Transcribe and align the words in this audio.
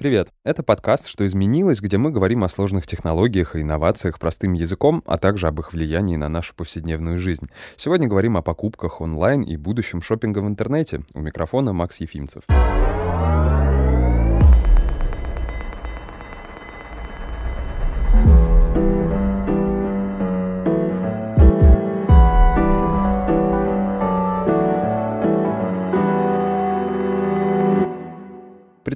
Привет! 0.00 0.28
Это 0.44 0.62
подкаст 0.62 1.08
«Что 1.08 1.26
изменилось», 1.26 1.82
где 1.82 1.98
мы 1.98 2.10
говорим 2.10 2.42
о 2.42 2.48
сложных 2.48 2.86
технологиях 2.86 3.54
и 3.54 3.60
инновациях 3.60 4.18
простым 4.18 4.54
языком, 4.54 5.02
а 5.04 5.18
также 5.18 5.46
об 5.46 5.60
их 5.60 5.74
влиянии 5.74 6.16
на 6.16 6.30
нашу 6.30 6.54
повседневную 6.54 7.18
жизнь. 7.18 7.48
Сегодня 7.76 8.08
говорим 8.08 8.38
о 8.38 8.42
покупках 8.42 9.02
онлайн 9.02 9.42
и 9.42 9.58
будущем 9.58 10.00
шопинга 10.00 10.38
в 10.38 10.48
интернете. 10.48 11.02
У 11.12 11.20
микрофона 11.20 11.74
Макс 11.74 12.00
Ефимцев. 12.00 12.44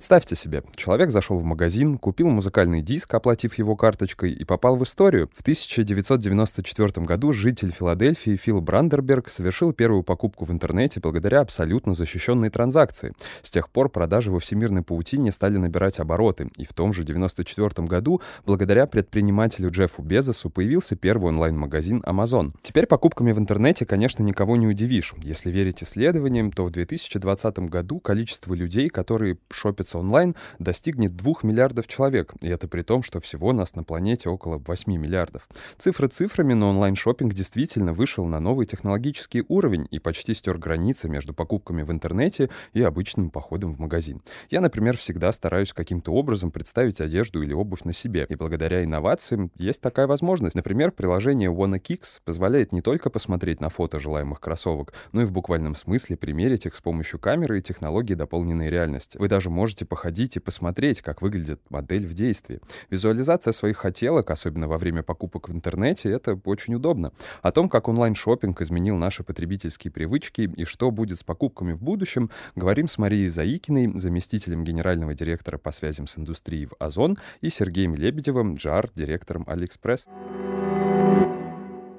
Представьте 0.05 0.37
себе, 0.37 0.63
человек 0.77 1.11
зашел 1.11 1.39
в 1.39 1.45
магазин, 1.45 1.97
купил 1.97 2.29
музыкальный 2.29 2.83
диск, 2.83 3.15
оплатив 3.15 3.55
его 3.55 3.75
карточкой, 3.75 4.33
и 4.33 4.45
попал 4.45 4.77
в 4.77 4.85
историю. 4.85 5.31
В 5.35 5.41
1994 5.41 7.07
году 7.07 7.33
житель 7.33 7.73
Филадельфии 7.73 8.37
Фил 8.37 8.61
Брандерберг 8.61 9.31
совершил 9.31 9.73
первую 9.73 10.03
покупку 10.03 10.45
в 10.45 10.53
интернете 10.53 11.01
благодаря 11.01 11.41
абсолютно 11.41 11.95
защищенной 11.95 12.51
транзакции. 12.51 13.15
С 13.43 13.51
тех 13.51 13.71
пор 13.71 13.89
продажи 13.89 14.31
во 14.31 14.41
всемирной 14.41 14.83
паутине 14.83 15.33
стали 15.33 15.57
набирать 15.57 15.99
обороты, 15.99 16.51
и 16.59 16.67
в 16.67 16.75
том 16.75 16.93
же 16.93 17.01
1994 17.01 17.89
году, 17.89 18.21
благодаря 18.45 18.85
предпринимателю 18.85 19.71
Джеффу 19.71 20.03
Безосу, 20.03 20.51
появился 20.51 20.97
первый 20.97 21.29
онлайн-магазин 21.29 22.03
Amazon. 22.05 22.53
Теперь 22.61 22.87
покупками 22.87 23.33
в 23.33 23.39
интернете, 23.39 23.87
конечно, 23.87 24.23
никого 24.23 24.59
не 24.59 24.67
удивишь. 24.67 25.15
Если 25.23 25.51
верить 25.51 25.83
исследованиям, 25.83 26.53
то 26.53 26.67
в 26.67 26.71
2020 26.71 27.59
году 27.71 28.01
количество 28.01 28.53
людей, 28.53 28.91
которые 28.91 29.39
шопятся 29.51 29.94
заниматься 29.95 29.99
онлайн, 29.99 30.35
достигнет 30.59 31.17
2 31.17 31.35
миллиардов 31.43 31.87
человек, 31.87 32.35
и 32.41 32.49
это 32.49 32.69
при 32.69 32.83
том, 32.83 33.03
что 33.03 33.21
всего 33.21 33.53
нас 33.53 33.75
на 33.75 33.85
планете 33.85 34.29
около 34.29 34.59
8 34.59 34.93
миллиардов. 34.97 35.49
Цифры 35.79 36.09
цифрами, 36.09 36.55
но 36.55 36.71
онлайн 36.71 36.95
шопинг 36.95 37.35
действительно 37.35 37.93
вышел 37.93 38.27
на 38.27 38.41
новый 38.41 38.67
технологический 38.67 39.45
уровень 39.49 39.87
и 39.91 39.99
почти 39.99 40.35
стер 40.35 40.59
границы 40.59 41.09
между 41.09 41.35
покупками 41.35 41.83
в 41.83 41.91
интернете 41.91 42.51
и 42.73 42.83
обычным 42.83 43.31
походом 43.31 43.75
в 43.75 43.79
магазин. 43.79 44.21
Я, 44.51 44.61
например, 44.61 44.97
всегда 44.97 45.33
стараюсь 45.33 45.73
каким-то 45.73 46.13
образом 46.13 46.51
представить 46.51 47.01
одежду 47.01 47.43
или 47.43 47.53
обувь 47.53 47.85
на 47.85 47.93
себе, 47.93 48.27
и 48.29 48.35
благодаря 48.35 48.85
инновациям 48.85 49.51
есть 49.57 49.81
такая 49.81 50.07
возможность. 50.07 50.57
Например, 50.57 50.91
приложение 50.91 51.51
WannaKicks 51.51 52.21
позволяет 52.25 52.73
не 52.73 52.83
только 52.83 53.11
посмотреть 53.11 53.61
на 53.61 53.69
фото 53.69 53.99
желаемых 53.99 54.41
кроссовок, 54.41 54.93
но 55.13 55.23
и 55.23 55.25
в 55.25 55.33
буквальном 55.33 55.75
смысле 55.75 56.17
примерить 56.17 56.67
их 56.67 56.75
с 56.75 56.81
помощью 56.81 57.19
камеры 57.19 57.59
и 57.59 57.63
технологий 57.63 58.15
дополненной 58.15 58.71
реальности. 58.71 59.19
Вы 59.19 59.29
даже 59.29 59.51
можете 59.51 59.74
можете 59.75 59.87
походить 59.87 60.37
и 60.37 60.41
посмотреть, 60.41 61.03
как 61.03 61.21
выглядит 61.21 61.61
модель 61.69 62.07
в 62.07 62.15
действии. 62.15 62.61
Визуализация 62.91 63.53
своих 63.53 63.79
хотелок, 63.79 64.31
особенно 64.31 64.69
во 64.69 64.79
время 64.79 65.03
покупок 65.03 65.49
в 65.49 65.53
интернете, 65.53 66.11
это 66.11 66.39
очень 66.45 66.77
удобно. 66.77 67.11
О 67.43 67.51
том, 67.51 67.69
как 67.69 67.89
онлайн 67.89 68.15
шопинг 68.15 68.61
изменил 68.61 68.97
наши 68.97 69.25
потребительские 69.25 69.91
привычки 69.91 70.43
и 70.43 70.65
что 70.65 70.93
будет 70.93 71.19
с 71.19 71.25
покупками 71.25 71.73
в 71.73 71.83
будущем, 71.83 72.31
говорим 72.55 72.89
с 72.89 72.99
Марией 72.99 73.29
Заикиной, 73.29 73.99
заместителем 73.99 74.63
генерального 74.63 75.13
директора 75.13 75.59
по 75.59 75.73
связям 75.73 76.07
с 76.07 76.19
индустрией 76.19 76.67
в 76.67 76.75
Озон, 76.79 77.19
и 77.41 77.51
Сергеем 77.51 77.97
Лебедевым, 77.97 78.55
GR-директором 78.55 79.43
Алиэкспресс. 79.49 80.07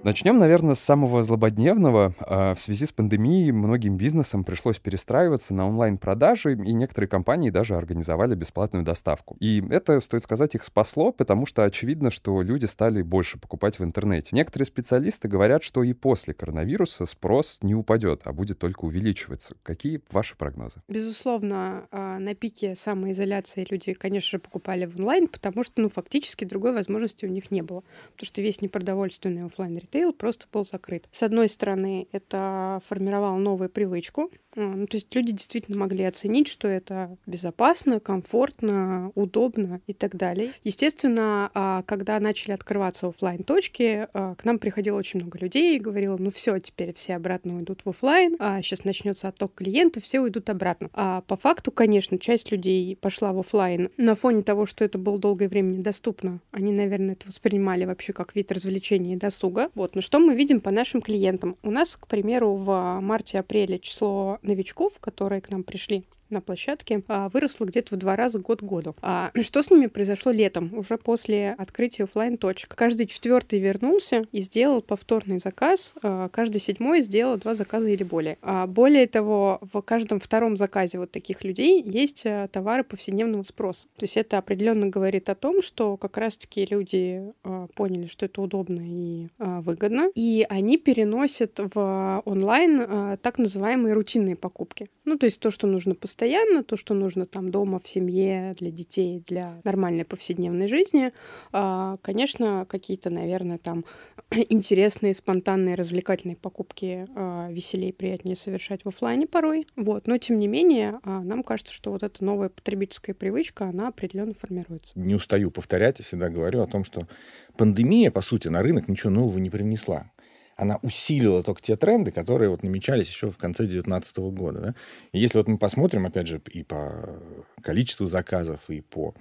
Начнем, 0.05 0.37
наверное, 0.37 0.75
с 0.75 0.81
самого 0.81 1.23
злободневного. 1.23 2.13
А, 2.19 2.53
в 2.53 2.59
связи 2.59 2.85
с 2.85 2.91
пандемией 2.91 3.49
многим 3.49 3.97
бизнесам 3.97 4.43
пришлось 4.43 4.77
перестраиваться 4.77 5.51
на 5.55 5.67
онлайн-продажи, 5.67 6.53
и 6.53 6.73
некоторые 6.73 7.09
компании 7.09 7.49
даже 7.49 7.75
организовали 7.75 8.35
бесплатную 8.35 8.85
доставку. 8.85 9.35
И 9.39 9.63
это, 9.67 9.99
стоит 10.01 10.21
сказать, 10.21 10.53
их 10.53 10.63
спасло, 10.63 11.11
потому 11.11 11.47
что 11.47 11.63
очевидно, 11.63 12.11
что 12.11 12.43
люди 12.43 12.65
стали 12.65 13.01
больше 13.01 13.39
покупать 13.39 13.79
в 13.79 13.83
интернете. 13.83 14.29
Некоторые 14.33 14.67
специалисты 14.67 15.27
говорят, 15.27 15.63
что 15.63 15.81
и 15.81 15.93
после 15.93 16.35
коронавируса 16.35 17.07
спрос 17.07 17.57
не 17.63 17.73
упадет, 17.73 18.21
а 18.25 18.31
будет 18.31 18.59
только 18.59 18.85
увеличиваться. 18.85 19.55
Какие 19.63 20.01
ваши 20.11 20.35
прогнозы? 20.38 20.83
Безусловно, 20.88 21.88
а, 21.89 22.19
на 22.19 22.35
пике 22.35 22.75
самоизоляции 22.75 23.65
люди, 23.67 23.94
конечно 23.94 24.38
же, 24.38 24.38
покупали 24.38 24.85
в 24.85 24.99
онлайн, 24.99 25.27
потому 25.27 25.63
что, 25.63 25.81
ну, 25.81 25.89
фактически 25.89 26.45
другой 26.45 26.73
возможности 26.73 27.25
у 27.25 27.29
них 27.29 27.49
не 27.49 27.63
было. 27.63 27.83
Потому 28.11 28.27
что 28.27 28.44
весь 28.44 28.61
непродовольственный 28.61 29.45
офлайн 29.45 29.79
ритейл 29.95 30.13
просто 30.13 30.45
был 30.51 30.66
закрыт. 30.66 31.07
С 31.11 31.23
одной 31.23 31.47
стороны, 31.50 32.07
это 32.11 32.81
формировало 32.85 33.38
новую 33.38 33.69
привычку, 33.69 34.29
ну, 34.55 34.88
то 34.88 34.97
есть 34.97 35.13
люди 35.13 35.33
действительно 35.33 35.77
могли 35.77 36.03
оценить, 36.05 36.47
что 36.47 36.67
это 36.67 37.17
безопасно, 37.25 37.99
комфортно, 37.99 39.11
удобно 39.16 39.81
и 39.88 39.93
так 39.93 40.16
далее. 40.16 40.53
Естественно, 40.63 41.51
а, 41.53 41.83
когда 41.83 42.19
начали 42.19 42.53
открываться 42.53 43.07
офлайн 43.07 43.44
точки 43.44 44.07
а, 44.13 44.35
к 44.35 44.45
нам 44.45 44.59
приходило 44.59 44.97
очень 44.97 45.19
много 45.19 45.38
людей 45.39 45.75
и 45.75 45.79
говорило, 45.79 46.17
ну 46.17 46.31
все, 46.31 46.57
теперь 46.59 46.94
все 46.94 47.15
обратно 47.15 47.57
уйдут 47.57 47.81
в 47.83 47.89
офлайн, 47.89 48.35
сейчас 48.61 48.83
начнется 48.83 49.27
отток 49.27 49.53
клиентов, 49.55 50.03
все 50.03 50.19
уйдут 50.19 50.49
обратно. 50.49 50.89
А 50.94 51.21
по 51.21 51.35
факту, 51.35 51.71
конечно, 51.71 52.17
часть 52.17 52.51
людей 52.51 52.95
пошла 52.95 53.33
в 53.33 53.39
офлайн 53.39 53.89
на 53.97 54.15
фоне 54.15 54.44
того, 54.44 54.65
что 54.65 54.83
это 54.83 54.97
было 54.97 55.19
долгое 55.19 55.47
время 55.47 55.73
недоступно. 55.75 56.39
Они, 56.51 56.71
наверное, 56.71 57.13
это 57.13 57.27
воспринимали 57.27 57.85
вообще 57.85 58.13
как 58.13 58.35
вид 58.35 58.51
развлечения 58.51 59.13
и 59.13 59.17
досуга. 59.17 59.69
Вот, 59.75 59.95
но 59.95 60.01
что 60.01 60.19
мы 60.19 60.35
видим 60.35 60.61
по 60.61 60.71
нашим 60.71 61.01
клиентам? 61.01 61.57
У 61.63 61.71
нас, 61.71 61.95
к 61.95 62.07
примеру, 62.07 62.55
в 62.55 62.99
марте-апреле 63.01 63.79
число 63.79 64.39
новичков, 64.47 65.00
которые 65.00 65.41
к 65.41 65.50
нам 65.50 65.63
пришли 65.63 66.06
на 66.30 66.41
площадке 66.41 67.03
а, 67.08 67.30
выросла 67.30 67.66
где-то 67.66 67.96
в 67.96 67.97
два 67.97 68.16
раза 68.16 68.40
год 68.40 68.62
к 68.62 68.63
году. 68.63 68.96
А 69.02 69.31
что 69.41 69.62
с 69.62 69.69
ними 69.69 69.88
произошло 69.88 70.31
летом, 70.31 70.74
уже 70.74 70.97
после 70.97 71.56
открытия 71.58 72.03
офлайн 72.03 72.38
точек? 72.38 72.75
Каждый 72.75 73.08
четвертый 73.08 73.59
вернулся 73.59 74.25
и 74.31 74.41
сделал 74.41 74.81
повторный 74.81 75.40
заказ, 75.40 75.96
а, 76.02 76.30
каждый 76.30 76.59
седьмой 76.59 77.02
сделал 77.02 77.38
два 77.38 77.56
заказа 77.56 77.90
или 77.90 78.03
более. 78.03 78.38
А 78.41 78.68
более 78.68 79.08
того, 79.08 79.59
в 79.62 79.81
каждом 79.81 80.19
втором 80.19 80.58
заказе 80.58 81.00
вот 81.00 81.12
таких 81.12 81.44
людей 81.44 81.84
есть 81.84 82.24
а, 82.25 82.47
товары 82.47 82.84
повседневного 82.84 83.44
спроса. 83.44 83.88
То 83.97 84.03
есть 84.03 84.18
это 84.18 84.38
определенно 84.38 84.88
говорит 84.88 85.30
о 85.30 85.36
том, 85.36 85.62
что 85.62 85.97
как 85.97 86.18
раз-таки 86.18 86.66
люди 86.66 87.34
поняли, 87.75 88.07
что 88.07 88.25
это 88.25 88.42
удобно 88.42 88.81
и 88.84 89.28
выгодно, 89.38 90.09
и 90.16 90.46
они 90.50 90.78
переносят 90.78 91.59
в 91.74 92.22
онлайн 92.25 93.18
так 93.22 93.38
называемые 93.38 93.94
рутинные 93.94 94.36
покупки. 94.36 94.90
Ну, 95.06 95.18
то 95.18 95.25
есть 95.25 95.40
то, 95.40 95.52
что 95.52 95.68
нужно 95.68 95.96
постоянно 95.96 96.14
постоянно, 96.15 96.63
то, 96.63 96.77
что 96.77 96.93
нужно 96.93 97.25
там 97.25 97.51
дома, 97.51 97.81
в 97.83 97.89
семье, 97.89 98.55
для 98.57 98.71
детей, 98.71 99.21
для 99.27 99.59
нормальной 99.65 100.05
повседневной 100.05 100.69
жизни. 100.69 101.11
А, 101.51 101.97
конечно, 102.01 102.65
какие-то, 102.69 103.09
наверное, 103.09 103.57
там 103.57 103.83
интересные, 104.31 105.13
спонтанные, 105.13 105.75
развлекательные 105.75 106.37
покупки 106.37 107.05
а, 107.15 107.49
веселее 107.51 107.91
приятнее 107.91 108.37
совершать 108.37 108.85
в 108.85 108.87
офлайне 108.87 109.27
порой. 109.27 109.67
Вот. 109.75 110.07
Но, 110.07 110.17
тем 110.17 110.39
не 110.39 110.47
менее, 110.47 111.01
а, 111.03 111.19
нам 111.19 111.43
кажется, 111.43 111.73
что 111.73 111.91
вот 111.91 112.01
эта 112.01 112.23
новая 112.23 112.47
потребительская 112.47 113.13
привычка, 113.13 113.65
она 113.65 113.89
определенно 113.89 114.33
формируется. 114.33 114.97
Не 114.97 115.15
устаю 115.15 115.51
повторять, 115.51 115.99
я 115.99 116.05
всегда 116.05 116.29
говорю 116.29 116.61
о 116.61 116.67
том, 116.67 116.85
что 116.85 117.09
пандемия, 117.57 118.09
по 118.09 118.21
сути, 118.21 118.47
на 118.47 118.61
рынок 118.61 118.87
ничего 118.87 119.09
нового 119.09 119.37
не 119.37 119.49
принесла 119.49 120.11
она 120.55 120.77
усилила 120.81 121.43
только 121.43 121.61
те 121.61 121.75
тренды, 121.75 122.11
которые 122.11 122.49
вот 122.49 122.63
намечались 122.63 123.09
еще 123.09 123.29
в 123.29 123.38
конце 123.38 123.63
2019 123.63 124.17
года. 124.17 124.59
Да? 124.59 124.75
И 125.11 125.19
если 125.19 125.38
вот 125.38 125.47
мы 125.47 125.57
посмотрим, 125.57 126.05
опять 126.05 126.27
же, 126.27 126.41
и 126.51 126.63
по 126.63 127.19
количеству 127.61 128.07
заказов, 128.07 128.69
и 128.69 128.79
по 128.79 129.13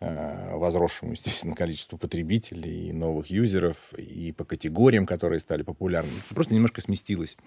э, 0.00 0.56
возросшему, 0.56 1.12
естественно, 1.12 1.54
количеству 1.54 1.96
потребителей, 1.96 2.88
и 2.88 2.92
новых 2.92 3.28
юзеров, 3.28 3.94
и 3.94 4.32
по 4.32 4.44
категориям, 4.44 5.06
которые 5.06 5.40
стали 5.40 5.62
популярны, 5.62 6.10
просто 6.28 6.52
немножко 6.52 6.82
сместилось, 6.82 7.38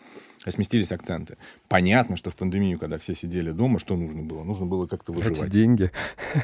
сместились 0.47 0.91
акценты. 0.91 1.37
Понятно, 1.67 2.17
что 2.17 2.31
в 2.31 2.35
пандемию, 2.35 2.79
когда 2.79 2.97
все 2.97 3.13
сидели 3.13 3.51
дома, 3.51 3.77
что 3.77 3.95
нужно 3.95 4.23
было? 4.23 4.43
Нужно 4.43 4.65
было 4.65 4.87
как-то 4.87 5.11
выживать. 5.11 5.37
Тратить 5.37 5.53
деньги. 5.53 5.91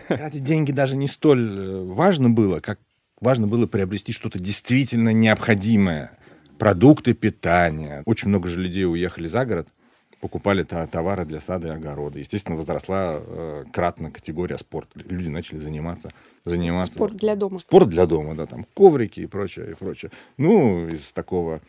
Тратить 0.08 0.44
деньги 0.44 0.72
даже 0.72 0.96
не 0.96 1.08
столь 1.08 1.50
э, 1.50 1.84
важно 1.84 2.30
было, 2.30 2.60
как 2.60 2.80
важно 3.20 3.48
было 3.48 3.66
приобрести 3.66 4.12
что-то 4.12 4.38
действительно 4.38 5.10
необходимое 5.10 6.18
продукты 6.62 7.16
питания. 7.16 8.04
Очень 8.06 8.30
много 8.30 8.48
же 8.48 8.60
людей 8.60 8.86
уехали 8.86 9.26
за 9.26 9.46
город, 9.46 9.68
покупали 10.20 10.62
товары 10.62 11.26
для 11.26 11.42
сада 11.42 11.70
и 11.70 11.72
огорода. 11.72 12.20
Естественно, 12.20 12.56
возросла 12.56 13.18
э, 13.20 13.66
кратно 13.74 14.12
категория 14.12 14.60
спорт. 14.60 14.88
Люди 14.94 15.28
начали 15.28 15.58
заниматься. 15.58 16.10
заниматься. 16.46 16.94
Спорт 16.94 17.16
для 17.16 17.36
дома. 17.36 17.58
Спорт 17.58 17.90
для 17.90 18.06
дома, 18.06 18.36
да, 18.36 18.46
там 18.46 18.68
коврики 18.76 19.22
и 19.22 19.26
прочее, 19.26 19.72
и 19.72 19.74
прочее. 19.74 20.12
Ну, 20.38 20.88
из 20.88 21.12
такого 21.14 21.62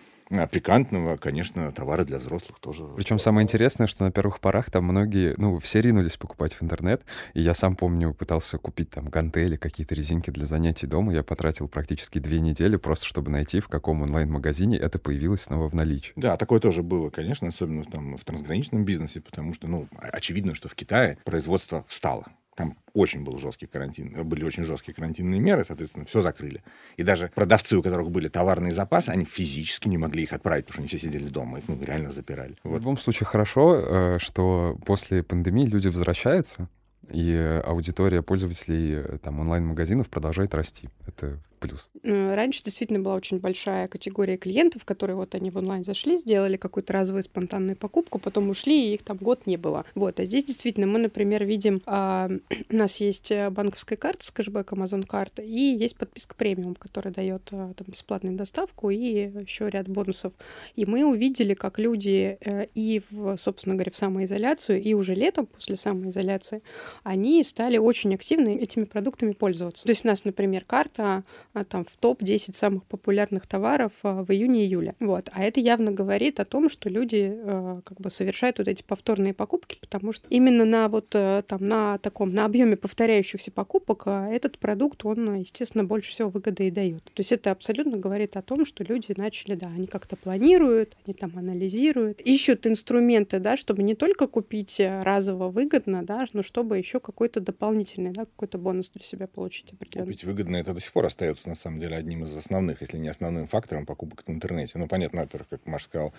пикантного, 0.47 1.17
конечно, 1.17 1.71
товары 1.73 2.05
для 2.05 2.19
взрослых 2.19 2.59
тоже. 2.61 2.85
Причем 2.97 3.19
самое 3.19 3.45
интересное, 3.45 3.87
что 3.87 4.05
на 4.05 4.11
первых 4.11 4.41
порах 4.41 4.71
там 4.71 4.85
многие, 4.85 5.35
ну, 5.37 5.59
все 5.59 5.81
ринулись 5.81 6.17
покупать 6.17 6.55
в 6.55 6.63
интернет. 6.63 7.03
И 7.35 7.41
я 7.41 7.55
сам 7.55 7.77
помню, 7.77 8.15
пытался 8.15 8.59
купить 8.59 8.91
там 8.91 9.09
гантели, 9.09 9.57
какие-то 9.57 9.95
резинки 9.95 10.31
для 10.31 10.47
занятий 10.47 10.87
дома. 10.87 11.13
Я 11.13 11.23
потратил 11.23 11.69
практически 11.69 12.19
две 12.19 12.41
недели 12.41 12.77
просто, 12.77 13.07
чтобы 13.07 13.31
найти, 13.31 13.61
в 13.61 13.69
каком 13.69 14.03
онлайн-магазине 14.03 14.77
это 14.77 14.99
появилось 14.99 15.43
снова 15.43 15.69
в 15.69 15.75
наличии. 15.75 16.13
Да, 16.17 16.37
такое 16.37 16.61
тоже 16.61 16.83
было, 16.83 17.11
конечно, 17.11 17.49
особенно 17.49 17.85
там 17.85 18.17
в 18.17 18.25
трансграничном 18.25 18.85
бизнесе, 18.85 19.21
потому 19.21 19.55
что, 19.55 19.69
ну, 19.69 19.89
очевидно, 19.99 20.55
что 20.55 20.69
в 20.69 20.75
Китае 20.75 21.19
производство 21.25 21.85
встало 21.89 22.27
Там 22.63 22.77
очень 22.95 23.25
был 23.25 23.39
жесткий 23.39 23.67
карантин, 23.67 24.25
были 24.25 24.45
очень 24.45 24.63
жесткие 24.63 24.95
карантинные 24.95 25.41
меры, 25.41 25.65
соответственно, 25.65 26.05
все 26.05 26.23
закрыли. 26.23 26.63
И 26.97 27.03
даже 27.03 27.29
продавцы, 27.35 27.77
у 27.77 27.83
которых 27.83 28.13
были 28.13 28.29
товарные 28.29 28.73
запасы, 28.73 29.09
они 29.09 29.25
физически 29.25 29.89
не 29.89 29.99
могли 29.99 30.23
их 30.23 30.33
отправить, 30.33 30.67
потому 30.67 30.75
что 30.75 30.81
они 30.83 30.87
все 30.87 30.99
сидели 30.99 31.29
дома, 31.29 31.59
их 31.59 31.65
ну, 31.67 31.77
реально 31.83 32.11
запирали. 32.11 32.55
Вот. 32.63 32.77
В 32.77 32.79
любом 32.79 32.99
случае 32.99 33.27
хорошо, 33.27 33.75
э, 33.75 34.19
что 34.21 34.79
после 34.87 35.25
пандемии 35.25 35.67
люди 35.67 35.89
возвращаются, 35.89 36.69
и 37.11 37.61
аудитория 37.65 38.23
пользователей 38.23 38.95
э, 38.95 39.19
там 39.19 39.41
онлайн-магазинов 39.41 40.09
продолжает 40.09 40.55
расти. 40.55 40.89
Это 41.05 41.41
плюс. 41.63 41.91
Э, 42.03 42.35
раньше 42.35 42.63
действительно 42.63 43.01
была 43.01 43.15
очень 43.15 43.39
большая 43.39 43.89
категория 43.89 44.37
клиентов, 44.37 44.85
которые 44.85 45.17
вот 45.17 45.35
они 45.35 45.51
в 45.51 45.57
онлайн 45.57 45.85
зашли, 45.85 46.19
сделали 46.19 46.57
какую-то 46.57 46.93
разовую 46.93 47.23
спонтанную 47.23 47.77
покупку, 47.77 48.19
потом 48.19 48.51
ушли, 48.51 48.91
и 48.91 48.95
их 48.95 49.03
там 49.03 49.17
год 49.17 49.47
не 49.47 49.57
было. 49.57 49.85
Вот, 49.95 50.19
а 50.21 50.25
здесь 50.25 50.45
действительно 50.45 50.87
мы, 50.87 50.99
например, 50.99 51.45
видим, 51.45 51.81
а, 51.87 52.29
у 52.71 52.77
нас 52.77 52.97
есть 52.97 53.31
э, 53.31 53.49
банковская 53.51 53.97
карта 53.97 54.25
с 54.25 54.31
кэшбэк 54.31 54.73
Amazon 54.73 55.07
карта, 55.07 55.43
и 55.43 55.61
есть 55.61 55.97
подписка 55.97 56.35
премиум, 56.35 56.75
которая 56.75 57.15
дает 57.15 57.43
а, 57.53 57.73
там 57.75 57.87
бесплатную 57.87 58.37
доставку 58.37 58.91
и 58.91 58.97
еще 58.97 59.71
ряд 59.71 59.89
бонусов. 59.89 60.33
И 60.75 60.85
мы 60.85 61.05
увидели, 61.05 61.55
как 61.55 61.79
люди 61.79 62.37
э, 62.41 62.67
и, 62.75 63.03
в, 63.11 63.37
собственно 63.37 63.77
говоря, 63.77 63.93
в 63.93 63.97
самоизоляцию, 63.97 64.83
и 64.83 64.95
уже 64.95 65.15
летом 65.15 65.47
после 65.47 65.77
самоизоляции, 65.77 66.63
они 67.05 67.45
стали 67.45 67.79
очень 67.79 68.15
активно 68.15 68.49
этими 68.49 68.85
продуктами 68.85 69.33
пользоваться. 69.33 69.85
То 69.85 69.91
есть 69.91 70.05
у 70.05 70.09
нас, 70.09 70.25
например, 70.25 70.65
карта 70.65 71.23
там 71.69 71.85
в 71.85 71.97
топ-10 71.97 72.55
самых 72.55 72.85
популярных 72.85 73.47
товаров 73.47 73.93
а, 74.03 74.25
в 74.25 74.31
июне-июле. 74.31 74.95
Вот. 75.01 75.29
А 75.33 75.45
это 75.45 75.61
явно 75.61 75.93
говорит 75.93 76.41
о 76.41 76.45
том, 76.45 76.71
что 76.71 76.89
люди 76.89 77.33
а, 77.35 77.81
как 77.85 78.01
бы 78.01 78.11
совершают 78.11 78.59
вот 78.59 78.69
эти 78.69 78.83
повторные 78.83 79.35
покупки, 79.35 79.79
потому 79.81 80.13
что 80.13 80.27
именно 80.29 80.65
на 80.65 80.89
вот 80.89 81.15
э, 81.15 81.43
там 81.47 81.67
на 81.67 81.99
таком, 81.99 82.33
на 82.33 82.45
объеме 82.45 82.77
повторяющихся 82.77 83.51
покупок 83.51 84.07
этот 84.07 84.59
продукт, 84.59 85.05
он, 85.05 85.35
естественно, 85.35 85.85
больше 85.85 86.11
всего 86.11 86.31
выгоды 86.31 86.69
и 86.69 86.71
дает. 86.71 87.05
То 87.05 87.21
есть 87.21 87.33
это 87.33 87.51
абсолютно 87.51 87.99
говорит 87.99 88.37
о 88.37 88.43
том, 88.43 88.65
что 88.65 88.85
люди 88.85 89.15
начали, 89.17 89.55
да, 89.55 89.67
они 89.67 89.87
как-то 89.87 90.17
планируют, 90.17 90.97
они 91.07 91.15
там 91.15 91.33
анализируют, 91.37 92.21
ищут 92.21 92.67
инструменты, 92.67 93.39
да, 93.39 93.57
чтобы 93.57 93.83
не 93.83 93.95
только 93.95 94.27
купить 94.27 94.81
э, 94.81 95.03
разово 95.03 95.49
выгодно, 95.49 96.03
да, 96.03 96.27
но 96.33 96.43
чтобы 96.43 96.79
еще 96.79 97.01
какой-то 97.01 97.41
дополнительный, 97.41 98.11
да, 98.11 98.25
какой-то 98.25 98.59
бонус 98.59 98.91
для 98.91 99.05
себя 99.05 99.27
получить 99.27 99.73
определенный. 99.73 100.07
Купить 100.07 100.25
выгодно 100.25 100.57
это 100.57 100.73
до 100.73 100.81
сих 100.81 100.93
пор 100.93 101.07
остается 101.07 101.42
являются, 101.43 101.49
на 101.49 101.55
самом 101.55 101.81
деле, 101.81 101.97
одним 101.97 102.25
из 102.25 102.37
основных, 102.37 102.81
если 102.81 102.99
не 102.99 103.09
основным 103.09 103.47
фактором 103.47 103.87
покупок 103.87 104.23
в 104.27 104.31
интернете. 104.31 104.73
Ну, 104.79 104.87
понятно, 104.87 105.23
во-первых, 105.23 105.49
как 105.49 105.67
Маша 105.67 105.85
сказал, 105.87 106.13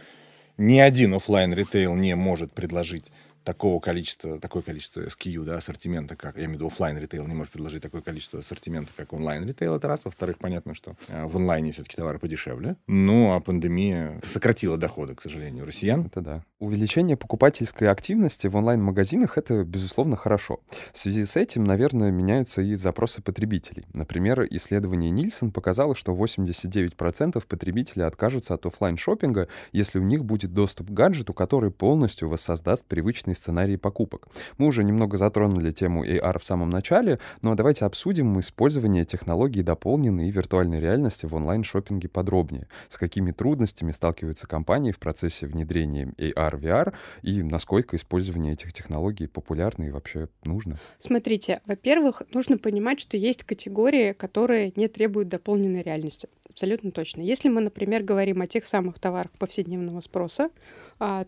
ни 0.58 0.80
один 0.80 1.14
офлайн 1.14 1.54
ритейл 1.54 1.96
не 1.96 2.16
может 2.16 2.52
предложить 2.52 3.12
такого 3.44 3.80
количества, 3.80 4.40
такое 4.40 4.62
количество 4.62 5.02
SKU, 5.02 5.44
да, 5.44 5.58
ассортимента, 5.58 6.16
как, 6.16 6.36
я 6.36 6.46
имею 6.46 6.52
в 6.52 6.54
виду 6.56 6.68
офлайн 6.68 6.98
ритейл 6.98 7.26
не 7.28 7.34
может 7.34 7.52
предложить 7.52 7.82
такое 7.82 8.02
количество 8.02 8.40
ассортимента, 8.40 8.92
как 8.96 9.14
онлайн 9.14 9.46
ритейл, 9.46 9.76
это 9.76 9.88
раз. 9.88 10.02
Во-вторых, 10.06 10.38
понятно, 10.38 10.74
что 10.74 10.96
э, 11.08 11.26
в 11.26 11.38
онлайне 11.38 11.72
все-таки 11.72 11.96
товары 11.96 12.20
подешевле. 12.20 12.76
Ну, 12.88 13.34
а 13.34 13.40
пандемия 13.40 14.20
сократила 14.24 14.78
доходы, 14.78 15.16
к 15.16 15.22
сожалению, 15.22 15.66
россиян. 15.66 16.06
Это 16.06 16.22
да. 16.22 16.44
Увеличение 16.60 17.18
покупательской 17.18 17.90
активности 17.90 18.48
в 18.48 18.56
онлайн-магазинах— 18.56 19.38
это, 19.40 19.64
безусловно, 19.64 20.16
хорошо. 20.16 20.60
В 20.94 20.98
связи 20.98 21.26
с 21.26 21.36
этим, 21.36 21.64
наверное, 21.64 22.12
меняются 22.12 22.62
и 22.62 22.76
запросы 22.76 23.22
потребителей. 23.22 23.86
Например, 23.94 24.46
исследование 24.50 25.12
Нильсон 25.12 25.52
показало, 25.52 25.96
что 25.96 26.14
89% 26.14 27.46
потребителей 27.48 28.06
откажутся 28.06 28.54
от 28.54 28.66
офлайн 28.66 28.98
шопинга 28.98 29.48
если 29.72 30.00
у 30.00 30.04
них 30.04 30.26
будет 30.26 30.54
доступ 30.54 30.88
к 30.88 30.92
гаджету, 30.92 31.34
который 31.34 31.72
полностью 31.72 32.30
воссоздаст 32.30 32.86
привычный 32.86 33.33
стандартные 33.34 33.44
сценарии 33.44 33.76
покупок. 33.76 34.28
Мы 34.58 34.68
уже 34.68 34.84
немного 34.84 35.18
затронули 35.18 35.72
тему 35.72 36.06
AR 36.06 36.40
в 36.40 36.44
самом 36.44 36.70
начале, 36.70 37.20
но 37.42 37.56
давайте 37.56 37.86
обсудим 37.86 38.40
использование 38.40 39.06
технологий 39.06 39.64
дополненной 39.64 40.28
и 40.28 40.32
виртуальной 40.32 40.80
реальности 40.80 41.26
в 41.26 41.36
онлайн-шопинге 41.36 42.08
подробнее. 42.10 42.68
С 42.90 42.98
какими 42.98 43.32
трудностями 43.32 43.92
сталкиваются 43.92 44.48
компании 44.48 44.92
в 44.92 45.00
процессе 45.00 45.46
внедрения 45.46 46.14
AR, 46.18 46.60
VR 46.60 46.94
и 47.22 47.44
насколько 47.44 47.96
использование 47.96 48.54
этих 48.54 48.74
технологий 48.74 49.28
популярно 49.28 49.84
и 49.84 49.92
вообще 49.92 50.28
нужно? 50.44 50.80
Смотрите, 50.98 51.62
во-первых, 51.66 52.24
нужно 52.34 52.58
понимать, 52.58 53.00
что 53.00 53.18
есть 53.18 53.44
категории, 53.44 54.14
которые 54.14 54.74
не 54.76 54.88
требуют 54.88 55.30
дополненной 55.30 55.82
реальности. 55.82 56.28
Абсолютно 56.50 56.92
точно. 56.92 57.22
Если 57.22 57.50
мы, 57.50 57.62
например, 57.62 58.04
говорим 58.04 58.42
о 58.42 58.48
тех 58.48 58.68
самых 58.68 59.00
товарах 59.00 59.32
повседневного 59.40 60.02
спроса, 60.02 60.50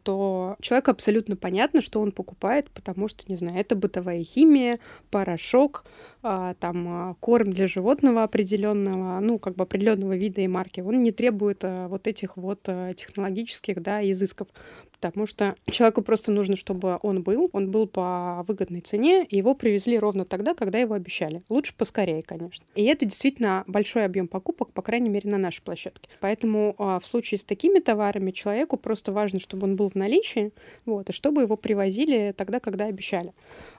то 0.03 0.55
человеку 0.61 0.91
абсолютно 0.91 1.35
понятно, 1.35 1.81
что 1.81 1.99
он 1.99 2.11
покупает, 2.11 2.69
потому 2.71 3.07
что, 3.07 3.23
не 3.27 3.35
знаю, 3.35 3.59
это 3.59 3.75
бытовая 3.75 4.23
химия, 4.23 4.79
порошок, 5.09 5.83
а, 6.23 6.55
там 6.55 6.87
а, 6.87 7.15
корм 7.19 7.51
для 7.51 7.67
животного 7.67 8.23
определенного, 8.23 9.19
ну, 9.19 9.37
как 9.37 9.55
бы 9.55 9.63
определенного 9.63 10.15
вида 10.15 10.41
и 10.41 10.47
марки, 10.47 10.81
он 10.81 11.03
не 11.03 11.11
требует 11.11 11.59
а, 11.63 11.87
вот 11.87 12.07
этих 12.07 12.37
вот 12.37 12.63
технологических, 12.63 13.81
да, 13.81 14.01
изысков, 14.09 14.47
потому 15.11 15.27
что 15.27 15.55
человеку 15.67 16.01
просто 16.01 16.31
нужно, 16.31 16.55
чтобы 16.55 16.99
он 17.01 17.23
был, 17.23 17.49
он 17.53 17.71
был 17.71 17.87
по 17.87 18.43
выгодной 18.47 18.81
цене, 18.81 19.25
и 19.25 19.37
его 19.37 19.55
привезли 19.55 19.97
ровно 19.99 20.25
тогда, 20.25 20.53
когда 20.53 20.79
его 20.79 20.93
обещали. 20.93 21.43
Лучше 21.49 21.73
поскорее, 21.75 22.23
конечно. 22.23 22.65
И 22.75 22.83
это 22.85 23.05
действительно 23.05 23.63
большой 23.67 24.05
объем 24.05 24.27
покупок, 24.27 24.71
по 24.71 24.81
крайней 24.81 25.09
мере, 25.09 25.29
на 25.29 25.37
нашей 25.37 25.61
площадке. 25.61 26.09
Поэтому 26.19 26.75
в 26.77 27.01
случае 27.03 27.39
с 27.39 27.43
такими 27.43 27.79
товарами 27.79 28.31
человеку 28.31 28.77
просто 28.77 29.11
важно, 29.11 29.39
чтобы 29.39 29.65
он 29.65 29.75
был 29.75 29.89
в 29.89 29.95
наличии, 29.95 30.51
вот, 30.85 31.09
и 31.09 31.13
чтобы 31.13 31.41
его 31.41 31.55
привозили 31.55 32.33
тогда, 32.35 32.59
когда 32.59 32.85
обещали. 32.85 33.33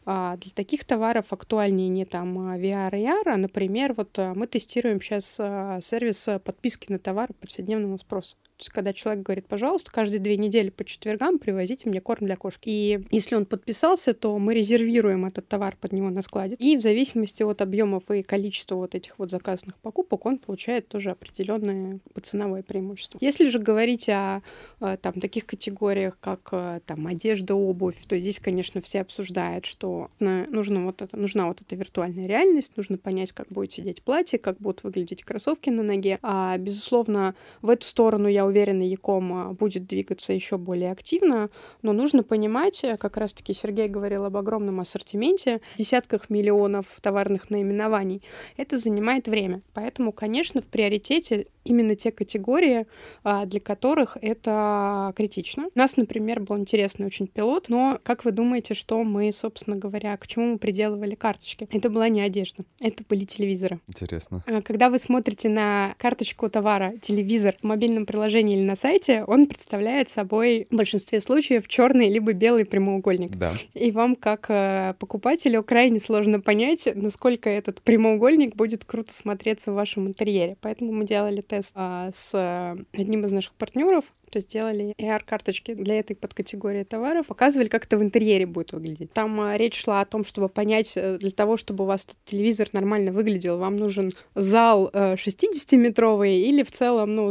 А 0.04 0.36
для 0.36 0.52
таких 0.52 0.84
товаров 0.84 1.32
актуальнее 1.32 1.88
не 1.88 2.04
там 2.04 2.38
VR 2.56 2.96
и 2.96 3.04
AR, 3.04 3.22
а, 3.26 3.36
например, 3.36 3.92
вот 3.94 4.16
а, 4.18 4.34
мы 4.34 4.46
тестируем 4.46 5.00
сейчас 5.00 5.36
а, 5.40 5.80
сервис 5.80 6.28
подписки 6.44 6.92
на 6.92 7.00
товары 7.00 7.34
повседневного 7.34 7.96
спроса. 7.98 8.36
Когда 8.68 8.92
человек 8.92 9.24
говорит, 9.24 9.46
пожалуйста, 9.46 9.90
каждые 9.92 10.18
две 10.18 10.36
недели 10.36 10.70
по 10.70 10.84
четвергам 10.84 11.38
привозите 11.38 11.88
мне 11.88 12.00
корм 12.00 12.26
для 12.26 12.36
кошки. 12.36 12.68
И 12.68 13.04
если 13.10 13.34
он 13.34 13.44
подписался, 13.44 14.14
то 14.14 14.38
мы 14.38 14.54
резервируем 14.54 15.26
этот 15.26 15.46
товар 15.46 15.76
под 15.78 15.92
него 15.92 16.08
на 16.08 16.22
складе. 16.22 16.54
И 16.58 16.76
в 16.76 16.80
зависимости 16.80 17.42
от 17.42 17.60
объемов 17.60 18.10
и 18.10 18.22
количества 18.22 18.76
вот 18.76 18.94
этих 18.94 19.18
вот 19.18 19.30
заказанных 19.30 19.76
покупок, 19.76 20.24
он 20.24 20.38
получает 20.38 20.88
тоже 20.88 21.10
определенное 21.10 22.00
ценовое 22.22 22.62
преимущество. 22.62 23.18
Если 23.20 23.48
же 23.50 23.58
говорить 23.58 24.08
о 24.08 24.40
там 24.80 25.20
таких 25.20 25.44
категориях, 25.44 26.16
как 26.18 26.50
там 26.86 27.06
одежда, 27.06 27.54
обувь, 27.54 28.06
то 28.06 28.18
здесь, 28.18 28.40
конечно, 28.40 28.80
все 28.80 29.02
обсуждают, 29.02 29.66
что 29.66 30.08
нужно 30.18 30.86
вот 30.86 31.02
это, 31.02 31.16
нужна 31.16 31.46
вот 31.46 31.60
эта 31.60 31.76
виртуальная 31.76 32.26
реальность, 32.26 32.76
нужно 32.76 32.96
понять, 32.96 33.32
как 33.32 33.48
будет 33.48 33.72
сидеть 33.72 34.02
платье, 34.02 34.38
как 34.38 34.58
будут 34.58 34.82
выглядеть 34.82 35.24
кроссовки 35.24 35.68
на 35.68 35.82
ноге. 35.82 36.18
А, 36.22 36.56
безусловно, 36.56 37.34
в 37.60 37.68
эту 37.68 37.84
сторону 37.84 38.28
я 38.28 38.45
уверена, 38.46 38.82
Яком 38.82 39.32
а, 39.32 39.52
будет 39.52 39.86
двигаться 39.86 40.32
еще 40.32 40.56
более 40.56 40.92
активно, 40.92 41.50
но 41.82 41.92
нужно 41.92 42.22
понимать, 42.22 42.82
э, 42.84 42.96
как 42.96 43.16
раз-таки 43.16 43.52
Сергей 43.52 43.88
говорил 43.88 44.24
об 44.24 44.36
огромном 44.36 44.80
ассортименте, 44.80 45.60
десятках 45.76 46.30
миллионов 46.30 46.98
товарных 47.00 47.50
наименований. 47.50 48.22
Это 48.56 48.76
занимает 48.76 49.28
время. 49.28 49.62
Поэтому, 49.74 50.12
конечно, 50.12 50.62
в 50.62 50.66
приоритете 50.66 51.46
именно 51.66 51.94
те 51.94 52.10
категории, 52.10 52.86
а, 53.24 53.44
для 53.44 53.60
которых 53.60 54.16
это 54.20 55.12
критично. 55.16 55.68
У 55.74 55.78
нас, 55.78 55.96
например, 55.96 56.40
был 56.40 56.56
интересный 56.56 57.06
очень 57.06 57.26
пилот, 57.26 57.68
но 57.68 57.98
как 58.02 58.24
вы 58.24 58.32
думаете, 58.32 58.74
что 58.74 59.02
мы, 59.02 59.32
собственно 59.32 59.76
говоря, 59.76 60.16
к 60.16 60.26
чему 60.26 60.52
мы 60.52 60.58
приделывали 60.58 61.14
карточки? 61.14 61.68
Это 61.70 61.90
была 61.90 62.08
не 62.08 62.20
одежда, 62.20 62.64
это 62.80 63.04
были 63.08 63.24
телевизоры. 63.24 63.80
Интересно. 63.88 64.42
А, 64.46 64.62
когда 64.62 64.90
вы 64.90 64.98
смотрите 64.98 65.48
на 65.48 65.94
карточку 65.98 66.48
товара 66.48 66.94
телевизор 67.02 67.54
в 67.60 67.64
мобильном 67.64 68.06
приложении 68.06 68.35
или 68.40 68.62
на 68.62 68.76
сайте, 68.76 69.24
он 69.26 69.46
представляет 69.46 70.10
собой 70.10 70.66
в 70.70 70.76
большинстве 70.76 71.20
случаев 71.20 71.68
черный 71.68 72.08
либо 72.08 72.32
белый 72.32 72.64
прямоугольник. 72.64 73.36
Да. 73.36 73.52
И 73.74 73.90
вам, 73.90 74.16
как 74.16 74.46
э, 74.48 74.94
покупателю, 74.98 75.62
крайне 75.62 76.00
сложно 76.00 76.40
понять, 76.40 76.88
насколько 76.94 77.48
этот 77.50 77.82
прямоугольник 77.82 78.56
будет 78.56 78.84
круто 78.84 79.12
смотреться 79.12 79.72
в 79.72 79.74
вашем 79.74 80.08
интерьере. 80.08 80.56
Поэтому 80.60 80.92
мы 80.92 81.04
делали 81.04 81.40
тест 81.40 81.72
а, 81.74 82.10
с 82.14 82.30
э, 82.34 82.76
одним 82.92 83.24
из 83.24 83.32
наших 83.32 83.52
партнеров, 83.54 84.04
то 84.30 84.38
есть 84.38 84.48
делали 84.48 84.94
AR-карточки 84.98 85.74
для 85.74 85.98
этой 85.98 86.16
подкатегории 86.16 86.82
товаров, 86.84 87.26
показывали, 87.28 87.68
как 87.68 87.86
это 87.86 87.96
в 87.96 88.02
интерьере 88.02 88.46
будет 88.46 88.72
выглядеть. 88.72 89.12
Там 89.12 89.40
а, 89.40 89.56
речь 89.56 89.80
шла 89.82 90.00
о 90.00 90.04
том, 90.04 90.24
чтобы 90.24 90.48
понять, 90.48 90.92
э, 90.96 91.18
для 91.18 91.30
того, 91.30 91.56
чтобы 91.56 91.84
у 91.84 91.86
вас 91.86 92.06
телевизор 92.24 92.68
нормально 92.72 93.12
выглядел, 93.12 93.58
вам 93.58 93.76
нужен 93.76 94.12
зал 94.34 94.90
60-метровый 94.92 96.30
э, 96.30 96.48
или 96.48 96.62
в 96.62 96.70
целом, 96.70 97.14
ну, 97.14 97.28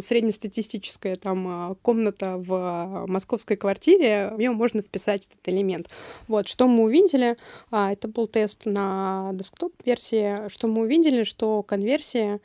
среднестатистическая 0.96 1.16
там 1.16 1.48
а, 1.48 1.76
комната 1.82 2.38
в 2.38 3.06
московской 3.08 3.58
квартире, 3.58 4.32
в 4.34 4.40
нее 4.40 4.52
можно 4.52 4.82
вписать 4.82 5.28
этот 5.28 5.48
элемент. 5.48 5.90
Вот, 6.28 6.48
что 6.48 6.68
мы 6.68 6.84
увидели, 6.84 7.36
это 7.72 8.08
был 8.08 8.28
тест 8.28 8.66
на 8.66 9.32
десктоп-версии, 9.34 10.50
что 10.50 10.68
мы 10.68 10.82
увидели, 10.82 11.24
что 11.24 11.64
конверсия 11.64 12.36
а, 12.36 12.40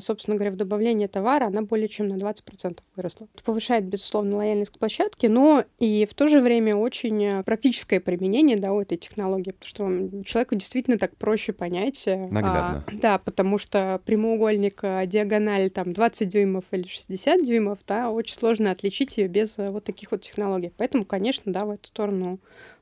собственно 0.00 0.36
говоря, 0.36 0.52
в 0.52 0.56
добавлении 0.56 1.06
товара 1.06 1.46
она 1.46 1.62
более 1.62 1.88
чем 1.88 2.06
на 2.06 2.14
20% 2.14 2.78
выросла. 2.96 3.28
Это 3.34 3.44
повышает, 3.44 3.84
безусловно, 3.84 4.36
лояльность 4.36 4.72
к 4.72 4.78
площадке, 4.78 5.28
но 5.28 5.64
и 5.78 6.06
в 6.08 6.14
то 6.14 6.28
же 6.28 6.40
время 6.40 6.76
очень 6.76 7.22
э, 7.24 7.42
практическое 7.42 8.00
применение 8.00 8.56
да, 8.56 8.72
у 8.72 8.80
этой 8.80 8.98
технологии, 8.98 9.52
потому 9.52 9.68
что 9.68 10.24
человеку 10.24 10.54
действительно 10.54 10.98
так 10.98 11.16
проще 11.16 11.52
понять. 11.52 12.02
Э, 12.06 12.28
Наглядно. 12.28 12.84
А, 12.86 12.90
да, 12.92 13.18
потому 13.18 13.58
что 13.58 14.00
прямоугольник, 14.04 14.78
а, 14.82 15.06
диагональ 15.06 15.70
там 15.70 15.92
20 15.92 16.28
дюймов 16.28 16.64
или 16.70 16.86
60 16.86 17.42
дюймов, 17.42 17.78
да, 17.86 18.10
очень 18.10 18.34
сложно 18.34 18.70
отличить 18.70 19.18
ее 19.18 19.28
без 19.28 19.56
вот 19.58 19.84
таких 19.84 20.12
вот 20.12 20.22
технологий. 20.22 20.72
Поэтому, 20.76 21.04
конечно, 21.04 21.52
да, 21.52 21.64
в 21.64 21.70
эту 21.70 21.88
сторону 21.88 22.38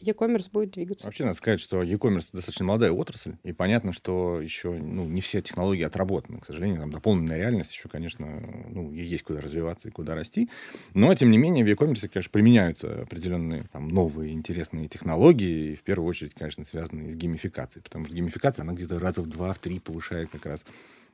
e-commerce 0.00 0.50
будет 0.50 0.72
двигаться. 0.72 1.06
Вообще, 1.06 1.24
надо 1.24 1.36
сказать, 1.36 1.60
что 1.60 1.82
e-commerce 1.82 2.28
достаточно 2.32 2.64
молодая 2.64 2.92
отрасль, 2.92 3.36
и 3.42 3.52
понятно, 3.52 3.92
что 3.92 4.40
еще 4.40 4.72
ну, 4.72 5.04
не 5.04 5.20
все 5.20 5.40
технологии 5.42 5.84
отработаны. 5.84 6.40
К 6.40 6.46
сожалению, 6.46 6.80
там 6.80 6.90
дополненная 6.90 7.36
реальность 7.36 7.72
еще, 7.72 7.88
конечно, 7.88 8.26
ну, 8.68 8.92
есть 8.92 9.22
куда 9.22 9.40
развиваться 9.40 9.88
и 9.88 9.90
куда 9.90 10.14
расти. 10.14 10.48
Но, 10.94 11.14
тем 11.14 11.30
не 11.30 11.38
менее, 11.38 11.64
в 11.64 11.68
e-commerce, 11.68 12.08
конечно, 12.08 12.30
применяются 12.30 13.02
определенные 13.02 13.64
там, 13.72 13.88
новые 13.88 14.32
интересные 14.32 14.88
технологии, 14.88 15.72
и 15.72 15.76
в 15.76 15.82
первую 15.82 16.08
очередь, 16.08 16.34
конечно, 16.34 16.64
связанные 16.64 17.10
с 17.10 17.16
геймификацией, 17.16 17.82
потому 17.82 18.06
что 18.06 18.14
геймификация, 18.14 18.62
она 18.62 18.72
где-то 18.72 18.98
раза 18.98 19.22
в 19.22 19.26
два, 19.26 19.52
в 19.52 19.58
три 19.58 19.78
повышает 19.78 20.30
как 20.30 20.46
раз 20.46 20.64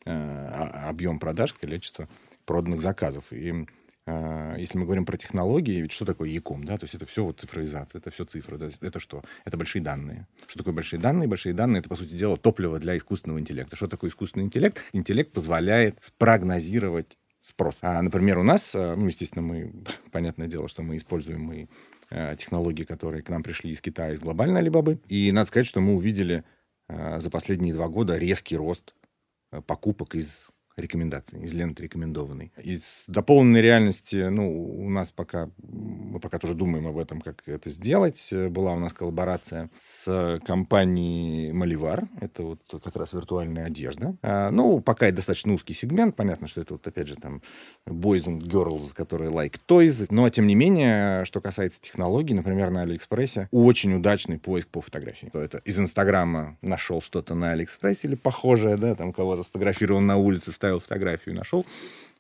э, 0.05 0.49
объем 0.89 1.19
продаж, 1.19 1.55
количество 1.55 2.09
проданных 2.45 2.81
заказов. 2.81 3.33
И 3.33 3.51
а, 3.51 3.65
если 4.57 4.79
мы 4.79 4.85
говорим 4.85 5.05
про 5.05 5.17
технологии, 5.17 5.81
ведь 5.83 5.93
что 5.93 6.05
такое 6.05 6.31
Яком, 6.31 6.65
да, 6.65 6.79
то 6.79 6.85
есть 6.85 6.95
это 6.95 7.05
все 7.05 7.25
вот 7.25 7.41
цифровизация, 7.41 7.99
это 7.99 8.11
все 8.11 8.25
цифры, 8.25 8.57
да? 8.57 8.71
это 8.81 9.01
что? 9.01 9.23
Это 9.45 9.57
большие 9.57 9.83
данные. 9.83 10.27
Что 10.47 10.61
такое 10.61 10.75
большие 10.75 10.99
данные? 10.99 11.29
Большие 11.29 11.53
данные— 11.53 11.81
это, 11.81 11.89
по 11.89 11.97
сути 11.97 12.15
дела, 12.15 12.37
топливо 12.37 12.79
для 12.79 12.97
искусственного 12.97 13.41
интеллекта. 13.41 13.77
Что 13.77 13.89
такое 13.89 14.11
искусственный 14.11 14.47
интеллект? 14.47 14.81
Интеллект 14.93 15.33
позволяет 15.33 15.99
спрогнозировать 16.01 17.19
спрос. 17.41 17.79
А, 17.83 18.01
например, 18.03 18.39
у 18.39 18.43
нас, 18.43 18.73
а, 18.75 18.95
ну, 18.97 19.07
естественно, 19.07 19.43
мы, 19.43 19.73
понятное 20.13 20.47
дело, 20.47 20.69
что 20.69 20.83
мы 20.83 20.97
используем 20.97 21.43
мы 21.43 21.69
а, 22.11 22.37
технологии, 22.37 22.85
которые 22.85 23.23
к 23.23 23.29
нам 23.29 23.43
пришли 23.43 23.71
из 23.71 23.81
Китая, 23.81 24.13
из 24.13 24.21
глобальной 24.21 24.61
Алибабы. 24.61 25.01
И 25.09 25.33
надо 25.33 25.49
сказать, 25.49 25.67
что 25.67 25.81
мы 25.81 25.95
увидели 25.95 26.45
за 26.89 27.29
последние 27.29 27.75
два 27.75 27.89
года 27.89 28.17
резкий 28.17 28.57
рост 28.57 28.95
покупок 29.67 30.15
из 30.15 30.49
рекомендаций, 30.83 31.41
из 31.41 31.53
ленты 31.53 31.83
рекомендованной. 31.85 32.53
Из 32.63 32.83
дополненной 33.07 33.63
реальности, 33.63 34.29
ну, 34.29 34.51
у 34.85 34.89
нас 34.91 35.11
пока, 35.11 35.51
мы 35.59 36.21
пока 36.21 36.39
тоже 36.39 36.55
думаем 36.55 36.87
об 36.87 36.99
этом, 36.99 37.21
как 37.21 37.43
это 37.47 37.71
сделать. 37.71 38.33
Была 38.33 38.75
у 38.75 38.79
нас 38.79 38.93
коллаборация 38.93 39.71
с 39.79 40.41
компанией 40.45 41.53
Malivar, 41.53 42.09
это 42.21 42.43
вот 42.43 42.61
как 42.83 42.97
раз 42.97 43.13
виртуальная 43.13 43.67
одежда. 43.67 44.17
А, 44.23 44.51
ну, 44.51 44.81
пока 44.81 45.07
это 45.07 45.17
достаточно 45.17 45.53
узкий 45.55 45.75
сегмент, 45.75 46.15
понятно, 46.15 46.49
что 46.49 46.61
это 46.61 46.75
вот 46.75 46.87
опять 46.87 47.09
же 47.09 47.17
там 47.17 47.43
boys 47.87 48.27
and 48.27 48.41
girls, 48.41 48.93
которые 48.95 49.31
like 49.31 49.61
toys, 49.67 50.07
но 50.11 50.29
тем 50.31 50.47
не 50.47 50.55
менее, 50.55 51.25
что 51.25 51.41
касается 51.41 51.81
технологий, 51.81 52.35
например, 52.35 52.71
на 52.71 52.83
Алиэкспрессе 52.83 53.49
очень 53.51 53.95
удачный 53.95 54.39
поиск 54.39 54.69
по 54.69 54.81
фотографии. 54.81 55.31
То 55.33 55.41
есть 55.41 55.59
из 55.65 55.79
Инстаграма 55.79 56.57
нашел 56.63 57.01
что-то 57.01 57.35
на 57.35 57.53
Алиэкспрессе 57.53 58.09
или 58.09 58.15
похожее, 58.15 58.77
да, 58.77 58.95
там 58.95 59.13
кого-то 59.13 59.43
сфотографировал 59.43 60.01
на 60.01 60.17
улице, 60.17 60.53
вставил 60.53 60.68
поставил 60.69 60.81
фотографию 60.81 61.35
и 61.35 61.39
нашел. 61.39 61.67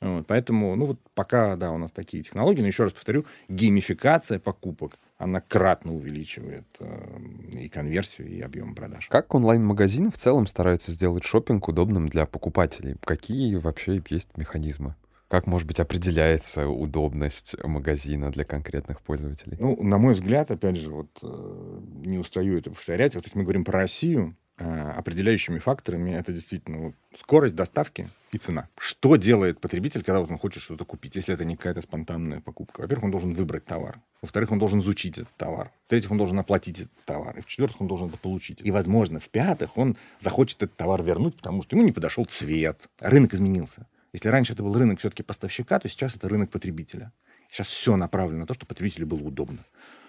Вот, 0.00 0.26
поэтому, 0.28 0.76
ну 0.76 0.86
вот 0.86 1.00
пока, 1.14 1.56
да, 1.56 1.72
у 1.72 1.78
нас 1.78 1.90
такие 1.90 2.22
технологии, 2.22 2.60
но 2.60 2.68
еще 2.68 2.84
раз 2.84 2.92
повторю, 2.92 3.24
геймификация 3.48 4.38
покупок, 4.38 4.92
она 5.18 5.40
кратно 5.40 5.92
увеличивает 5.92 6.66
э, 6.78 7.18
и 7.52 7.68
конверсию, 7.68 8.28
и 8.28 8.40
объем 8.40 8.76
продаж. 8.76 9.08
Как 9.08 9.34
онлайн-магазины 9.34 10.12
в 10.12 10.16
целом 10.16 10.46
стараются 10.46 10.92
сделать 10.92 11.24
шопинг 11.24 11.66
удобным 11.66 12.08
для 12.08 12.26
покупателей? 12.26 12.94
Какие 13.00 13.56
вообще 13.56 14.00
есть 14.08 14.36
механизмы? 14.36 14.94
Как, 15.26 15.48
может 15.48 15.66
быть, 15.66 15.80
определяется 15.80 16.68
удобность 16.68 17.56
магазина 17.64 18.30
для 18.30 18.44
конкретных 18.44 19.02
пользователей? 19.02 19.56
Ну, 19.58 19.82
на 19.82 19.98
мой 19.98 20.14
взгляд, 20.14 20.52
опять 20.52 20.76
же, 20.76 20.90
вот 20.90 21.10
э, 21.22 21.80
не 22.04 22.18
устаю 22.18 22.56
это 22.56 22.70
повторять. 22.70 23.16
Вот 23.16 23.24
если 23.24 23.36
мы 23.36 23.42
говорим 23.42 23.64
про 23.64 23.80
Россию, 23.80 24.36
определяющими 24.58 25.58
факторами 25.58 26.10
это 26.12 26.32
действительно 26.32 26.78
вот, 26.78 26.94
скорость 27.16 27.54
доставки 27.54 28.08
и 28.32 28.38
цена. 28.38 28.68
Что 28.78 29.16
делает 29.16 29.60
потребитель, 29.60 30.02
когда 30.02 30.20
вот 30.20 30.30
он 30.30 30.38
хочет 30.38 30.62
что-то 30.62 30.84
купить, 30.84 31.16
если 31.16 31.34
это 31.34 31.44
не 31.44 31.56
какая-то 31.56 31.80
спонтанная 31.80 32.40
покупка? 32.40 32.80
Во-первых, 32.80 33.04
он 33.04 33.10
должен 33.10 33.34
выбрать 33.34 33.64
товар. 33.64 34.00
Во-вторых, 34.20 34.50
он 34.50 34.58
должен 34.58 34.80
изучить 34.80 35.18
этот 35.18 35.34
товар. 35.36 35.70
В-третьих, 35.86 36.10
он 36.10 36.18
должен 36.18 36.38
оплатить 36.38 36.80
этот 36.80 37.04
товар. 37.04 37.38
И 37.38 37.40
в-четвертых, 37.40 37.80
он 37.80 37.86
должен 37.86 38.08
это 38.08 38.18
получить. 38.18 38.60
И, 38.62 38.70
возможно, 38.70 39.20
в-пятых, 39.20 39.78
он 39.78 39.96
захочет 40.18 40.62
этот 40.62 40.76
товар 40.76 41.02
вернуть, 41.02 41.36
потому 41.36 41.62
что 41.62 41.76
ему 41.76 41.84
не 41.84 41.92
подошел 41.92 42.24
цвет. 42.24 42.88
Рынок 42.98 43.34
изменился. 43.34 43.86
Если 44.12 44.28
раньше 44.28 44.54
это 44.54 44.62
был 44.62 44.74
рынок 44.74 44.98
все-таки 44.98 45.22
поставщика, 45.22 45.78
то 45.78 45.88
сейчас 45.88 46.16
это 46.16 46.28
рынок 46.28 46.50
потребителя. 46.50 47.12
Сейчас 47.50 47.68
все 47.68 47.96
направлено 47.96 48.40
на 48.40 48.46
то, 48.46 48.54
чтобы 48.54 48.68
потребителю 48.68 49.06
было 49.06 49.22
удобно, 49.22 49.58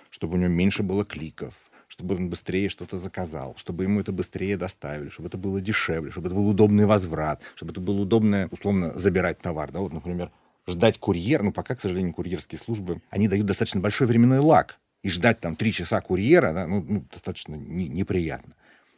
чтобы 0.09 0.35
у 0.35 0.37
него 0.37 0.49
меньше 0.49 0.83
было 0.83 1.05
кликов, 1.05 1.53
чтобы 1.89 2.15
он 2.15 2.29
быстрее 2.29 2.69
что-то 2.69 2.97
заказал, 2.97 3.55
чтобы 3.57 3.83
ему 3.83 3.99
это 3.99 4.13
быстрее 4.13 4.55
доставили, 4.55 5.09
чтобы 5.09 5.27
это 5.27 5.37
было 5.37 5.59
дешевле, 5.59 6.11
чтобы 6.11 6.27
это 6.27 6.35
был 6.35 6.47
удобный 6.47 6.85
возврат, 6.85 7.41
чтобы 7.55 7.71
это 7.71 7.81
было 7.81 7.99
удобно, 7.99 8.47
условно, 8.51 8.97
забирать 8.97 9.39
товар. 9.39 9.71
Да? 9.71 9.79
Вот, 9.79 9.91
например, 9.91 10.31
ждать 10.67 10.99
курьер, 10.99 11.43
ну, 11.43 11.51
пока, 11.51 11.75
к 11.75 11.81
сожалению, 11.81 12.13
курьерские 12.13 12.59
службы, 12.59 13.01
они 13.09 13.27
дают 13.27 13.47
достаточно 13.47 13.81
большой 13.81 14.07
временной 14.07 14.39
лаг. 14.39 14.79
И 15.01 15.09
ждать 15.09 15.39
там 15.39 15.55
три 15.55 15.71
часа 15.71 16.01
курьера, 16.01 16.53
да, 16.53 16.67
ну, 16.67 16.85
ну 16.87 17.05
достаточно 17.11 17.55
не, 17.55 17.87
неприятно. 17.87 18.53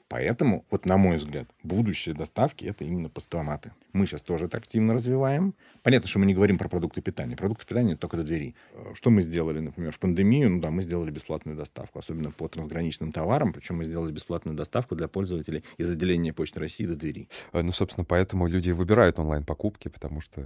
Поэтому, 0.07 0.65
вот 0.69 0.85
на 0.85 0.97
мой 0.97 1.15
взгляд, 1.15 1.47
будущее 1.63 2.13
доставки 2.13 2.65
это 2.65 2.83
именно 2.83 3.07
постаматы. 3.07 3.71
Мы 3.93 4.05
сейчас 4.05 4.21
тоже 4.21 4.45
это 4.45 4.57
активно 4.57 4.93
развиваем. 4.93 5.53
Понятно, 5.83 6.07
что 6.07 6.19
мы 6.19 6.25
не 6.25 6.33
говорим 6.33 6.57
про 6.57 6.69
продукты 6.69 7.01
питания. 7.01 7.35
Продукты 7.35 7.65
питания 7.65 7.95
только 7.95 8.17
до 8.17 8.23
двери. 8.23 8.55
Э, 8.73 8.93
что 8.93 9.09
мы 9.09 9.21
сделали, 9.21 9.59
например, 9.59 9.91
в 9.91 9.99
пандемию? 9.99 10.49
Ну 10.49 10.61
да, 10.61 10.71
мы 10.71 10.81
сделали 10.81 11.11
бесплатную 11.11 11.57
доставку, 11.57 11.99
особенно 11.99 12.31
по 12.31 12.47
трансграничным 12.47 13.11
товарам. 13.11 13.53
Причем 13.53 13.77
мы 13.77 13.85
сделали 13.85 14.11
бесплатную 14.11 14.55
доставку 14.55 14.95
для 14.95 15.07
пользователей 15.07 15.63
из 15.77 15.89
отделения 15.89 16.33
Почты 16.33 16.59
России 16.59 16.85
до 16.85 16.95
двери. 16.95 17.27
Э, 17.51 17.61
ну, 17.61 17.71
собственно, 17.71 18.05
поэтому 18.05 18.47
люди 18.47 18.71
выбирают 18.71 19.19
онлайн-покупки, 19.19 19.87
потому 19.87 20.21
что 20.21 20.45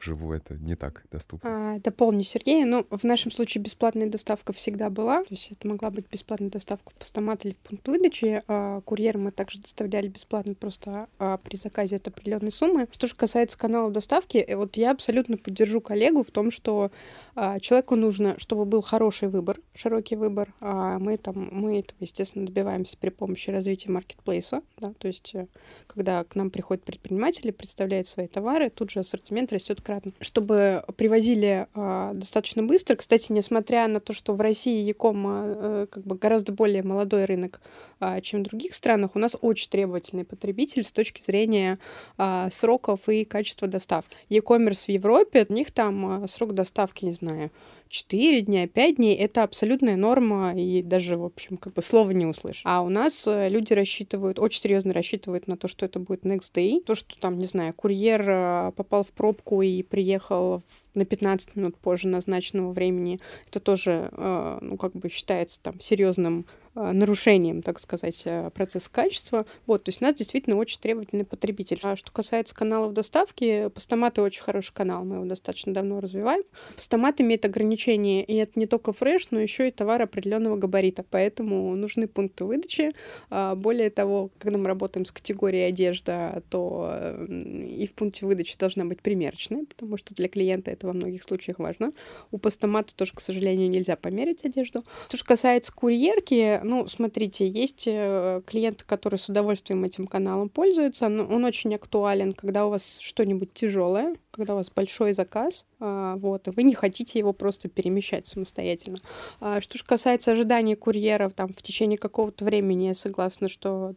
вживую 0.00 0.38
это 0.38 0.54
не 0.54 0.74
так 0.74 1.04
доступно. 1.10 1.74
А, 1.74 1.78
дополню 1.78 2.24
Сергея. 2.24 2.66
Ну, 2.66 2.86
в 2.90 3.04
нашем 3.04 3.32
случае 3.32 3.62
бесплатная 3.62 4.08
доставка 4.08 4.52
всегда 4.52 4.90
была. 4.90 5.22
То 5.22 5.30
есть 5.30 5.52
это 5.52 5.68
могла 5.68 5.90
быть 5.90 6.06
бесплатная 6.10 6.50
доставка 6.50 6.90
в 6.90 6.94
постамат 6.94 7.44
или 7.44 7.54
в 7.54 7.58
пункт 7.58 7.86
выдачи. 7.88 8.42
А 8.48 8.80
курьер 8.82 9.18
мы 9.18 9.30
также 9.30 9.60
доставляли 9.60 10.08
бесплатно 10.08 10.54
просто 10.54 11.08
а, 11.18 11.36
при 11.38 11.56
заказе 11.56 11.96
от 11.96 12.08
определенной 12.08 12.52
суммы. 12.52 12.81
Что 12.90 13.06
же 13.06 13.14
касается 13.14 13.58
каналов 13.58 13.92
доставки, 13.92 14.38
э, 14.38 14.56
вот 14.56 14.76
я 14.76 14.90
абсолютно 14.90 15.36
поддержу 15.36 15.80
коллегу 15.80 16.22
в 16.22 16.30
том, 16.30 16.50
что 16.50 16.90
а, 17.34 17.60
человеку 17.60 17.96
нужно, 17.96 18.38
чтобы 18.38 18.64
был 18.64 18.82
хороший 18.82 19.28
выбор, 19.28 19.58
широкий 19.74 20.16
выбор. 20.16 20.52
А 20.60 20.98
мы 20.98 21.16
там, 21.16 21.48
мы 21.50 21.80
это, 21.80 21.94
естественно, 22.00 22.46
добиваемся 22.46 22.96
при 22.98 23.10
помощи 23.10 23.50
развития 23.50 23.90
маркетплейса, 23.90 24.62
да, 24.78 24.92
то 24.98 25.08
есть 25.08 25.34
э, 25.34 25.46
когда 25.86 26.24
к 26.24 26.34
нам 26.34 26.50
приходят 26.50 26.84
предприниматели, 26.84 27.50
представляют 27.50 28.06
свои 28.06 28.26
товары, 28.26 28.70
тут 28.70 28.90
же 28.90 29.00
ассортимент 29.00 29.52
растет 29.52 29.80
кратно. 29.80 30.12
Чтобы 30.20 30.84
привозили 30.96 31.66
а, 31.74 32.12
достаточно 32.14 32.62
быстро, 32.62 32.96
кстати, 32.96 33.32
несмотря 33.32 33.88
на 33.88 34.00
то, 34.00 34.12
что 34.12 34.34
в 34.34 34.40
России 34.40 34.82
Яком 34.82 35.24
а, 35.26 35.86
как 35.86 36.04
бы 36.04 36.16
гораздо 36.16 36.52
более 36.52 36.82
молодой 36.82 37.24
рынок, 37.24 37.60
а, 38.00 38.20
чем 38.20 38.40
в 38.40 38.44
других 38.44 38.74
странах, 38.74 39.12
у 39.14 39.18
нас 39.18 39.36
очень 39.40 39.70
требовательный 39.70 40.24
потребитель 40.24 40.82
с 40.82 40.90
точки 40.90 41.22
зрения 41.22 41.78
а, 42.18 42.50
сроков 42.72 43.08
и 43.08 43.24
качества 43.24 43.68
доставки. 43.68 44.16
E-commerce 44.30 44.86
в 44.86 44.88
Европе, 44.88 45.46
у 45.48 45.52
них 45.52 45.70
там 45.70 46.24
а, 46.24 46.28
срок 46.28 46.54
доставки, 46.54 47.04
не 47.04 47.12
знаю, 47.12 47.50
4 47.88 48.40
дня, 48.42 48.66
5 48.66 48.96
дней— 48.96 49.14
это 49.18 49.42
абсолютная 49.42 49.96
норма, 49.96 50.54
и 50.56 50.82
даже, 50.82 51.18
в 51.18 51.24
общем, 51.24 51.58
как 51.58 51.74
бы 51.74 51.82
слова 51.82 52.10
не 52.12 52.24
услышишь. 52.24 52.62
А 52.64 52.80
у 52.80 52.88
нас 52.88 53.26
э, 53.26 53.50
люди 53.50 53.74
рассчитывают, 53.74 54.38
очень 54.38 54.62
серьезно 54.62 54.94
рассчитывают 54.94 55.46
на 55.46 55.58
то, 55.58 55.68
что 55.68 55.84
это 55.84 55.98
будет 55.98 56.24
next 56.24 56.54
day. 56.54 56.82
То, 56.82 56.94
что 56.94 57.18
там, 57.20 57.38
не 57.38 57.44
знаю, 57.44 57.74
курьер 57.74 58.22
э, 58.26 58.72
попал 58.74 59.04
в 59.04 59.10
пробку 59.12 59.60
и 59.60 59.82
приехал 59.82 60.62
на 60.94 61.04
15 61.04 61.56
минут 61.56 61.76
позже 61.76 62.08
назначенного 62.08 62.72
времени, 62.72 63.20
это 63.48 63.60
тоже, 63.60 64.08
э, 64.10 64.58
ну, 64.62 64.78
как 64.78 64.92
бы 64.92 65.10
считается 65.10 65.60
там 65.60 65.78
серьезным 65.78 66.46
нарушением, 66.74 67.62
так 67.62 67.78
сказать, 67.78 68.24
процесса 68.54 68.90
качества. 68.90 69.46
Вот, 69.66 69.84
то 69.84 69.90
есть 69.90 70.00
у 70.02 70.04
нас 70.04 70.14
действительно 70.14 70.56
очень 70.56 70.80
требовательный 70.80 71.24
потребитель. 71.24 71.78
А 71.82 71.96
что 71.96 72.12
касается 72.12 72.54
каналов 72.54 72.92
доставки, 72.92 73.68
Постаматы 73.68 74.22
очень 74.22 74.42
хороший 74.42 74.72
канал, 74.72 75.04
мы 75.04 75.16
его 75.16 75.24
достаточно 75.24 75.72
давно 75.72 76.00
развиваем. 76.00 76.42
Постамат 76.74 77.20
имеет 77.20 77.44
ограничения 77.44 78.24
и 78.24 78.34
это 78.36 78.58
не 78.58 78.66
только 78.66 78.92
фреш, 78.92 79.30
но 79.30 79.40
еще 79.40 79.68
и 79.68 79.70
товар 79.70 80.02
определенного 80.02 80.56
габарита, 80.56 81.04
поэтому 81.08 81.74
нужны 81.76 82.08
пункты 82.08 82.44
выдачи. 82.44 82.92
А, 83.30 83.54
более 83.54 83.90
того, 83.90 84.30
когда 84.38 84.58
мы 84.58 84.66
работаем 84.66 85.04
с 85.04 85.12
категорией 85.12 85.68
одежда, 85.68 86.42
то 86.50 87.16
и 87.28 87.86
в 87.86 87.94
пункте 87.94 88.26
выдачи 88.26 88.56
должна 88.58 88.84
быть 88.84 89.00
примерочная, 89.00 89.64
потому 89.64 89.96
что 89.96 90.14
для 90.14 90.28
клиента 90.28 90.70
это 90.70 90.86
во 90.86 90.92
многих 90.92 91.22
случаях 91.22 91.58
важно. 91.58 91.92
У 92.30 92.38
постамата 92.38 92.94
тоже, 92.94 93.12
к 93.14 93.20
сожалению, 93.20 93.70
нельзя 93.70 93.96
померить 93.96 94.44
одежду. 94.44 94.84
Что 95.08 95.16
же 95.16 95.24
касается 95.24 95.72
курьерки, 95.72 96.60
Ну, 96.64 96.86
смотрите, 96.88 97.48
есть 97.48 97.84
э, 97.86 98.42
клиенты, 98.46 98.84
которые 98.84 99.18
с 99.18 99.28
удовольствием 99.28 99.84
этим 99.84 100.06
каналом 100.06 100.48
пользуются. 100.48 101.06
Он 101.06 101.44
очень 101.44 101.74
актуален, 101.74 102.32
когда 102.32 102.66
у 102.66 102.70
вас 102.70 102.98
что-нибудь 103.00 103.52
тяжелое, 103.52 104.16
когда 104.30 104.54
у 104.54 104.56
вас 104.56 104.70
большой 104.70 105.12
заказ, 105.12 105.66
а, 105.80 106.16
вот, 106.16 106.48
и 106.48 106.50
вы 106.50 106.62
не 106.62 106.74
хотите 106.74 107.18
его 107.18 107.32
просто 107.32 107.68
перемещать 107.68 108.26
самостоятельно. 108.26 108.98
А 109.40 109.60
что 109.60 109.78
же 109.78 109.84
касается 109.84 110.32
ожидания 110.32 110.76
курьеров 110.76 111.34
там, 111.34 111.52
в 111.52 111.62
течение 111.62 111.98
какого-то 111.98 112.44
времени, 112.44 112.86
я 112.86 112.94
согласна, 112.94 113.48
что 113.48 113.94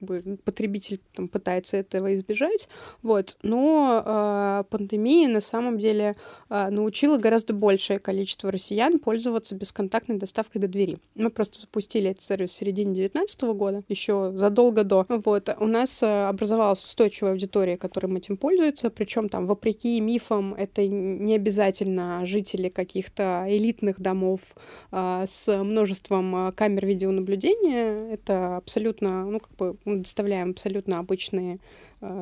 бы, 0.00 0.38
потребитель 0.44 1.00
там, 1.14 1.28
пытается 1.28 1.76
этого 1.76 2.14
избежать, 2.14 2.68
вот, 3.02 3.36
но 3.42 4.02
э, 4.04 4.64
пандемия 4.70 5.28
на 5.28 5.40
самом 5.40 5.78
деле 5.78 6.16
э, 6.50 6.70
научила 6.70 7.18
гораздо 7.18 7.52
большее 7.52 7.98
количество 7.98 8.50
россиян 8.50 8.98
пользоваться 8.98 9.54
бесконтактной 9.54 10.16
доставкой 10.16 10.60
до 10.60 10.68
двери. 10.68 10.98
Мы 11.14 11.30
просто 11.30 11.60
запустили 11.60 12.10
этот 12.10 12.22
сервис 12.22 12.50
в 12.50 12.54
середине 12.54 12.94
2019 12.94 13.42
года, 13.42 13.82
еще 13.88 14.32
задолго 14.34 14.84
до. 14.84 15.06
Вот, 15.08 15.48
у 15.58 15.66
нас 15.66 16.02
э, 16.02 16.26
образовалась 16.28 16.82
устойчивая 16.82 17.32
аудитория, 17.32 17.76
которым 17.76 18.16
этим 18.16 18.36
пользуется, 18.36 18.90
причем 18.90 19.28
там, 19.28 19.46
вопреки 19.46 20.00
мифам, 20.00 20.54
это 20.54 20.86
не 20.86 21.34
обязательно 21.34 22.20
жители 22.24 22.68
каких-то 22.68 23.44
элитных 23.48 24.00
домов 24.00 24.54
э, 24.92 25.24
с 25.28 25.62
множеством 25.62 26.52
камер 26.52 26.86
видеонаблюдения, 26.86 28.12
это 28.12 28.56
абсолютно, 28.56 29.24
ну, 29.26 29.40
как 29.40 29.50
бы 29.56 29.76
доставляем 29.96 30.50
абсолютно 30.50 30.98
обычные 30.98 31.58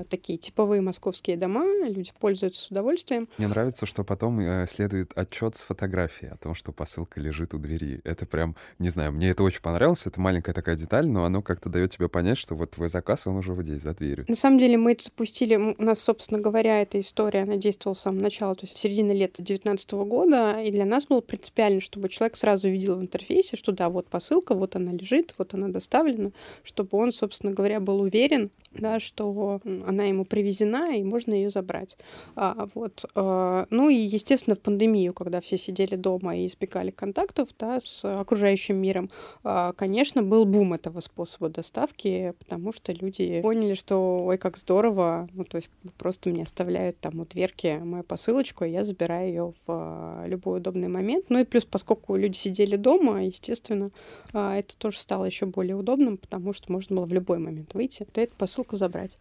такие 0.09 0.39
типовые 0.39 0.81
московские 0.81 1.37
дома, 1.37 1.65
люди 1.87 2.13
пользуются 2.19 2.63
с 2.63 2.71
удовольствием. 2.71 3.29
Мне 3.39 3.49
нравится, 3.49 3.87
что 3.87 4.05
потом 4.05 4.41
э, 4.41 4.67
следует 4.69 5.13
отчет 5.17 5.57
с 5.57 5.63
фотографией 5.63 6.33
о 6.33 6.37
том, 6.37 6.55
что 6.55 6.73
посылка 6.73 7.21
лежит 7.21 7.55
у 7.55 7.59
двери. 7.59 8.01
Это 8.05 8.27
прям, 8.27 8.57
не 8.79 8.89
знаю, 8.89 9.13
мне 9.13 9.31
это 9.31 9.43
очень 9.43 9.61
понравилось, 9.61 10.03
это 10.07 10.21
маленькая 10.21 10.53
такая 10.53 10.77
деталь, 10.77 11.07
но 11.07 11.25
оно 11.25 11.43
как-то 11.43 11.69
дает 11.69 11.93
тебе 11.93 12.09
понять, 12.09 12.39
что 12.39 12.55
вот 12.55 12.73
твой 12.73 12.89
заказ, 12.89 13.27
он 13.27 13.37
уже 13.37 13.53
вот 13.53 13.65
здесь, 13.65 13.83
за 13.83 13.95
дверью. 13.95 14.25
На 14.29 14.37
самом 14.37 14.59
деле 14.59 14.77
мы 14.79 14.93
это 14.93 15.05
запустили, 15.05 15.57
у 15.57 15.83
нас, 15.83 16.01
собственно 16.01 16.41
говоря, 16.41 16.83
эта 16.83 16.99
история, 17.01 17.43
она 17.43 17.57
действовала 17.57 17.95
с 17.95 18.01
самого 18.01 18.23
начала, 18.23 18.55
то 18.55 18.67
есть 18.67 18.77
середины 18.77 19.13
лета 19.13 19.43
2019 19.43 19.93
года, 19.93 20.61
и 20.61 20.71
для 20.71 20.85
нас 20.85 21.07
было 21.07 21.21
принципиально, 21.21 21.81
чтобы 21.81 22.09
человек 22.09 22.37
сразу 22.37 22.69
видел 22.69 22.97
в 22.97 23.03
интерфейсе, 23.03 23.57
что 23.57 23.73
да, 23.73 23.89
вот 23.89 24.09
посылка, 24.09 24.55
вот 24.55 24.77
она 24.77 24.93
лежит, 24.93 25.35
вот 25.39 25.55
она 25.55 25.69
доставлена, 25.69 26.31
чтобы 26.63 26.89
он, 26.93 27.13
собственно 27.13 27.53
говоря, 27.53 27.81
был 27.81 28.01
уверен, 28.01 28.51
да, 28.73 29.01
что 29.01 29.61
она 29.87 30.05
ему 30.05 30.25
привезена, 30.25 30.97
и 30.97 31.03
можно 31.03 31.33
ее 31.33 31.51
забрать. 31.51 31.97
А, 32.35 32.69
вот. 32.75 33.05
А, 33.15 33.67
ну 33.71 33.89
и, 33.89 33.97
естественно, 33.97 34.55
в 34.55 34.61
пандемию, 34.61 35.13
когда 35.13 35.41
все 35.41 35.57
сидели 35.57 35.97
дома 35.97 36.37
и 36.37 36.47
избегали 36.47 36.91
контактов 36.91 37.49
да, 37.59 37.81
с 37.85 38.05
окружающим 38.05 38.77
миром, 38.77 39.11
а, 39.43 39.73
конечно, 39.73 40.23
был 40.23 40.45
бум 40.45 40.75
этого 40.75 41.01
способа 41.01 41.49
доставки, 41.49 42.35
потому 42.39 42.73
что 42.73 42.93
люди 42.93 43.41
поняли, 43.43 43.75
что 43.75 44.25
ой, 44.25 44.39
как 44.39 44.57
здорово, 44.57 45.29
ну 45.33 45.45
то 45.45 45.57
есть 45.57 45.71
просто 45.99 46.31
мне 46.31 46.45
оставляют 46.45 46.99
там 46.99 47.21
у 47.21 47.25
дверки 47.25 47.81
мою 47.83 48.05
посылочку, 48.05 48.65
и 48.65 48.71
я 48.71 48.85
забираю 48.85 49.29
ее 49.29 49.51
в 49.51 49.65
а, 49.69 50.25
любой 50.27 50.59
удобный 50.59 50.89
момент. 50.89 51.27
Ну 51.29 51.41
и 51.41 51.45
плюс, 51.45 51.65
поскольку 51.65 52.17
люди 52.17 52.37
сидели 52.37 52.77
дома, 52.77 53.25
естественно, 53.25 53.91
а, 54.33 54.57
это 54.57 54.77
тоже 54.77 54.99
стало 54.99 55.25
еще 55.25 55.47
более 55.47 55.77
удобным, 55.77 56.19
потому 56.19 56.53
что 56.53 56.73
можно 56.73 56.97
было 56.97 57.07
в 57.07 57.13
любой 57.13 57.39
момент 57.39 57.75
выйти, 57.75 58.07
да, 58.15 58.23
эту 58.23 58.37
посылку 58.37 58.77
забрать. 58.77 59.19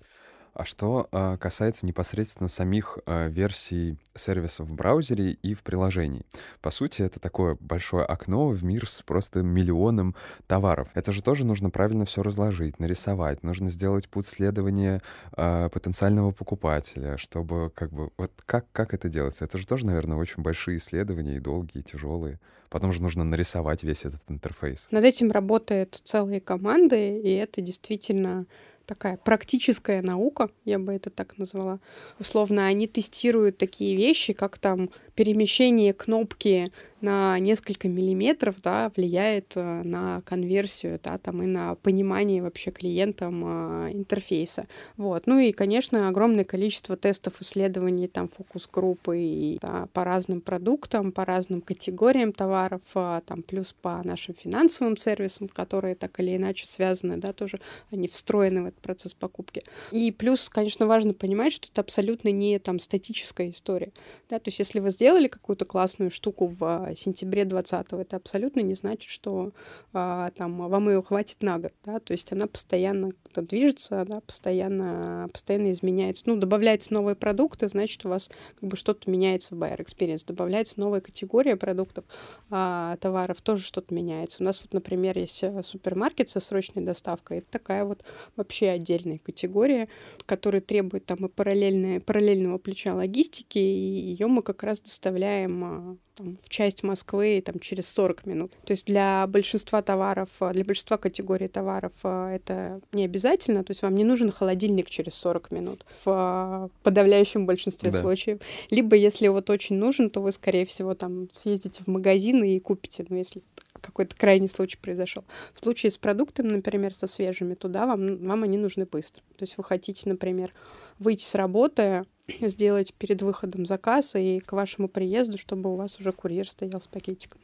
А 0.55 0.63
что 0.63 1.09
э, 1.11 1.35
касается 1.37 1.85
непосредственно 1.85 2.47
самих 2.47 2.97
э, 3.05 3.27
версий 3.27 3.97
сервисов 4.15 4.69
в 4.69 4.73
браузере 4.73 5.31
и 5.31 5.53
в 5.53 5.63
приложении? 5.63 6.25
По 6.61 6.71
сути, 6.71 7.01
это 7.01 7.19
такое 7.19 7.57
большое 7.59 8.05
окно 8.05 8.47
в 8.47 8.63
мир 8.63 8.89
с 8.89 9.01
просто 9.01 9.41
миллионом 9.41 10.15
товаров. 10.47 10.87
Это 10.93 11.11
же 11.11 11.21
тоже 11.21 11.45
нужно 11.45 11.69
правильно 11.69 12.05
все 12.05 12.23
разложить, 12.23 12.79
нарисовать. 12.79 13.43
Нужно 13.43 13.69
сделать 13.69 14.07
путь 14.07 14.27
следования 14.27 15.01
э, 15.35 15.69
потенциального 15.73 16.31
покупателя, 16.31 17.17
чтобы 17.17 17.69
как 17.75 17.91
бы... 17.91 18.11
Вот 18.15 18.31
как, 18.45 18.65
как 18.71 18.93
это 18.93 19.09
делается? 19.09 19.43
Это 19.43 19.57
же 19.57 19.67
тоже, 19.67 19.85
наверное, 19.85 20.17
очень 20.17 20.41
большие 20.41 20.77
исследования 20.77 21.35
и 21.35 21.41
долгие, 21.41 21.79
и 21.79 21.83
тяжелые. 21.83 22.39
Потом 22.69 22.93
же 22.93 23.01
нужно 23.01 23.25
нарисовать 23.25 23.83
весь 23.83 24.05
этот 24.05 24.21
интерфейс. 24.29 24.87
Над 24.89 25.03
этим 25.03 25.31
работают 25.31 25.99
целые 26.05 26.39
команды, 26.39 27.19
и 27.19 27.33
это 27.33 27.59
действительно 27.59 28.45
такая 28.85 29.17
практическая 29.17 30.01
наука, 30.01 30.49
я 30.63 30.79
бы 30.79 30.93
это 30.93 31.09
так 31.09 31.37
назвала. 31.37 31.79
Условно, 32.19 32.65
они 32.67 32.87
тестируют 32.87 33.57
такие 33.57 33.95
вещи, 33.95 34.33
как 34.33 34.57
там 34.57 34.89
перемещение 35.15 35.93
кнопки 35.93 36.67
на 37.05 37.37
несколько 37.39 37.87
миллиметров 37.87 38.55
да, 38.63 38.91
влияет 38.95 39.53
э, 39.55 39.83
на 39.83 40.21
конверсию 40.21 40.99
да, 41.03 41.17
там, 41.17 41.43
и 41.43 41.45
на 41.45 41.75
понимание 41.75 42.41
вообще 42.41 42.71
клиентам 42.71 43.43
э, 43.45 43.91
интерфейса. 43.93 44.67
Вот. 44.97 45.27
Ну 45.27 45.39
и, 45.39 45.51
конечно, 45.51 46.09
огромное 46.09 46.43
количество 46.43 46.97
тестов, 46.97 47.41
исследований, 47.41 48.07
там, 48.07 48.27
фокус-группы 48.27 49.19
и, 49.19 49.59
да, 49.61 49.87
по 49.93 50.03
разным 50.03 50.41
продуктам, 50.41 51.11
по 51.11 51.25
разным 51.25 51.61
категориям 51.61 52.33
товаров, 52.33 52.81
э, 52.95 53.21
там, 53.25 53.43
плюс 53.43 53.73
по 53.73 54.01
нашим 54.03 54.33
финансовым 54.33 54.97
сервисам, 54.97 55.47
которые 55.47 55.93
так 55.93 56.19
или 56.19 56.35
иначе 56.35 56.65
связаны, 56.65 57.17
да, 57.17 57.33
тоже 57.33 57.59
они 57.91 58.07
встроены 58.07 58.63
в 58.63 58.65
этот 58.65 58.81
процесс 58.81 59.13
покупки. 59.13 59.61
И 59.91 60.11
плюс, 60.11 60.49
конечно, 60.49 60.87
важно 60.87 61.13
понимать, 61.13 61.53
что 61.53 61.67
это 61.71 61.81
абсолютно 61.81 62.29
не 62.29 62.57
там 62.57 62.79
статическая 62.79 63.51
история. 63.51 63.91
Да? 64.29 64.39
То 64.39 64.47
есть 64.47 64.59
если 64.59 64.79
вы 64.79 64.89
сделали 64.89 65.27
какую-то 65.27 65.65
классную 65.65 66.09
штуку 66.09 66.47
в 66.47 66.94
сентябре 66.95 67.45
20 67.45 67.93
это 67.93 68.15
абсолютно 68.15 68.61
не 68.61 68.73
значит, 68.73 69.09
что 69.09 69.51
а, 69.93 70.31
там 70.31 70.67
вам 70.69 70.89
ее 70.89 71.01
хватит 71.01 71.41
на 71.43 71.59
год, 71.59 71.73
да, 71.83 71.99
то 71.99 72.13
есть 72.13 72.31
она 72.31 72.47
постоянно 72.47 73.11
движется, 73.35 74.05
да, 74.07 74.21
постоянно, 74.21 75.29
постоянно 75.31 75.71
изменяется. 75.71 76.23
Ну, 76.27 76.35
добавляются 76.37 76.93
новые 76.93 77.15
продукты, 77.15 77.67
значит, 77.67 78.05
у 78.05 78.09
вас 78.09 78.29
как 78.59 78.69
бы 78.69 78.77
что-то 78.77 79.09
меняется 79.09 79.55
в 79.55 79.59
buyer 79.59 79.77
experience, 79.77 80.25
добавляется 80.25 80.79
новая 80.79 81.01
категория 81.01 81.55
продуктов, 81.55 82.05
а, 82.49 82.97
товаров, 82.97 83.41
тоже 83.41 83.63
что-то 83.63 83.93
меняется. 83.93 84.37
У 84.41 84.43
нас 84.43 84.61
вот, 84.61 84.73
например, 84.73 85.17
есть 85.17 85.43
э, 85.43 85.63
супермаркет 85.63 86.29
со 86.29 86.39
срочной 86.39 86.83
доставкой, 86.83 87.39
это 87.39 87.47
такая 87.49 87.85
вот 87.85 88.03
вообще 88.35 88.69
отдельная 88.69 89.19
категория, 89.19 89.87
которая 90.25 90.61
требует 90.61 91.05
там 91.05 91.25
и 91.25 91.29
параллельное, 91.29 91.99
параллельного 91.99 92.57
плеча 92.57 92.93
логистики, 92.93 93.59
и 93.59 94.11
ее 94.11 94.27
мы 94.27 94.41
как 94.41 94.63
раз 94.63 94.79
доставляем 94.79 95.63
а, 95.63 95.97
там, 96.15 96.37
в 96.41 96.49
часть 96.49 96.83
Москвы 96.83 97.41
там, 97.45 97.59
через 97.59 97.87
40 97.89 98.25
минут. 98.25 98.51
То 98.65 98.71
есть 98.71 98.85
для 98.85 99.27
большинства 99.27 99.81
товаров, 99.81 100.29
э, 100.39 100.51
для 100.53 100.63
большинства 100.63 100.97
категорий 100.97 101.47
товаров 101.47 101.93
э, 102.03 102.35
это 102.35 102.79
не 102.91 103.05
обязательно. 103.05 103.63
То 103.63 103.71
есть 103.71 103.81
вам 103.81 103.95
не 103.95 104.03
нужен 104.03 104.31
холодильник 104.31 104.89
через 104.89 105.13
40 105.15 105.51
минут 105.51 105.85
в 106.03 106.69
э, 106.69 106.69
подавляющем 106.83 107.45
большинстве 107.45 107.91
да. 107.91 108.01
случаев. 108.01 108.39
Либо 108.69 108.95
если 108.95 109.27
вот 109.27 109.49
очень 109.49 109.75
нужен, 109.75 110.09
то 110.09 110.21
вы, 110.21 110.31
скорее 110.31 110.65
всего, 110.65 110.95
там 110.95 111.29
съездите 111.31 111.83
в 111.83 111.87
магазин 111.87 112.43
и 112.43 112.59
купите, 112.59 113.05
ну, 113.09 113.17
если 113.17 113.41
какой-то 113.81 114.15
крайний 114.15 114.49
случай 114.49 114.77
произошел. 114.77 115.23
В 115.53 115.59
случае 115.59 115.91
с 115.91 115.97
продуктами, 115.97 116.47
например, 116.47 116.93
со 116.93 117.07
свежими, 117.07 117.53
туда 117.53 117.85
вам, 117.85 118.17
вам 118.25 118.43
они 118.43 118.57
нужны 118.57 118.85
быстро. 118.85 119.21
То 119.37 119.43
есть 119.43 119.57
вы 119.57 119.63
хотите, 119.63 120.09
например, 120.09 120.53
выйти 120.99 121.23
с 121.23 121.35
работы, 121.35 122.03
сделать 122.41 122.93
перед 122.93 123.21
выходом 123.21 123.65
заказ 123.65 124.15
и 124.15 124.39
к 124.39 124.53
вашему 124.53 124.87
приезду, 124.87 125.37
чтобы 125.37 125.71
у 125.71 125.75
вас 125.75 125.99
уже 125.99 126.11
курьер 126.11 126.49
стоял 126.49 126.81
с 126.81 126.87
пакетиком. 126.87 127.39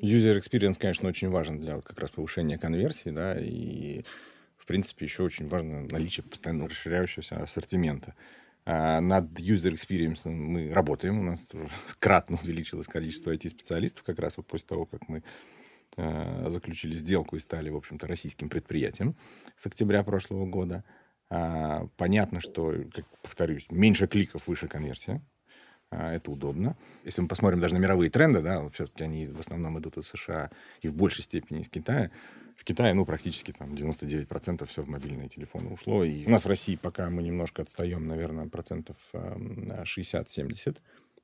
User 0.00 0.38
experience, 0.38 0.76
конечно, 0.78 1.08
очень 1.08 1.30
важен 1.30 1.58
для 1.58 1.76
вот 1.76 1.84
как 1.84 1.98
раз 1.98 2.10
повышения 2.10 2.58
конверсии, 2.58 3.10
да, 3.10 3.38
и 3.38 4.04
в 4.56 4.66
принципе 4.66 5.06
еще 5.06 5.24
очень 5.24 5.48
важно 5.48 5.82
наличие 5.90 6.24
постоянно 6.24 6.68
расширяющегося 6.68 7.42
ассортимента. 7.42 8.14
А 8.66 9.00
над 9.00 9.40
user 9.40 9.74
experience 9.74 10.28
мы 10.28 10.72
работаем, 10.72 11.18
у 11.18 11.22
нас 11.22 11.40
тоже 11.40 11.68
кратно 11.98 12.38
увеличилось 12.42 12.86
количество 12.86 13.34
IT-специалистов 13.34 14.04
как 14.04 14.18
раз 14.18 14.36
вот 14.36 14.46
после 14.46 14.68
того, 14.68 14.86
как 14.86 15.08
мы 15.08 15.24
э, 15.96 16.50
заключили 16.50 16.92
сделку 16.92 17.36
и 17.36 17.40
стали, 17.40 17.70
в 17.70 17.76
общем-то, 17.76 18.06
российским 18.06 18.48
предприятием 18.48 19.16
с 19.56 19.66
октября 19.66 20.04
прошлого 20.04 20.46
года. 20.46 20.84
А, 21.30 21.86
понятно, 21.96 22.40
что, 22.40 22.74
как 22.92 23.06
повторюсь, 23.22 23.66
меньше 23.70 24.06
кликов, 24.08 24.48
выше 24.48 24.66
конверсия. 24.68 25.22
А, 25.90 26.12
это 26.12 26.30
удобно. 26.30 26.76
Если 27.04 27.20
мы 27.20 27.28
посмотрим 27.28 27.60
даже 27.60 27.74
на 27.74 27.78
мировые 27.78 28.10
тренды, 28.10 28.42
да, 28.42 28.68
все-таки 28.70 29.04
они 29.04 29.26
в 29.26 29.40
основном 29.40 29.78
идут 29.78 29.96
из 29.96 30.06
США 30.06 30.50
и 30.82 30.88
в 30.88 30.96
большей 30.96 31.22
степени 31.22 31.62
из 31.62 31.68
Китая. 31.68 32.10
В 32.56 32.64
Китае, 32.64 32.94
ну, 32.94 33.06
практически 33.06 33.52
там 33.52 33.72
99% 33.72 34.66
все 34.66 34.82
в 34.82 34.88
мобильные 34.88 35.28
телефоны 35.28 35.70
ушло. 35.70 36.04
И 36.04 36.26
у 36.26 36.30
нас 36.30 36.44
в 36.44 36.48
России 36.48 36.76
пока 36.76 37.08
мы 37.08 37.22
немножко 37.22 37.62
отстаем, 37.62 38.06
наверное, 38.06 38.48
процентов 38.48 38.96
60-70 39.14 40.78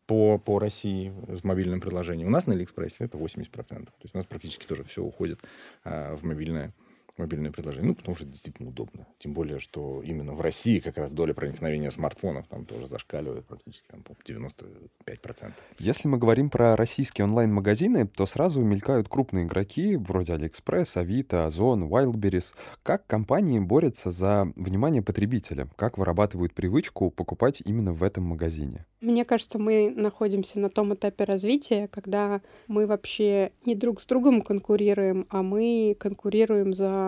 по, 0.07 0.39
по 0.39 0.59
России 0.59 1.13
в 1.27 1.45
мобильном 1.45 1.81
приложении. 1.81 2.25
У 2.25 2.31
нас 2.31 2.47
на 2.47 2.55
Алиэкспрессе 2.55 3.05
это 3.05 3.19
80%. 3.19 3.51
То 3.51 3.93
есть 4.03 4.15
у 4.15 4.19
нас 4.19 4.27
практически 4.27 4.67
тоже 4.67 4.85
все 4.85 5.03
уходит 5.03 5.41
а, 5.85 6.17
в 6.17 6.23
мобильное 6.23 6.73
мобильное 7.19 7.51
приложение. 7.51 7.89
Ну, 7.89 7.95
потому 7.95 8.15
что 8.15 8.25
это 8.25 8.33
действительно 8.33 8.69
удобно. 8.69 9.07
Тем 9.19 9.33
более, 9.33 9.59
что 9.59 10.03
именно 10.03 10.33
в 10.33 10.41
России 10.41 10.81
как 10.81 10.99
раз 10.99 11.13
доля 11.13 11.35
проникновения 11.35 11.91
смартфонов 11.91 12.47
там 12.49 12.65
тоже 12.65 12.87
зашкаливает 12.87 13.47
практически 13.47 13.87
там, 13.89 14.03
95%. 14.03 15.53
Если 15.79 16.09
мы 16.09 16.19
говорим 16.19 16.51
про 16.51 16.77
российские 16.77 17.27
онлайн-магазины, 17.27 18.07
то 18.07 18.27
сразу 18.27 18.63
мелькают 18.63 19.09
крупные 19.09 19.45
игроки 19.45 19.97
вроде 19.97 20.35
Алиэкспресс, 20.35 20.97
Авито, 20.97 21.47
Озон, 21.47 21.85
Wildberries. 21.85 22.55
Как 22.83 23.07
компании 23.07 23.61
борются 23.61 24.11
за 24.11 24.53
внимание 24.57 25.03
потребителя? 25.03 25.69
Как 25.77 25.99
вырабатывают 25.99 26.55
привычку 26.55 27.11
покупать 27.11 27.63
именно 27.65 27.93
в 27.93 28.03
этом 28.03 28.25
магазине? 28.25 28.85
Мне 29.01 29.25
кажется, 29.25 29.59
мы 29.59 29.93
находимся 29.95 30.59
на 30.59 30.71
том 30.71 30.95
этапе 30.95 31.25
развития, 31.25 31.87
когда 31.89 32.41
мы 32.67 32.87
вообще 32.87 33.53
не 33.65 33.75
друг 33.75 34.01
с 34.01 34.07
другом 34.07 34.41
конкурируем, 34.41 35.27
а 35.29 35.43
мы 35.43 35.95
конкурируем 35.99 36.75
за 36.75 37.06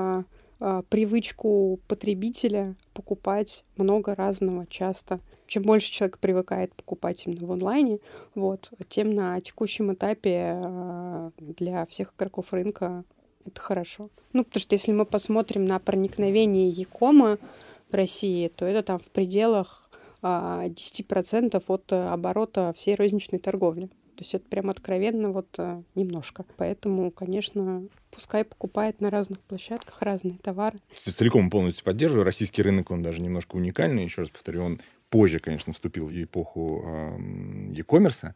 э, 0.60 0.82
привычку 0.88 1.80
потребителя 1.88 2.76
покупать 2.94 3.64
много 3.76 4.14
разного 4.14 4.66
часто. 4.66 5.20
Чем 5.46 5.62
больше 5.62 5.90
человек 5.90 6.18
привыкает 6.18 6.74
покупать 6.74 7.26
именно 7.26 7.46
в 7.46 7.52
онлайне, 7.52 8.00
вот, 8.34 8.72
тем 8.88 9.14
на 9.14 9.40
текущем 9.40 9.92
этапе 9.92 10.60
э, 10.62 11.30
для 11.38 11.86
всех 11.86 12.12
игроков 12.16 12.52
рынка 12.52 13.04
это 13.46 13.60
хорошо. 13.60 14.10
Ну, 14.32 14.44
потому 14.44 14.60
что 14.60 14.74
если 14.74 14.92
мы 14.92 15.04
посмотрим 15.04 15.64
на 15.64 15.78
проникновение 15.78 16.68
Якома 16.68 17.38
в 17.90 17.94
России, 17.94 18.48
то 18.48 18.66
это 18.66 18.82
там 18.82 18.98
в 18.98 19.10
пределах 19.10 19.90
10% 20.22 21.54
а, 21.54 21.72
от 21.72 21.92
оборота 21.92 22.72
всей 22.76 22.94
розничной 22.94 23.38
торговли. 23.38 23.88
То 24.18 24.24
есть 24.24 24.34
это 24.34 24.48
прям 24.48 24.68
откровенно 24.68 25.30
вот 25.30 25.54
э, 25.58 25.80
немножко. 25.94 26.44
Поэтому, 26.56 27.12
конечно, 27.12 27.84
пускай 28.10 28.42
покупает 28.42 29.00
на 29.00 29.10
разных 29.10 29.38
площадках 29.42 30.02
разные 30.02 30.38
товары. 30.38 30.80
Целиком 30.96 31.48
полностью 31.50 31.84
поддерживаю. 31.84 32.24
Российский 32.24 32.62
рынок, 32.62 32.90
он 32.90 33.00
даже 33.00 33.22
немножко 33.22 33.54
уникальный. 33.54 34.02
Еще 34.02 34.22
раз 34.22 34.30
повторю, 34.30 34.64
он 34.64 34.80
позже, 35.08 35.38
конечно, 35.38 35.72
вступил 35.72 36.08
в 36.08 36.22
эпоху 36.22 36.84
e-commerce, 37.70 38.32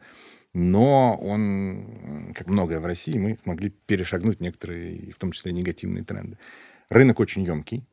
но 0.55 1.19
он, 1.21 2.33
как 2.33 2.47
многое 2.47 2.79
в 2.79 2.87
России, 2.87 3.19
мы 3.19 3.37
смогли 3.43 3.71
перешагнуть 3.71 4.41
некоторые, 4.41 5.11
в 5.11 5.19
том 5.19 5.33
числе 5.33 5.51
негативные 5.51 6.05
тренды. 6.05 6.39
Рынок 6.91 7.19
очень 7.19 7.43
емкий, 7.43 7.85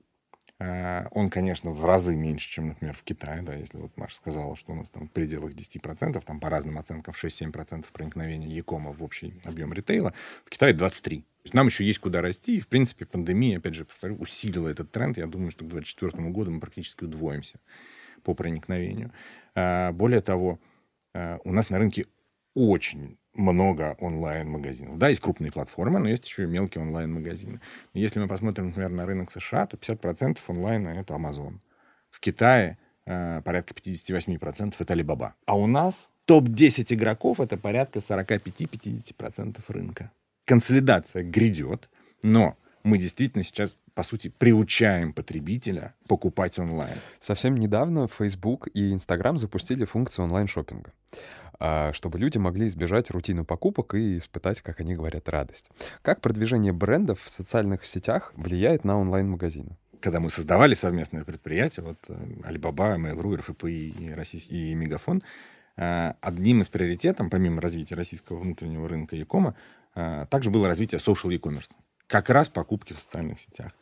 он, 0.59 1.29
конечно, 1.29 1.71
в 1.71 1.85
разы 1.85 2.17
меньше, 2.17 2.49
чем, 2.49 2.67
например, 2.67 2.93
в 2.93 3.03
Китае, 3.03 3.41
да, 3.43 3.53
если 3.53 3.77
вот 3.77 3.95
Маша 3.95 4.17
сказала, 4.17 4.57
что 4.57 4.73
у 4.73 4.75
нас 4.75 4.89
там 4.89 5.07
в 5.07 5.11
пределах 5.11 5.53
10%, 5.53 6.21
там 6.25 6.39
по 6.41 6.49
разным 6.49 6.77
оценкам 6.77 7.13
6-7% 7.13 7.85
проникновения 7.93 8.49
Якома 8.49 8.91
в 8.91 9.01
общий 9.01 9.39
объем 9.45 9.71
ритейла, 9.71 10.13
в 10.45 10.49
Китае 10.49 10.73
23%. 10.73 11.23
То 11.39 11.45
есть 11.45 11.53
нам 11.53 11.67
еще 11.67 11.85
есть 11.85 11.99
куда 11.99 12.21
расти, 12.21 12.57
и, 12.57 12.59
в 12.59 12.67
принципе, 12.67 13.05
пандемия, 13.05 13.59
опять 13.59 13.73
же, 13.73 13.85
повторю, 13.85 14.17
усилила 14.17 14.67
этот 14.67 14.91
тренд. 14.91 15.17
Я 15.17 15.25
думаю, 15.25 15.51
что 15.51 15.63
к 15.63 15.69
2024 15.69 16.29
году 16.29 16.51
мы 16.51 16.59
практически 16.59 17.05
удвоимся 17.05 17.61
по 18.23 18.33
проникновению. 18.33 19.13
Э, 19.55 19.93
более 19.93 20.21
того, 20.21 20.59
э, 21.13 21.37
у 21.45 21.53
нас 21.53 21.69
на 21.69 21.77
рынке 21.77 22.07
очень 22.59 23.17
много 23.33 23.95
онлайн-магазинов. 23.99 24.97
Да, 24.97 25.07
есть 25.09 25.21
крупные 25.21 25.51
платформы, 25.51 25.99
но 25.99 26.09
есть 26.09 26.27
еще 26.27 26.43
и 26.43 26.47
мелкие 26.47 26.83
онлайн-магазины. 26.83 27.61
Если 27.93 28.19
мы 28.19 28.27
посмотрим, 28.27 28.67
например, 28.67 28.89
на 28.89 29.05
рынок 29.05 29.31
США, 29.31 29.65
то 29.65 29.77
50% 29.77 30.37
онлайна— 30.47 30.89
это 30.99 31.13
Amazon. 31.13 31.59
В 32.09 32.19
Китае 32.19 32.77
э, 33.05 33.41
порядка 33.45 33.73
58%— 33.73 34.75
это 34.79 34.93
Alibaba. 34.93 35.31
А 35.45 35.57
у 35.57 35.67
нас 35.67 36.09
топ-10 36.25 36.93
игроков— 36.93 37.39
это 37.41 37.55
порядка 37.57 37.99
45-50% 37.99 39.57
рынка. 39.69 40.11
Консолидация 40.45 41.23
грядет, 41.23 41.89
но 42.23 42.57
мы 42.83 42.97
действительно 42.97 43.43
сейчас, 43.43 43.77
по 43.93 44.03
сути, 44.03 44.29
приучаем 44.29 45.13
потребителя 45.13 45.93
покупать 46.07 46.59
онлайн. 46.59 46.97
Совсем 47.19 47.55
недавно 47.57 48.07
Facebook 48.07 48.67
и 48.73 48.93
Instagram 48.93 49.37
запустили 49.37 49.85
функцию 49.85 50.25
онлайн-шоппинга. 50.25 50.91
А, 51.59 51.91
чтобы 51.91 52.17
люди 52.19 52.37
могли 52.37 52.67
избежать 52.67 53.11
рутины 53.11 53.43
покупок 53.43 53.93
и 53.93 54.17
испытать, 54.17 54.61
как 54.61 54.79
они 54.79 54.95
говорят, 54.95 55.27
радость. 55.27 55.69
Как 56.01 56.21
продвижение 56.21 56.71
брендов 56.71 57.21
в 57.21 57.29
социальных 57.29 57.85
сетях 57.85 58.33
влияет 58.37 58.85
на 58.85 58.97
онлайн-магазины? 58.97 59.77
Когда 59.99 60.21
мы 60.21 60.29
создавали 60.29 60.73
совместное 60.73 61.25
предприятие, 61.25 61.85
вот 61.85 61.97
э, 62.07 62.13
Alibaba, 62.43 62.97
Mail.ru, 62.97 63.35
РФП 63.35 63.65
и, 63.65 64.13
Россий, 64.15 64.39
и 64.39 64.73
Мегафон, 64.73 65.21
э, 65.75 66.13
одним 66.21 66.61
из 66.61 66.69
приоритетов, 66.69 67.29
помимо 67.29 67.61
развития 67.61 67.95
российского 67.95 68.39
внутреннего 68.39 68.87
рынка 68.87 69.17
э, 69.17 70.25
также 70.29 70.51
было 70.51 70.69
развитие 70.69 70.99
social 70.99 71.29
e-commerce. 71.33 71.69
Как 72.07 72.29
раз 72.29 72.47
покупки 72.47 72.93
в 72.93 72.99
социальных 72.99 73.41
сетях. 73.41 73.73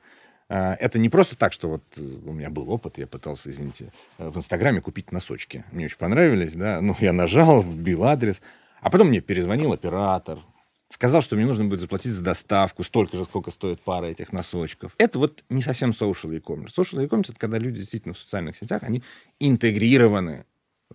А, 0.50 0.76
это 0.76 0.98
не 0.98 1.10
просто 1.10 1.36
так, 1.36 1.52
что 1.52 1.70
вот 1.70 1.84
э, 1.98 2.02
у 2.02 2.32
меня 2.32 2.50
был 2.50 2.70
опыт, 2.70 2.98
я 2.98 3.08
пытался, 3.08 3.50
извините, 3.50 3.92
э, 4.18 4.30
в 4.30 4.38
Инстаграме 4.38 4.80
купить 4.80 5.12
носочки. 5.12 5.66
Мне 5.72 5.86
очень 5.86 5.98
понравились, 5.98 6.54
да, 6.54 6.80
ну, 6.80 6.96
я 7.00 7.12
нажал, 7.12 7.62
вбил 7.62 8.06
адрес, 8.06 8.42
а 8.82 8.90
потом 8.90 9.10
мне 9.10 9.20
перезвонил 9.20 9.74
оператор, 9.74 10.40
сказал, 10.90 11.22
что 11.22 11.36
мне 11.36 11.46
нужно 11.46 11.66
будет 11.66 11.82
заплатить 11.82 12.14
за 12.14 12.24
доставку 12.24 12.84
столько 12.84 13.18
же, 13.18 13.26
сколько 13.26 13.52
стоит 13.52 13.82
пара 13.82 14.06
этих 14.06 14.32
носочков. 14.32 14.94
Это 14.98 15.20
вот 15.20 15.44
не 15.50 15.62
совсем 15.62 15.92
social 15.92 16.34
e-commerce. 16.34 16.74
Social 16.76 17.02
e-commerce— 17.02 17.28
это 17.32 17.40
когда 17.40 17.58
люди 17.58 17.80
действительно 17.80 18.14
в 18.14 18.18
социальных 18.18 18.56
сетях, 18.56 18.84
они 18.84 19.04
интегрированы 19.40 20.46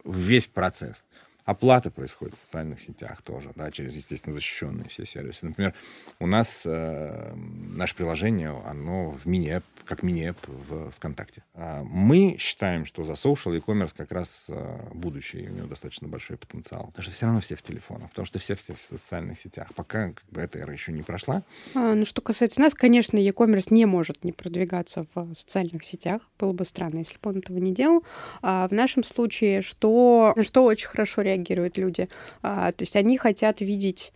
в 0.03 0.17
весь 0.17 0.47
процесс. 0.47 1.05
Оплата 1.45 1.91
происходит 1.91 2.37
в 2.37 2.41
социальных 2.45 2.81
сетях 2.81 3.23
тоже, 3.23 3.51
да, 3.57 3.71
через, 3.71 3.97
естественно, 3.97 4.33
защищенные 4.33 4.89
все 4.89 5.05
сервисы. 5.05 5.47
Например, 5.47 5.75
у 6.21 6.27
нас 6.27 6.63
э, 6.65 7.35
наше 7.35 7.97
приложение, 7.97 8.51
оно 8.65 9.11
в 9.11 9.27
мини-эп, 9.27 9.65
как 9.85 10.03
мини-эп 10.03 10.37
в 10.47 10.91
ВКонтакте. 10.93 11.43
А 11.55 11.83
мы 11.83 12.37
считаем, 12.39 12.85
что 12.85 13.03
за 13.03 13.13
social 13.13 13.55
e-commerce 13.55 13.93
как 13.97 14.13
раз 14.13 14.45
э, 14.49 14.89
будущее, 14.95 15.45
и 15.45 15.49
у 15.49 15.53
него 15.53 15.67
достаточно 15.67 16.07
большой 16.07 16.37
потенциал. 16.37 16.87
Потому 16.87 17.03
что 17.03 17.13
все 17.13 17.27
равно 17.27 17.41
все 17.41 17.57
в 17.57 17.63
телефонах, 17.63 18.11
потому 18.11 18.27
что 18.27 18.39
все, 18.39 18.55
все 18.55 18.75
в 18.75 18.79
социальных 18.79 19.39
сетях. 19.39 19.75
Пока 19.75 20.13
как 20.13 20.25
бы, 20.31 20.41
эта 20.41 20.61
эра 20.61 20.73
еще 20.73 20.93
не 20.93 21.03
прошла. 21.03 21.43
А, 21.75 21.95
ну, 21.95 22.05
что 22.05 22.23
касается 22.23 22.61
нас, 22.61 22.75
конечно, 22.75 23.17
e-commerce 23.17 23.69
не 23.71 23.87
может 23.87 24.23
не 24.23 24.33
продвигаться 24.33 25.07
в 25.15 25.35
социальных 25.35 25.85
сетях. 25.85 26.23
Было 26.39 26.53
бы 26.53 26.65
странно, 26.65 26.99
если 26.99 27.19
бы 27.19 27.31
он 27.31 27.39
этого 27.39 27.59
не 27.59 27.73
делал. 27.73 28.05
А 28.43 28.69
в 28.69 28.73
нашем 28.73 29.03
случае, 29.03 29.63
что, 29.63 30.35
что 30.43 30.65
очень 30.65 30.87
хорошо 30.87 31.23
реагируют 31.33 31.79
люди. 31.79 32.09
А, 32.43 32.73
то 32.73 32.83
есть 32.83 32.97
они 32.97 33.19
хотят 33.19 33.61
видеть 33.61 34.13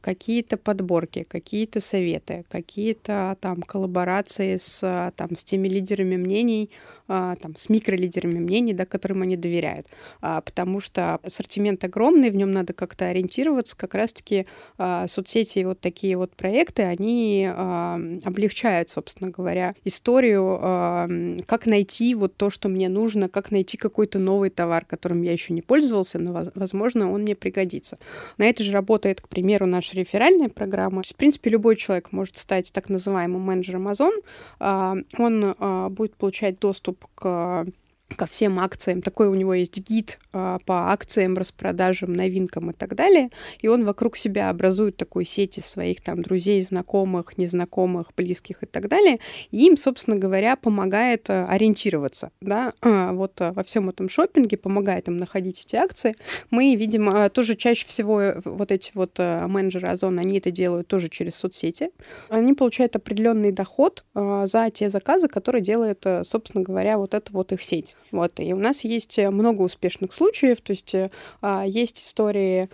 какие-то 0.00 0.56
подборки, 0.56 1.24
какие-то 1.28 1.80
советы, 1.80 2.44
какие-то 2.50 3.36
там 3.40 3.62
коллаборации 3.62 4.56
с, 4.56 5.12
там, 5.16 5.36
с 5.36 5.44
теми 5.44 5.68
лидерами 5.68 6.16
мнений, 6.16 6.70
а, 7.10 7.36
там, 7.36 7.56
с 7.56 7.70
микролидерами 7.70 8.38
мнений, 8.38 8.74
да, 8.74 8.84
которым 8.84 9.22
они 9.22 9.38
доверяют. 9.38 9.86
А, 10.20 10.42
потому 10.42 10.80
что 10.80 11.14
ассортимент 11.22 11.82
огромный, 11.82 12.28
в 12.28 12.36
нем 12.36 12.52
надо 12.52 12.74
как-то 12.74 13.06
ориентироваться. 13.06 13.76
Как 13.78 13.94
раз-таки 13.94 14.46
а, 14.76 15.06
соцсети 15.08 15.60
и 15.60 15.64
вот 15.64 15.80
такие 15.80 16.18
вот 16.18 16.36
проекты, 16.36 16.82
они 16.82 17.48
облегчают, 17.48 18.90
собственно 18.90 19.30
говоря, 19.30 19.74
историю, 19.84 21.42
как 21.46 21.66
найти 21.66 22.14
вот 22.14 22.36
то, 22.36 22.50
что 22.50 22.68
мне 22.68 22.88
нужно, 22.88 23.28
как 23.28 23.50
найти 23.50 23.76
какой-то 23.76 24.18
новый 24.18 24.50
товар, 24.50 24.84
которым 24.84 25.22
я 25.22 25.32
еще 25.32 25.52
не 25.54 25.62
пользовался, 25.62 26.18
но, 26.18 26.50
возможно, 26.54 27.10
он 27.10 27.22
мне 27.22 27.34
пригодится. 27.34 27.98
На 28.36 28.44
это 28.44 28.62
же 28.62 28.72
работает, 28.72 29.20
к 29.20 29.28
примеру, 29.28 29.57
наша 29.66 29.96
реферальная 29.96 30.48
программа. 30.48 31.02
В 31.02 31.14
принципе, 31.14 31.50
любой 31.50 31.76
человек 31.76 32.12
может 32.12 32.36
стать 32.36 32.72
так 32.72 32.88
называемым 32.88 33.40
менеджером 33.40 33.88
Amazon. 33.88 34.12
Он 34.60 35.92
будет 35.94 36.14
получать 36.14 36.58
доступ 36.58 37.04
к 37.14 37.66
ко 38.16 38.26
всем 38.26 38.58
акциям. 38.58 39.02
Такой 39.02 39.28
у 39.28 39.34
него 39.34 39.54
есть 39.54 39.78
гид 39.78 40.18
а, 40.32 40.58
по 40.64 40.90
акциям, 40.90 41.36
распродажам, 41.36 42.14
новинкам 42.14 42.70
и 42.70 42.72
так 42.72 42.94
далее. 42.94 43.30
И 43.60 43.68
он 43.68 43.84
вокруг 43.84 44.16
себя 44.16 44.50
образует 44.50 44.96
такую 44.96 45.24
сеть 45.24 45.58
из 45.58 45.66
своих 45.66 46.00
там 46.00 46.22
друзей, 46.22 46.62
знакомых, 46.62 47.36
незнакомых, 47.36 48.08
близких 48.16 48.62
и 48.62 48.66
так 48.66 48.88
далее. 48.88 49.18
И 49.50 49.66
им, 49.66 49.76
собственно 49.76 50.16
говоря, 50.16 50.56
помогает 50.56 51.28
а, 51.28 51.46
ориентироваться, 51.46 52.32
да, 52.40 52.72
а, 52.80 53.12
вот 53.12 53.40
а, 53.40 53.52
во 53.52 53.62
всем 53.62 53.88
этом 53.90 54.08
шопинге, 54.08 54.56
помогает 54.56 55.08
им 55.08 55.18
находить 55.18 55.64
эти 55.64 55.76
акции. 55.76 56.16
Мы 56.50 56.74
видим 56.74 57.08
а, 57.10 57.28
тоже 57.28 57.56
чаще 57.56 57.86
всего 57.86 58.20
э, 58.20 58.40
вот 58.44 58.72
эти 58.72 58.90
вот 58.94 59.16
а, 59.18 59.46
менеджеры 59.46 59.88
Озон, 59.88 60.18
они 60.18 60.38
это 60.38 60.50
делают 60.50 60.88
тоже 60.88 61.08
через 61.08 61.34
соцсети. 61.34 61.90
Они 62.28 62.54
получают 62.54 62.96
определенный 62.96 63.52
доход 63.52 64.04
а, 64.14 64.46
за 64.46 64.70
те 64.70 64.90
заказы, 64.90 65.28
которые 65.28 65.62
делает, 65.62 66.00
а, 66.06 66.24
собственно 66.24 66.64
говоря, 66.64 66.98
вот 66.98 67.14
эта 67.14 67.32
вот 67.32 67.52
их 67.52 67.62
сеть. 67.62 67.96
Вот. 68.10 68.40
И 68.40 68.52
у 68.52 68.58
нас 68.58 68.84
есть 68.84 69.18
э, 69.18 69.30
много 69.30 69.62
успешных 69.62 70.12
случаев, 70.12 70.60
то 70.60 70.70
есть 70.70 70.94
э, 70.94 71.10
а, 71.40 71.64
есть 71.66 71.98
истории 71.98 72.68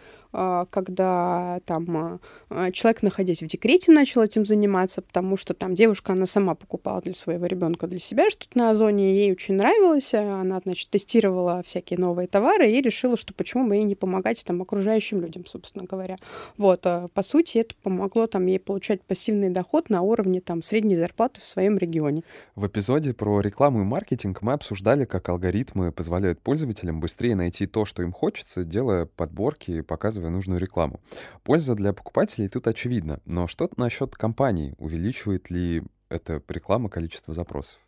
когда 0.70 1.61
там 1.64 2.20
а, 2.51 2.73
человек, 2.73 3.03
находясь 3.03 3.42
в 3.42 3.47
декрете, 3.47 3.92
начал 3.92 4.23
этим 4.23 4.44
заниматься, 4.44 5.01
потому 5.01 5.37
что 5.37 5.55
там 5.55 5.75
девушка, 5.75 6.12
она 6.12 6.27
сама 6.27 6.55
покупала 6.55 7.01
для 7.01 7.14
своего 7.14 7.47
ребенка, 7.47 7.87
для 7.87 8.01
себя 8.01 8.31
что-то 8.31 8.59
на 8.59 8.70
Озоне, 8.70 9.14
ей 9.14 9.33
очень 9.33 9.55
нравилось, 9.55 10.12
она, 10.12 10.61
значит, 10.64 10.90
тестировала 10.90 11.62
всякие 11.64 11.99
новые 11.99 12.27
товары 12.27 12.70
и 12.70 12.81
решила, 12.81 13.16
что 13.16 13.33
почему 13.33 13.68
бы 13.68 13.77
ей 13.77 13.85
не 13.85 13.94
помогать 13.94 14.44
там 14.44 14.61
окружающим 14.61 15.20
людям, 15.20 15.47
собственно 15.47 15.85
говоря. 15.85 16.16
Вот, 16.57 16.81
по 16.83 17.23
сути, 17.23 17.59
это 17.59 17.75
помогло 17.83 18.27
там 18.27 18.47
ей 18.47 18.59
получать 18.59 19.03
пассивный 19.03 19.51
доход 19.51 19.88
на 19.90 20.03
уровне 20.03 20.40
там 20.40 20.62
средней 20.62 20.97
зарплаты 20.97 21.40
в 21.40 21.47
своем 21.47 21.79
регионе. 21.79 22.23
В 22.57 22.66
эпизоде 22.66 23.14
про 23.14 23.40
рекламу 23.40 23.83
и 23.83 23.85
маркетинг 23.85 24.42
мы 24.42 24.53
обсуждали, 24.53 25.05
как 25.05 25.29
алгоритмы 25.29 25.92
позволяют 25.92 26.40
пользователям 26.40 27.01
быстрее 27.01 27.37
найти 27.37 27.66
то, 27.66 27.85
что 27.85 28.03
им 28.03 28.12
хочется, 28.12 28.64
делая 28.64 29.07
подборки 29.07 29.70
и 29.70 29.83
показывая 29.83 30.24
нужную 30.31 30.61
рекламу. 30.61 31.01
Польза 31.43 31.75
для 31.75 31.93
покупателей 31.93 32.49
тут 32.49 32.67
очевидна, 32.67 33.21
но 33.25 33.47
что 33.47 33.69
насчет 33.77 34.15
компаний? 34.15 34.75
Увеличивает 34.79 35.51
ли 35.51 35.83
эта 36.09 36.43
реклама 36.49 36.89
количество 36.89 37.35
запросов? 37.35 37.79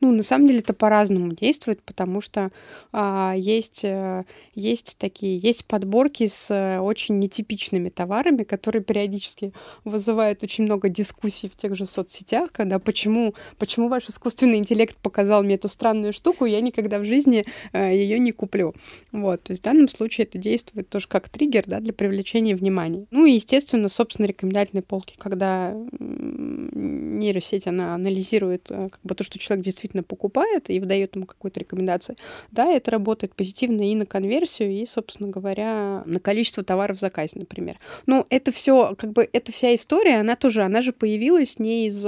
Ну, 0.00 0.12
на 0.12 0.22
самом 0.22 0.46
деле 0.46 0.60
это 0.60 0.74
по-разному 0.74 1.32
действует, 1.32 1.82
потому 1.82 2.20
что 2.20 2.50
а, 2.92 3.34
есть, 3.36 3.82
а, 3.84 4.24
есть 4.54 4.96
такие, 4.98 5.38
есть 5.38 5.64
подборки 5.64 6.26
с 6.26 6.48
а, 6.50 6.80
очень 6.80 7.18
нетипичными 7.18 7.88
товарами, 7.88 8.42
которые 8.42 8.82
периодически 8.82 9.52
вызывают 9.84 10.42
очень 10.42 10.64
много 10.64 10.88
дискуссий 10.88 11.48
в 11.48 11.56
тех 11.56 11.74
же 11.74 11.86
соцсетях, 11.86 12.52
когда 12.52 12.78
почему, 12.78 13.34
почему 13.58 13.88
ваш 13.88 14.08
искусственный 14.08 14.58
интеллект 14.58 14.96
показал 14.96 15.42
мне 15.42 15.54
эту 15.54 15.68
странную 15.68 16.12
штуку, 16.12 16.44
я 16.44 16.60
никогда 16.60 16.98
в 16.98 17.04
жизни 17.04 17.44
а, 17.72 17.90
ее 17.90 18.18
не 18.18 18.32
куплю. 18.32 18.74
Вот, 19.12 19.42
то 19.42 19.52
есть 19.52 19.62
в 19.62 19.64
данном 19.64 19.88
случае 19.88 20.26
это 20.26 20.38
действует 20.38 20.88
тоже 20.88 21.08
как 21.08 21.28
триггер, 21.28 21.64
да, 21.66 21.80
для 21.80 21.92
привлечения 21.92 22.54
внимания. 22.54 23.06
Ну 23.10 23.26
и, 23.26 23.32
естественно, 23.32 23.88
собственно, 23.88 24.26
рекомендательные 24.26 24.82
полки, 24.82 25.14
когда 25.16 25.74
нейросеть, 25.98 27.66
она 27.66 27.94
анализирует 27.94 28.70
э, 28.70 28.88
как 28.90 29.00
бы 29.02 29.14
то, 29.14 29.24
что 29.24 29.38
человек 29.38 29.64
действительно 29.66 30.02
покупает 30.02 30.70
и 30.70 30.80
выдает 30.80 31.16
ему 31.16 31.26
какую-то 31.26 31.60
рекомендацию. 31.60 32.16
Да, 32.50 32.66
это 32.66 32.90
работает 32.90 33.34
позитивно 33.34 33.90
и 33.90 33.94
на 33.94 34.06
конверсию, 34.06 34.70
и, 34.70 34.86
собственно 34.86 35.28
говоря, 35.28 36.02
на 36.06 36.20
количество 36.20 36.64
товаров 36.64 36.96
в 36.96 37.00
заказе, 37.00 37.38
например. 37.38 37.78
Но 38.06 38.26
это 38.30 38.52
все, 38.52 38.94
как 38.96 39.12
бы, 39.12 39.28
эта 39.32 39.52
вся 39.52 39.74
история, 39.74 40.20
она 40.20 40.36
тоже, 40.36 40.62
она 40.62 40.82
же 40.82 40.92
появилась 40.92 41.58
не 41.58 41.86
из 41.88 42.06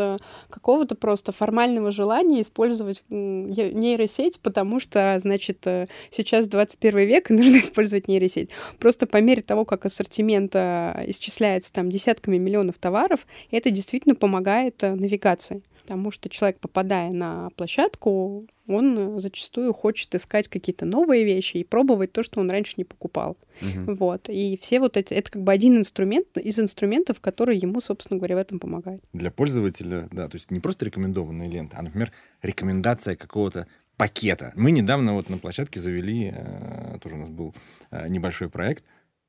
какого-то 0.48 0.94
просто 0.94 1.32
формального 1.32 1.92
желания 1.92 2.42
использовать 2.42 3.04
нейросеть, 3.08 4.40
потому 4.40 4.80
что, 4.80 5.18
значит, 5.20 5.66
э, 5.66 5.86
сейчас 6.10 6.46
21 6.48 6.98
век, 7.00 7.30
и 7.30 7.34
нужно 7.38 7.58
использовать 7.58 8.08
нейросеть. 8.08 8.50
Просто 8.78 9.06
по 9.06 9.18
мере 9.18 9.42
того, 9.42 9.64
как 9.64 9.84
ассортимент 9.86 10.52
э, 10.54 11.04
исчисляется 11.08 11.72
там 11.72 11.90
десятками 11.90 12.38
миллионов 12.38 12.78
товаров, 12.78 13.26
это 13.50 13.70
действительно 13.70 14.14
помогает 14.14 14.80
навигации 14.82 15.62
потому 15.88 16.10
что 16.10 16.28
человек, 16.28 16.60
попадая 16.60 17.10
на 17.12 17.48
площадку, 17.56 18.46
он 18.68 19.18
зачастую 19.18 19.72
хочет 19.72 20.14
искать 20.14 20.46
какие-то 20.46 20.84
новые 20.84 21.24
вещи 21.24 21.56
и 21.56 21.64
пробовать 21.64 22.12
то, 22.12 22.22
что 22.22 22.40
он 22.40 22.50
раньше 22.50 22.74
не 22.76 22.84
покупал. 22.84 23.38
Угу. 23.62 23.94
Вот. 23.94 24.28
И 24.28 24.58
все 24.60 24.80
вот 24.80 24.98
эти... 24.98 25.14
Это 25.14 25.30
как 25.30 25.42
бы 25.42 25.50
один 25.50 25.78
инструмент 25.78 26.36
из 26.36 26.58
инструментов, 26.58 27.22
который 27.22 27.56
ему, 27.56 27.80
собственно 27.80 28.18
говоря, 28.18 28.36
в 28.36 28.38
этом 28.38 28.58
помогает. 28.58 29.02
Для 29.14 29.30
пользователя, 29.30 30.08
да, 30.12 30.28
то 30.28 30.36
есть 30.36 30.50
не 30.50 30.60
просто 30.60 30.84
рекомендованная 30.84 31.48
лента, 31.48 31.78
а, 31.78 31.82
например, 31.82 32.12
рекомендация 32.42 33.16
какого-то 33.16 33.66
пакета. 33.96 34.52
Мы 34.56 34.72
недавно 34.72 35.14
вот 35.14 35.30
на 35.30 35.38
площадке 35.38 35.80
завели, 35.80 36.34
э, 36.36 36.98
тоже 37.00 37.14
у 37.14 37.18
нас 37.18 37.30
был 37.30 37.54
э, 37.90 38.08
небольшой 38.08 38.50
проект, 38.50 38.84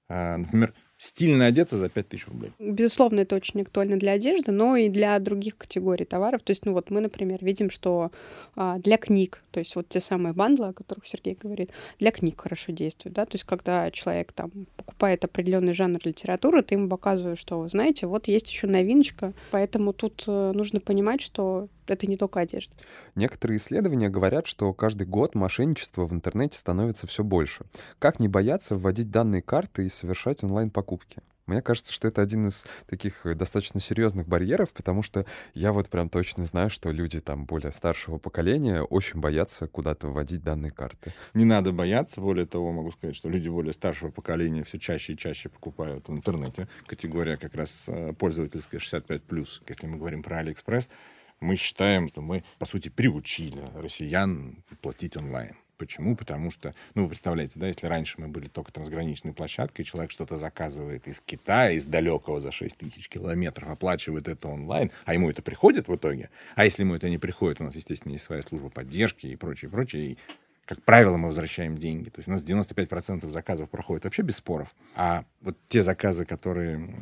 э, 0.10 0.36
например, 0.36 0.74
стильно 0.99 1.45
одеться 1.45 1.77
за 1.77 1.89
5000 1.89 2.27
рублей. 2.27 2.51
Безусловно, 2.59 3.21
это 3.21 3.38
очень 3.38 3.62
актуально 3.62 3.97
для 3.97 4.12
одежды, 4.12 4.51
но 4.51 4.75
и 4.75 4.89
для 4.89 5.17
других 5.19 5.57
категорий 5.57 6.03
товаров. 6.03 6.41
То 6.43 6.51
есть, 6.51 6.65
ну 6.65 6.73
вот 6.73 6.91
мы, 6.91 6.99
например, 6.99 7.39
видим, 7.41 7.69
что 7.69 8.12
а, 8.55 8.77
для 8.79 8.97
книг, 8.97 9.41
то 9.51 9.59
есть 9.62 9.75
вот 9.77 9.88
те 9.88 10.01
самые 10.01 10.33
бандлы, 10.33 10.67
о 10.67 10.73
которых 10.73 11.07
Сергей 11.07 11.38
говорит, 11.41 11.71
для 11.99 12.12
книг 12.12 12.41
хорошо 12.41 12.73
действуют, 12.73 13.15
да, 13.15 13.25
то 13.25 13.35
есть 13.35 13.45
когда 13.45 13.89
человек 13.91 14.33
там 14.33 14.51
покупает 14.75 15.23
определенный 15.23 15.71
жанр 15.71 16.01
литературы, 16.03 16.63
ты 16.63 16.75
ему 16.75 16.89
показываешь, 16.89 17.39
что, 17.39 17.65
знаете, 17.69 18.05
вот 18.05 18.27
есть 18.27 18.49
еще 18.49 18.67
новиночка, 18.67 19.33
поэтому 19.51 19.93
тут 19.93 20.25
э, 20.27 20.51
нужно 20.53 20.81
понимать, 20.81 21.21
что 21.21 21.69
это 21.91 22.08
не 22.08 22.17
только 22.17 22.39
одежда. 22.39 22.73
Некоторые 23.15 23.58
исследования 23.58 24.10
говорят, 24.10 24.47
что 24.47 24.73
каждый 24.73 25.08
год 25.08 25.36
мошенничество 25.36 26.06
в 26.06 26.13
интернете 26.13 26.58
становится 26.58 27.08
все 27.08 27.23
больше. 27.23 27.65
Как 27.99 28.19
не 28.19 28.28
бояться 28.28 28.75
вводить 28.75 29.12
данные 29.12 29.41
карты 29.41 29.86
и 29.86 29.89
совершать 29.89 30.43
онлайн-покупки? 30.43 31.21
Мне 31.49 31.63
кажется, 31.63 31.91
что 31.91 32.08
это 32.08 32.21
один 32.21 32.47
из 32.47 32.63
таких 32.86 33.25
э, 33.25 33.34
достаточно 33.34 33.80
серьезных 33.80 34.28
барьеров, 34.28 34.71
потому 34.71 35.02
что 35.02 35.25
я 35.56 35.73
вот 35.73 35.89
прям 35.89 36.08
точно 36.08 36.45
знаю, 36.45 36.69
что 36.69 36.91
люди 36.91 37.19
там 37.19 37.45
более 37.45 37.71
старшего 37.71 38.19
поколения 38.19 38.84
очень 38.84 39.19
боятся 39.19 39.67
куда-то 39.67 40.10
вводить 40.10 40.43
данные 40.43 40.71
карты. 40.71 41.12
Не 41.34 41.45
надо 41.45 41.71
бояться, 41.71 42.21
более 42.21 42.45
того, 42.45 42.71
могу 42.71 42.91
сказать, 42.91 43.15
что 43.15 43.30
люди 43.30 43.49
более 43.49 43.73
старшего 43.73 44.12
поколения 44.12 44.63
все 44.63 44.78
чаще 44.78 45.13
и 45.13 45.17
чаще 45.17 45.49
покупают 45.49 46.08
в 46.08 46.12
интернете. 46.12 46.67
Категория 46.86 47.36
как 47.36 47.56
раз 47.56 47.71
э, 47.88 48.13
пользовательская 48.13 48.80
65+, 48.80 49.47
если 49.67 49.88
мы 49.88 49.97
говорим 49.97 50.21
про 50.21 50.38
Алиэкспресс, 50.38 50.88
мы 51.39 51.56
считаем, 51.56 52.10
что 52.10 52.21
мы, 52.21 52.43
по 52.58 52.65
сути, 52.65 52.89
приучили 52.89 53.63
россиян 53.75 54.63
платить 54.82 55.17
онлайн. 55.17 55.56
Почему? 55.78 56.17
Потому 56.17 56.52
что, 56.52 56.75
ну, 56.93 57.04
вы 57.04 57.10
представляете, 57.10 57.58
да, 57.58 57.67
если 57.67 57.88
раньше 57.88 58.19
мы 58.19 58.28
были 58.28 58.49
только 58.49 58.73
трансграничной 58.73 59.32
площадкой, 59.32 59.86
человек 59.86 60.12
что-то 60.12 60.38
заказывает 60.38 61.08
из 61.08 61.21
Китая, 61.21 61.71
из 61.71 61.86
далекого 61.86 62.41
за 62.41 62.52
6 62.52 62.78
тысяч 62.78 63.08
километров, 63.08 63.69
оплачивает 63.69 64.28
это 64.28 64.49
онлайн, 64.49 64.91
а 65.06 65.13
ему 65.13 65.30
это 65.30 65.41
приходит 65.41 65.88
в 65.88 65.95
итоге. 65.95 66.30
А 66.56 66.65
если 66.65 66.84
ему 66.84 66.95
это 66.95 67.10
не 67.10 67.17
приходит, 67.17 67.62
у 67.62 67.63
нас, 67.63 67.75
естественно, 67.75 68.12
есть 68.12 68.25
своя 68.25 68.43
служба 68.43 68.69
поддержки 68.69 69.28
и 69.28 69.38
прочее, 69.38 69.71
прочее, 69.71 70.04
и 70.12 70.17
как 70.69 70.84
правило, 70.84 71.17
мы 71.17 71.29
возвращаем 71.29 71.79
деньги. 71.79 72.10
То 72.10 72.19
есть 72.19 72.27
у 72.27 72.32
нас 72.32 72.43
95% 72.43 73.27
заказов 73.27 73.71
проходит 73.71 74.03
вообще 74.03 74.21
без 74.21 74.36
споров. 74.36 74.75
А 74.95 75.25
вот 75.41 75.58
те 75.67 75.82
заказы, 75.82 76.25
которые, 76.25 76.93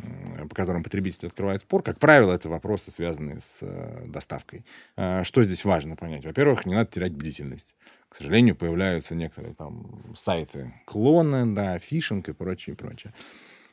по 0.49 0.56
которым 0.56 0.84
потребитель 0.84 1.27
открывает 1.27 1.63
спор, 1.63 1.84
как 1.84 1.99
правило, 1.99 2.32
это 2.32 2.47
вопросы, 2.47 2.91
связанные 2.91 3.41
с 3.41 3.58
э, 3.60 4.06
доставкой. 4.08 4.63
А, 4.95 5.25
что 5.25 5.43
здесь 5.43 5.65
важно 5.65 5.97
понять? 5.97 6.23
Во-первых, 6.23 6.65
не 6.65 6.75
надо 6.75 6.89
терять 6.89 7.12
бдительность. 7.12 7.75
К 8.08 8.15
сожалению, 8.15 8.56
появляются 8.56 9.15
некоторые 9.15 9.53
там 9.53 10.15
сайты 10.15 10.73
клоны, 10.86 11.53
да, 11.53 11.77
фишинг 11.77 12.30
и 12.30 12.34
прочее, 12.34 12.73
прочее. 12.73 13.13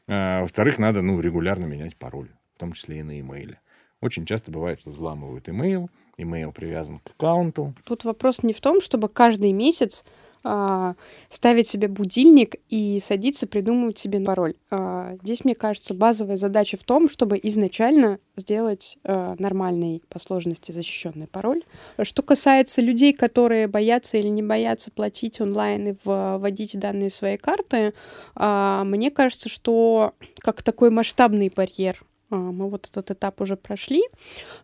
А, 0.09 0.41
во-вторых, 0.41 0.79
надо, 0.79 1.03
ну, 1.03 1.21
регулярно 1.21 1.67
менять 1.67 1.95
пароль, 1.95 2.31
в 2.57 2.59
том 2.59 2.73
числе 2.73 2.99
и 2.99 3.03
на 3.05 3.21
имейле. 3.21 3.61
Очень 4.01 4.27
часто 4.27 4.51
бывает, 4.51 4.81
что 4.81 4.91
взламывают 4.91 5.49
имейл, 5.49 5.89
имейл 6.17 6.53
привязан 6.53 7.01
к 7.01 7.11
аккаунту. 7.11 7.75
Тут 7.85 8.05
вопрос 8.05 8.43
не 8.43 8.53
в 8.53 8.61
том, 8.61 8.81
чтобы 8.81 9.09
каждый 9.09 9.53
месяц 9.53 10.05
а, 10.47 10.95
ставить 11.31 11.67
себе 11.67 11.89
будильник 11.89 12.57
и 12.69 13.01
садиться 13.01 13.47
придумывать 13.47 13.99
себе 13.99 14.21
пароль. 14.21 14.55
А, 14.71 15.17
здесь, 15.23 15.45
мне 15.45 15.55
кажется, 15.55 15.95
базовая 15.95 16.37
задача 16.37 16.77
в 16.77 16.85
том, 16.85 17.09
чтобы 17.09 17.41
изначально 17.43 18.19
сделать 18.37 18.99
а, 19.05 19.35
нормальный 19.39 20.03
по 20.11 20.19
сложности 20.19 20.71
защищенный 20.71 21.27
пароль. 21.27 21.63
Что 22.03 22.23
касается 22.23 22.83
людей, 22.83 23.15
которые 23.15 23.69
боятся 23.69 24.19
или 24.19 24.29
не 24.29 24.43
боятся 24.43 24.91
платить 24.91 25.41
онлайн 25.41 25.89
и 25.89 25.95
вводить 26.05 26.79
данные 26.79 27.09
своей 27.09 27.39
карты, 27.39 27.95
а, 28.35 28.85
мне 28.85 29.11
кажется, 29.11 29.49
что 29.49 30.13
как 30.41 30.63
такой 30.63 30.91
масштабный 30.91 31.51
барьер 31.55 32.05
мы 32.37 32.69
вот 32.69 32.89
этот 32.91 33.11
этап 33.11 33.41
уже 33.41 33.57
прошли. 33.57 34.03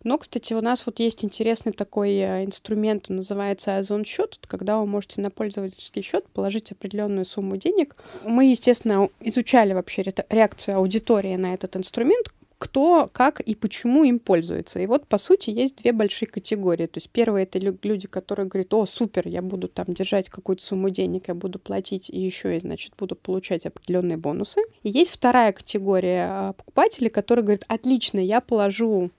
Но, 0.04 0.18
кстати, 0.18 0.52
у 0.52 0.60
нас 0.60 0.86
вот 0.86 0.98
есть 0.98 1.24
интересный 1.24 1.72
такой 1.72 2.12
э, 2.12 2.44
инструмент, 2.44 3.06
он 3.08 3.16
называется 3.16 3.76
Озон 3.76 4.04
счет, 4.04 4.38
когда 4.46 4.78
вы 4.78 4.86
можете 4.86 5.20
на 5.20 5.30
пользовательский 5.30 6.02
счет 6.02 6.26
положить 6.28 6.72
определенную 6.72 7.24
сумму 7.24 7.56
денег. 7.56 7.96
Мы, 8.24 8.50
естественно, 8.50 9.08
изучали 9.20 9.72
вообще 9.72 10.02
реакцию 10.28 10.76
аудитории 10.76 11.36
на 11.36 11.54
этот 11.54 11.76
инструмент, 11.76 12.32
кто, 12.60 13.08
как 13.10 13.40
и 13.40 13.54
почему 13.54 14.04
им 14.04 14.18
пользуется. 14.18 14.80
И 14.80 14.86
вот, 14.86 15.06
по 15.06 15.16
сути, 15.16 15.48
есть 15.48 15.76
две 15.76 15.92
большие 15.92 16.28
категории. 16.28 16.86
То 16.86 16.98
есть 16.98 17.08
первые— 17.08 17.44
это 17.50 17.58
люди, 17.58 18.06
которые 18.06 18.46
говорят, 18.46 18.74
о, 18.74 18.84
супер, 18.84 19.26
я 19.26 19.40
буду 19.40 19.66
там 19.66 19.86
держать 19.88 20.28
какую-то 20.28 20.62
сумму 20.62 20.90
денег, 20.90 21.28
я 21.28 21.34
буду 21.34 21.58
платить 21.58 22.10
и 22.10 22.20
еще 22.20 22.58
и, 22.58 22.60
значит, 22.60 22.92
буду 22.98 23.16
получать 23.16 23.64
определенные 23.64 24.18
бонусы. 24.18 24.60
И 24.82 24.90
есть 24.90 25.10
вторая 25.10 25.52
категория 25.52 26.26
а, 26.28 26.52
покупателей, 26.52 27.08
которые 27.08 27.44
говорят, 27.44 27.64
отлично, 27.66 28.18
я 28.18 28.42
положу 28.42 29.10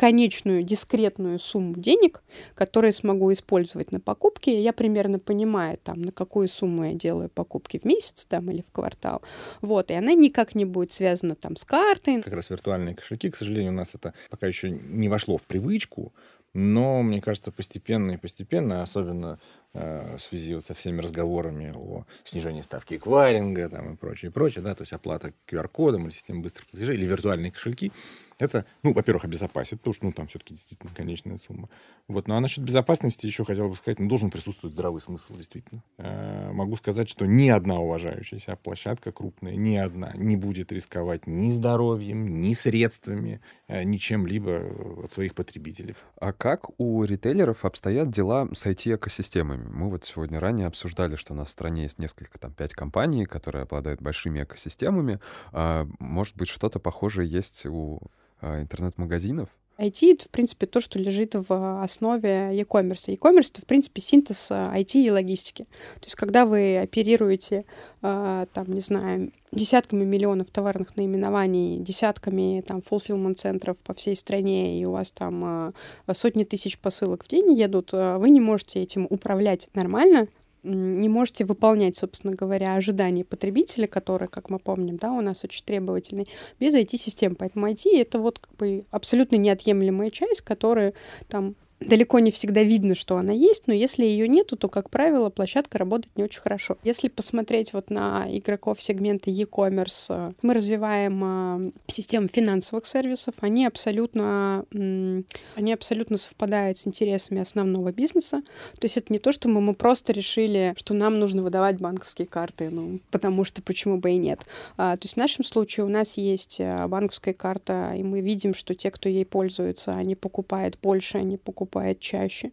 конечную 0.00 0.62
дискретную 0.62 1.38
сумму 1.38 1.74
денег, 1.76 2.22
которые 2.54 2.90
смогу 2.90 3.30
использовать 3.34 3.92
на 3.92 4.00
покупки. 4.00 4.48
Я 4.48 4.72
примерно 4.72 5.18
понимаю, 5.18 5.76
там, 5.76 6.00
на 6.00 6.10
какую 6.10 6.48
сумму 6.48 6.86
я 6.86 6.94
делаю 6.94 7.28
покупки 7.28 7.78
в 7.78 7.84
месяц 7.84 8.24
там, 8.24 8.50
или 8.50 8.62
в 8.62 8.72
квартал. 8.72 9.20
Вот, 9.60 9.90
и 9.90 9.94
она 9.94 10.14
никак 10.14 10.54
не 10.54 10.64
будет 10.64 10.90
связана 10.90 11.34
там 11.34 11.54
с 11.54 11.66
картой. 11.66 12.22
Как 12.22 12.32
раз 12.32 12.48
виртуальные 12.48 12.94
кошельки, 12.94 13.28
к 13.28 13.36
сожалению, 13.36 13.72
у 13.72 13.76
нас 13.76 13.90
это 13.92 14.14
пока 14.30 14.46
еще 14.46 14.70
не 14.70 15.10
вошло 15.10 15.36
в 15.36 15.42
привычку, 15.42 16.14
Но, 16.54 17.02
мне 17.02 17.20
кажется, 17.20 17.52
постепенно 17.52 18.12
и 18.12 18.16
постепенно, 18.16 18.82
особенно 18.82 19.38
э, 19.74 20.16
в 20.16 20.20
связи 20.20 20.54
вот 20.54 20.64
со 20.64 20.72
всеми 20.72 21.02
разговорами 21.02 21.74
о 21.76 22.06
снижении 22.24 22.62
ставки 22.62 22.94
эквайринга 22.94 23.68
там, 23.68 23.92
и 23.92 23.96
прочее, 23.96 24.30
прочее, 24.30 24.64
да, 24.64 24.74
то 24.74 24.82
есть 24.82 24.92
оплата 24.92 25.32
QR-кодом 25.46 26.06
или 26.06 26.14
системой 26.14 26.42
быстрых 26.42 26.66
платежей, 26.68 26.96
или 26.96 27.04
виртуальные 27.04 27.52
кошельки, 27.52 27.92
это, 28.40 28.66
ну, 28.82 28.92
во-первых, 28.92 29.24
обезопасит, 29.24 29.80
потому 29.80 29.94
что, 29.94 30.06
ну, 30.06 30.12
там 30.12 30.26
все-таки 30.26 30.54
действительно 30.54 30.92
конечная 30.94 31.38
сумма. 31.38 31.68
Вот, 32.08 32.28
ну, 32.28 32.34
а 32.34 32.40
насчет 32.40 32.64
безопасности 32.64 33.26
еще 33.26 33.44
хотел 33.44 33.68
бы 33.68 33.76
сказать, 33.76 33.98
ну, 33.98 34.08
должен 34.08 34.30
присутствовать 34.30 34.74
здравый 34.74 35.00
смысл, 35.00 35.34
действительно. 35.36 35.82
Э, 35.98 36.50
могу 36.52 36.76
сказать, 36.76 37.08
что 37.08 37.26
ни 37.26 37.48
одна 37.48 37.78
уважающаяся 37.78 38.56
площадка 38.56 39.12
крупная, 39.12 39.56
ни 39.56 39.76
одна 39.76 40.12
не 40.14 40.36
будет 40.36 40.72
рисковать 40.72 41.26
ни 41.26 41.50
здоровьем, 41.50 42.40
ни 42.40 42.52
средствами, 42.54 43.40
э, 43.68 43.84
ни 43.84 43.96
чем-либо 43.96 45.04
от 45.04 45.12
своих 45.12 45.34
потребителей. 45.34 45.94
А 46.16 46.32
как 46.32 46.70
у 46.78 47.04
ритейлеров 47.04 47.64
обстоят 47.64 48.10
дела 48.10 48.48
с 48.54 48.66
IT-экосистемами? 48.66 49.68
Мы 49.68 49.90
вот 49.90 50.04
сегодня 50.04 50.40
ранее 50.40 50.66
обсуждали, 50.66 51.16
что 51.16 51.34
у 51.34 51.36
нас 51.36 51.48
в 51.48 51.52
стране 51.52 51.82
есть 51.84 51.98
несколько, 51.98 52.38
там, 52.38 52.52
пять 52.52 52.72
компаний, 52.72 53.26
которые 53.26 53.62
обладают 53.62 54.00
большими 54.00 54.42
экосистемами. 54.42 55.20
А, 55.52 55.86
может 55.98 56.36
быть, 56.36 56.48
что-то 56.48 56.78
похожее 56.78 57.28
есть 57.28 57.66
у 57.66 58.00
интернет-магазинов? 58.42 59.48
IT— 59.80 60.12
это, 60.12 60.24
в 60.26 60.30
принципе, 60.30 60.66
то, 60.66 60.80
что 60.80 60.98
лежит 60.98 61.34
в 61.34 61.82
основе 61.82 62.50
e-commerce. 62.52 63.10
E-commerce— 63.10 63.50
это, 63.52 63.62
в 63.62 63.64
принципе, 63.64 64.02
синтез 64.02 64.50
IT 64.50 64.92
и 64.94 65.10
логистики. 65.10 65.64
То 65.94 66.04
есть, 66.04 66.16
когда 66.16 66.44
вы 66.44 66.78
оперируете, 66.78 67.64
а, 68.02 68.46
там, 68.52 68.70
не 68.72 68.80
знаю, 68.80 69.32
десятками 69.52 70.04
миллионов 70.04 70.48
товарных 70.50 70.96
наименований, 70.96 71.78
десятками 71.78 72.62
там 72.66 72.82
fulfillment-центров 72.88 73.78
по 73.78 73.94
всей 73.94 74.16
стране, 74.16 74.78
и 74.78 74.84
у 74.84 74.92
вас 74.92 75.12
там 75.12 75.44
а, 75.44 75.72
сотни 76.12 76.44
тысяч 76.44 76.78
посылок 76.78 77.24
в 77.24 77.28
день 77.28 77.52
едут, 77.54 77.92
вы 77.92 78.28
не 78.28 78.40
можете 78.40 78.82
этим 78.82 79.06
управлять 79.08 79.68
нормально, 79.74 80.28
не 80.62 81.08
можете 81.08 81.44
выполнять, 81.44 81.96
собственно 81.96 82.34
говоря, 82.34 82.74
ожидания 82.74 83.24
потребителя, 83.24 83.86
которые, 83.86 84.28
как 84.28 84.50
мы 84.50 84.58
помним, 84.58 84.96
да, 84.96 85.12
у 85.12 85.20
нас 85.20 85.44
очень 85.44 85.64
требовательный, 85.64 86.26
без 86.58 86.74
IT-систем. 86.74 87.34
Поэтому 87.34 87.68
IT— 87.68 87.82
это 87.94 88.18
вот 88.18 88.38
как 88.38 88.54
бы 88.56 88.84
абсолютно 88.90 89.36
неотъемлемая 89.36 90.10
часть, 90.10 90.42
которая 90.42 90.94
там 91.28 91.54
далеко 91.80 92.18
не 92.18 92.30
всегда 92.30 92.62
видно, 92.62 92.94
что 92.94 93.16
она 93.16 93.32
есть, 93.32 93.66
но 93.66 93.74
если 93.74 94.04
ее 94.04 94.28
нету, 94.28 94.56
то, 94.56 94.68
как 94.68 94.90
правило, 94.90 95.30
площадка 95.30 95.78
работает 95.78 96.16
не 96.16 96.24
очень 96.24 96.40
хорошо. 96.40 96.76
Если 96.84 97.08
посмотреть 97.08 97.72
вот 97.72 97.90
на 97.90 98.26
игроков 98.28 98.80
сегмента 98.82 99.30
e-commerce, 99.30 100.06
э, 100.08 100.32
мы 100.42 100.54
развиваем 100.54 101.22
э, 101.24 101.72
систему 101.88 102.28
финансовых 102.28 102.86
сервисов, 102.86 103.34
они 103.40 103.66
абсолютно, 103.66 104.64
они 104.70 105.72
абсолютно 105.72 106.16
совпадают 106.18 106.78
с 106.78 106.86
интересами 106.86 107.40
основного 107.40 107.92
бизнеса. 107.92 108.42
То 108.78 108.84
есть 108.84 108.96
это 108.96 109.12
не 109.12 109.18
то, 109.18 109.32
что 109.32 109.48
мы, 109.48 109.60
мы 109.60 109.74
просто 109.74 110.12
решили, 110.12 110.74
что 110.76 110.94
нам 110.94 111.18
нужно 111.18 111.42
выдавать 111.42 111.80
банковские 111.80 112.26
карты, 112.26 112.68
ну, 112.70 113.00
потому 113.10 113.44
что 113.44 113.62
почему 113.62 113.98
бы 113.98 114.10
и 114.12 114.16
нет. 114.16 114.40
А, 114.76 114.96
то 114.96 115.04
есть 115.04 115.14
в 115.14 115.18
нашем 115.18 115.44
случае 115.44 115.86
у 115.86 115.88
нас 115.88 116.18
есть 116.18 116.60
э, 116.60 116.86
банковская 116.86 117.32
карта, 117.32 117.94
и 117.96 118.02
мы 118.02 118.20
видим, 118.20 118.54
что 118.54 118.74
те, 118.74 118.90
кто 118.90 119.08
ей 119.08 119.24
пользуется, 119.24 119.94
они 119.94 120.14
покупают 120.14 120.78
больше, 120.82 121.18
они 121.18 121.38
покупают 121.38 121.69
покупает 121.70 122.00
чаще, 122.00 122.50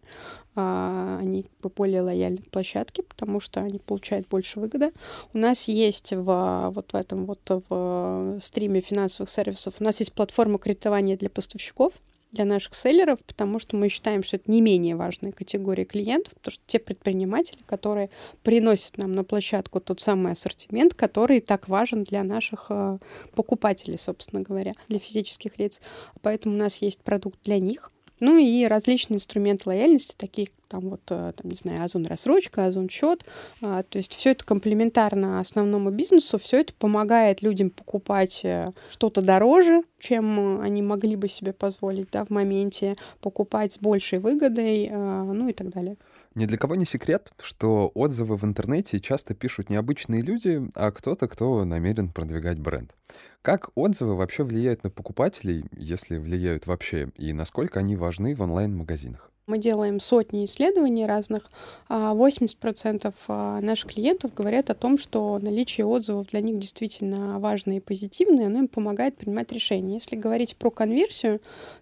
а, 0.54 1.18
они 1.20 1.46
более 1.76 2.02
лояльны 2.02 2.38
к 2.38 2.50
площадке, 2.50 3.02
потому 3.02 3.40
что 3.40 3.60
они 3.60 3.78
получают 3.78 4.28
больше 4.28 4.60
выгоды. 4.60 4.92
У 5.32 5.38
нас 5.38 5.68
есть 5.68 6.12
в, 6.12 6.70
вот 6.74 6.92
в 6.92 6.96
этом 6.96 7.26
вот 7.26 7.40
в 7.68 8.38
стриме 8.40 8.80
финансовых 8.80 9.30
сервисов, 9.30 9.74
у 9.80 9.84
нас 9.84 9.98
есть 10.00 10.12
платформа 10.12 10.58
кредитования 10.58 11.16
для 11.16 11.30
поставщиков, 11.30 11.92
для 12.30 12.44
наших 12.44 12.74
селлеров, 12.74 13.20
потому 13.24 13.58
что 13.58 13.76
мы 13.76 13.88
считаем, 13.88 14.22
что 14.22 14.36
это 14.36 14.50
не 14.50 14.60
менее 14.60 14.96
важная 14.96 15.32
категория 15.32 15.86
клиентов, 15.86 16.34
потому 16.34 16.52
что 16.52 16.62
те 16.66 16.78
предприниматели, 16.78 17.60
которые 17.64 18.10
приносят 18.42 18.98
нам 18.98 19.12
на 19.12 19.24
площадку 19.24 19.80
тот 19.80 20.00
самый 20.02 20.32
ассортимент, 20.32 20.92
который 20.92 21.40
так 21.40 21.68
важен 21.68 22.04
для 22.04 22.22
наших 22.24 22.66
э, 22.68 22.98
покупателей, 23.34 23.98
собственно 23.98 24.42
говоря, 24.42 24.74
для 24.88 24.98
физических 24.98 25.58
лиц. 25.58 25.80
Поэтому 26.20 26.54
у 26.54 26.58
нас 26.58 26.82
есть 26.82 27.00
продукт 27.00 27.38
для 27.44 27.58
них, 27.58 27.90
ну 28.20 28.38
и 28.38 28.64
различные 28.64 29.16
инструменты 29.16 29.68
лояльности, 29.68 30.14
такие 30.16 30.48
там 30.68 30.90
вот, 30.90 31.00
э, 31.10 31.32
там, 31.34 31.50
не 31.50 31.54
знаю, 31.54 31.84
Озон 31.84 32.06
рассрочка, 32.06 32.66
Озон 32.66 32.88
счет. 32.88 33.24
А, 33.62 33.82
то 33.82 33.96
есть 33.98 34.14
все 34.14 34.30
это 34.30 34.44
комплементарно 34.44 35.40
основному 35.40 35.90
бизнесу, 35.90 36.38
все 36.38 36.60
это 36.60 36.74
помогает 36.74 37.42
людям 37.42 37.70
покупать 37.70 38.40
э, 38.44 38.72
что-то 38.90 39.22
дороже, 39.22 39.82
чем 39.98 40.60
они 40.60 40.82
могли 40.82 41.16
бы 41.16 41.28
себе 41.28 41.52
позволить 41.52 42.10
да, 42.12 42.24
в 42.24 42.30
моменте, 42.30 42.96
покупать 43.20 43.72
с 43.72 43.78
большей 43.78 44.18
выгодой, 44.18 44.90
ну 44.90 45.48
и 45.48 45.52
так 45.52 45.70
далее. 45.70 45.96
Ни 46.38 46.46
для 46.46 46.56
кого 46.56 46.76
не 46.76 46.84
секрет, 46.84 47.32
что 47.40 47.90
отзывы 47.94 48.36
в 48.36 48.44
интернете 48.44 49.00
часто 49.00 49.34
пишут 49.34 49.70
не 49.70 49.76
обычные 49.76 50.22
люди, 50.22 50.62
а 50.76 50.92
кто-то, 50.92 51.26
кто 51.26 51.64
намерен 51.64 52.12
продвигать 52.12 52.60
бренд. 52.60 52.94
Как 53.42 53.70
отзывы 53.74 54.14
вообще 54.14 54.44
влияют 54.44 54.84
на 54.84 54.90
покупателей, 54.90 55.64
если 55.72 56.16
влияют 56.16 56.68
вообще, 56.68 57.10
и 57.16 57.32
насколько 57.32 57.80
они 57.80 57.96
важны 57.96 58.36
в 58.36 58.42
онлайн-магазинах? 58.42 59.32
Мы 59.48 59.58
делаем 59.58 59.98
сотни 59.98 60.44
исследований 60.44 61.06
разных. 61.06 61.50
80% 61.88 63.14
а 63.28 63.58
а, 63.58 63.60
наших 63.62 63.94
клиентов 63.94 64.34
говорят 64.34 64.68
о 64.68 64.74
том, 64.74 64.98
что 64.98 65.38
наличие 65.40 65.86
отзывов 65.86 66.26
для 66.28 66.42
них 66.42 66.58
действительно 66.58 67.38
важно 67.38 67.78
и 67.78 67.80
позитивно, 67.80 68.42
и 68.42 68.44
оно 68.44 68.58
им 68.58 68.68
помогает 68.68 69.16
принимать 69.16 69.50
решения. 69.50 69.94
Если 69.94 70.16
говорить 70.16 70.54
про 70.54 70.70
конверсию, 70.70 71.40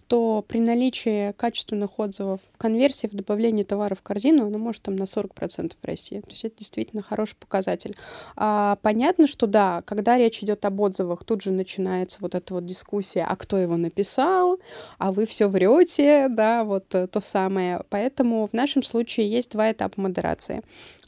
то 0.08 0.44
при 0.46 0.58
наличии 0.60 1.32
качественных 1.32 1.98
отзывов 1.98 2.40
конверсия 2.58 3.08
в 3.08 3.14
добавлении 3.14 3.62
товара 3.62 3.94
в 3.94 4.02
корзину, 4.02 4.46
она 4.46 4.58
может 4.58 4.82
там 4.82 4.96
на 4.96 5.04
40% 5.04 5.72
расти. 5.82 6.20
То 6.20 6.30
есть 6.30 6.44
это 6.44 6.58
действительно 6.58 7.02
хороший 7.02 7.36
показатель. 7.36 7.96
А, 8.36 8.78
понятно, 8.82 9.26
что 9.26 9.46
да, 9.46 9.82
когда 9.84 10.16
речь 10.16 10.42
идет 10.42 10.64
об 10.64 10.80
отзывах, 10.80 11.24
тут 11.24 11.42
же 11.42 11.50
начинается 11.50 12.18
вот 12.20 12.34
эта 12.34 12.54
вот 12.54 12.66
дискуссия, 12.66 13.26
а 13.28 13.36
кто 13.36 13.58
его 13.58 13.76
написал, 13.76 14.58
а 14.98 15.12
вы 15.12 15.26
все 15.26 15.48
врете, 15.48 16.28
да, 16.28 16.64
вот 16.64 16.94
э, 16.94 17.06
то 17.06 17.20
самое. 17.20 17.82
Поэтому 17.88 18.46
в 18.46 18.52
нашем 18.52 18.82
случае 18.82 19.30
есть 19.30 19.52
два 19.52 19.72
этапа 19.72 20.00
модерации. 20.00 20.62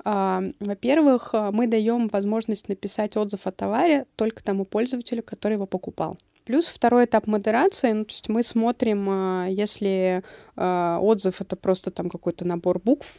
А, 0.05 0.43
во-первых, 0.61 1.35
мы 1.53 1.67
даем 1.67 2.09
возможность 2.09 2.69
написать 2.69 3.17
отзыв 3.17 3.47
о 3.47 3.53
товаре 3.53 4.07
только 4.17 4.43
тому 4.43 4.65
пользователю, 4.65 5.23
который 5.23 5.55
его 5.55 5.67
покупал. 5.67 6.19
Плюс 6.49 6.69
второй 6.69 7.05
этап 7.05 7.27
модерации, 7.27 7.93
ну, 7.93 8.07
то 8.07 8.13
есть 8.13 8.31
мы 8.31 8.43
смотрим, 8.43 9.07
а, 9.11 9.47
если 9.51 10.23
а, 10.57 10.99
отзыв 10.99 11.43
это 11.43 11.57
просто 11.57 11.91
там 11.91 12.09
какой-то 12.09 12.47
набор 12.47 12.81
букв, 12.83 13.17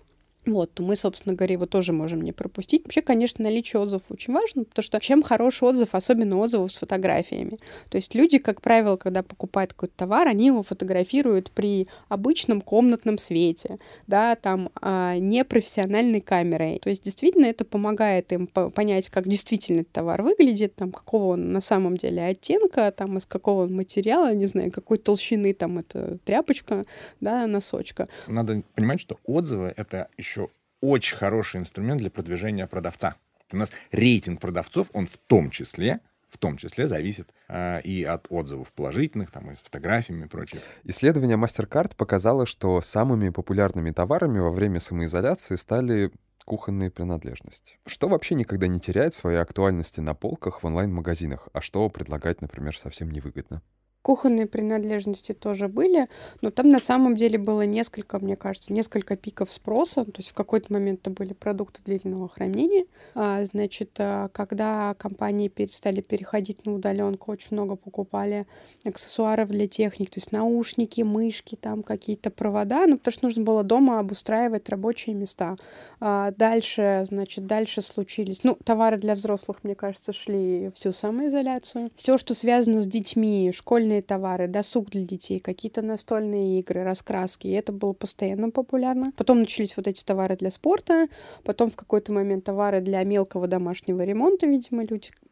вот, 0.51 0.73
то 0.73 0.83
мы, 0.83 0.95
собственно 0.95 1.35
говоря, 1.35 1.53
его 1.53 1.65
тоже 1.65 1.93
можем 1.93 2.21
не 2.21 2.31
пропустить. 2.31 2.83
Вообще, 2.83 3.01
конечно, 3.01 3.43
наличие 3.43 3.81
отзывов 3.81 4.03
очень 4.09 4.33
важно, 4.33 4.63
потому 4.63 4.83
что 4.83 4.99
чем 4.99 5.23
хороший 5.23 5.67
отзыв, 5.67 5.89
особенно 5.93 6.37
отзывов 6.37 6.71
с 6.71 6.77
фотографиями. 6.77 7.59
То 7.89 7.97
есть 7.97 8.15
люди, 8.15 8.37
как 8.37 8.61
правило, 8.61 8.95
когда 8.97 9.23
покупают 9.23 9.73
какой-то 9.73 9.95
товар, 9.95 10.27
они 10.27 10.47
его 10.47 10.63
фотографируют 10.63 11.51
при 11.51 11.87
обычном 12.07 12.61
комнатном 12.61 13.17
свете, 13.17 13.75
да, 14.07 14.35
там, 14.35 14.69
а, 14.81 15.17
непрофессиональной 15.17 16.21
камерой. 16.21 16.79
То 16.79 16.89
есть 16.89 17.03
действительно 17.03 17.45
это 17.45 17.65
помогает 17.65 18.31
им 18.31 18.47
понять, 18.47 19.09
как 19.09 19.27
действительно 19.27 19.81
этот 19.81 19.93
товар 19.93 20.21
выглядит, 20.21 20.75
там, 20.75 20.91
какого 20.91 21.33
он 21.33 21.51
на 21.51 21.61
самом 21.61 21.97
деле 21.97 22.23
оттенка, 22.23 22.91
там, 22.91 23.17
из 23.17 23.25
какого 23.25 23.63
он 23.63 23.75
материала, 23.75 24.33
не 24.33 24.45
знаю, 24.45 24.71
какой 24.71 24.97
толщины 24.97 25.53
там 25.53 25.79
эта 25.79 26.17
тряпочка, 26.25 26.85
да, 27.19 27.47
носочка. 27.47 28.07
Надо 28.27 28.63
понимать, 28.75 28.99
что 28.99 29.17
отзывы— 29.25 29.73
это 29.77 30.09
еще 30.17 30.38
очень 30.81 31.17
хороший 31.17 31.59
инструмент 31.59 32.01
для 32.01 32.09
продвижения 32.09 32.67
продавца. 32.67 33.15
У 33.51 33.57
нас 33.57 33.71
рейтинг 33.91 34.39
продавцов, 34.39 34.87
он 34.93 35.07
в 35.07 35.17
том 35.17 35.49
числе 35.49 35.99
в 36.29 36.37
том 36.37 36.57
числе 36.57 36.87
зависит 36.87 37.33
э, 37.47 37.81
и 37.81 38.03
от 38.03 38.27
отзывов 38.29 38.71
положительных, 38.73 39.31
там, 39.31 39.51
и 39.51 39.55
с 39.55 39.61
фотографиями 39.61 40.25
и 40.25 40.27
прочее. 40.27 40.61
Исследование 40.83 41.37
MasterCard 41.37 41.95
показало, 41.95 42.45
что 42.45 42.81
самыми 42.81 43.29
популярными 43.29 43.91
товарами 43.91 44.39
во 44.39 44.51
время 44.51 44.79
самоизоляции 44.79 45.55
стали 45.55 46.11
кухонные 46.45 46.89
принадлежности. 46.89 47.77
Что 47.85 48.07
вообще 48.07 48.35
никогда 48.35 48.67
не 48.67 48.79
теряет 48.79 49.13
своей 49.13 49.39
актуальности 49.39 49.99
на 49.99 50.13
полках 50.13 50.63
в 50.63 50.65
онлайн-магазинах, 50.65 51.47
а 51.53 51.61
что 51.61 51.89
предлагать, 51.89 52.41
например, 52.41 52.77
совсем 52.77 53.11
невыгодно? 53.11 53.61
Кухонные 54.09 54.47
принадлежности 54.47 55.33
тоже 55.33 55.67
были, 55.67 56.07
но 56.41 56.49
там 56.49 56.71
на 56.71 56.79
самом 56.79 57.15
деле 57.15 57.37
было 57.37 57.61
несколько, 57.61 58.17
мне 58.17 58.35
кажется, 58.35 58.73
несколько 58.73 59.15
пиков 59.15 59.51
спроса. 59.51 60.03
То 60.03 60.13
есть 60.17 60.29
в 60.29 60.33
какой-то 60.33 60.73
момент 60.73 61.01
это 61.01 61.11
были 61.11 61.33
продукты 61.33 61.83
длительного 61.85 62.27
хранения. 62.27 62.85
А, 63.13 63.45
значит, 63.45 63.91
а, 63.99 64.29
когда 64.29 64.95
компании 64.95 65.47
перестали 65.47 66.01
переходить 66.01 66.65
на 66.65 66.73
удаленку, 66.73 67.31
очень 67.31 67.49
много 67.51 67.75
покупали 67.75 68.47
аксессуаров 68.83 69.49
для 69.49 69.67
техник, 69.67 70.09
то 70.09 70.17
есть 70.17 70.31
наушники, 70.31 71.01
мышки, 71.01 71.55
там 71.55 71.83
какие-то 71.83 72.31
провода, 72.31 72.87
ну 72.87 72.97
потому 72.97 73.13
что 73.13 73.25
нужно 73.27 73.43
было 73.43 73.63
дома 73.63 73.99
обустраивать 73.99 74.69
рабочие 74.69 75.15
места. 75.15 75.55
А, 75.99 76.31
дальше, 76.31 77.03
значит, 77.07 77.45
дальше 77.45 77.83
случились, 77.83 78.43
ну, 78.43 78.57
товары 78.63 78.97
для 78.97 79.13
взрослых, 79.13 79.59
мне 79.61 79.75
кажется, 79.75 80.13
шли 80.13 80.71
всю 80.73 80.93
самоизоляцию. 80.93 81.91
Все, 81.95 82.17
что 82.17 82.33
связано 82.33 82.81
с 82.81 82.87
детьми, 82.87 83.51
школьные 83.55 83.98
спортивные 83.99 84.01
товары, 84.01 84.47
досуг 84.47 84.89
для 84.89 85.03
детей, 85.03 85.39
какие-то 85.39 85.81
настольные 85.81 86.59
игры, 86.59 86.83
раскраски. 86.83 87.47
И 87.47 87.51
это 87.51 87.71
было 87.71 87.93
постоянно 87.93 88.49
популярно. 88.49 89.11
Потом 89.15 89.39
начались 89.39 89.77
вот 89.77 89.87
эти 89.87 90.03
товары 90.03 90.35
для 90.35 90.51
спорта, 90.51 91.07
потом 91.43 91.69
в 91.69 91.75
какой-то 91.75 92.11
момент 92.11 92.43
товары 92.43 92.81
для 92.81 93.03
мелкого 93.03 93.47
домашнего 93.47 94.03
ремонта, 94.03 94.47
видимо, 94.47 94.83
люди 94.83 95.09
как. 95.09 95.29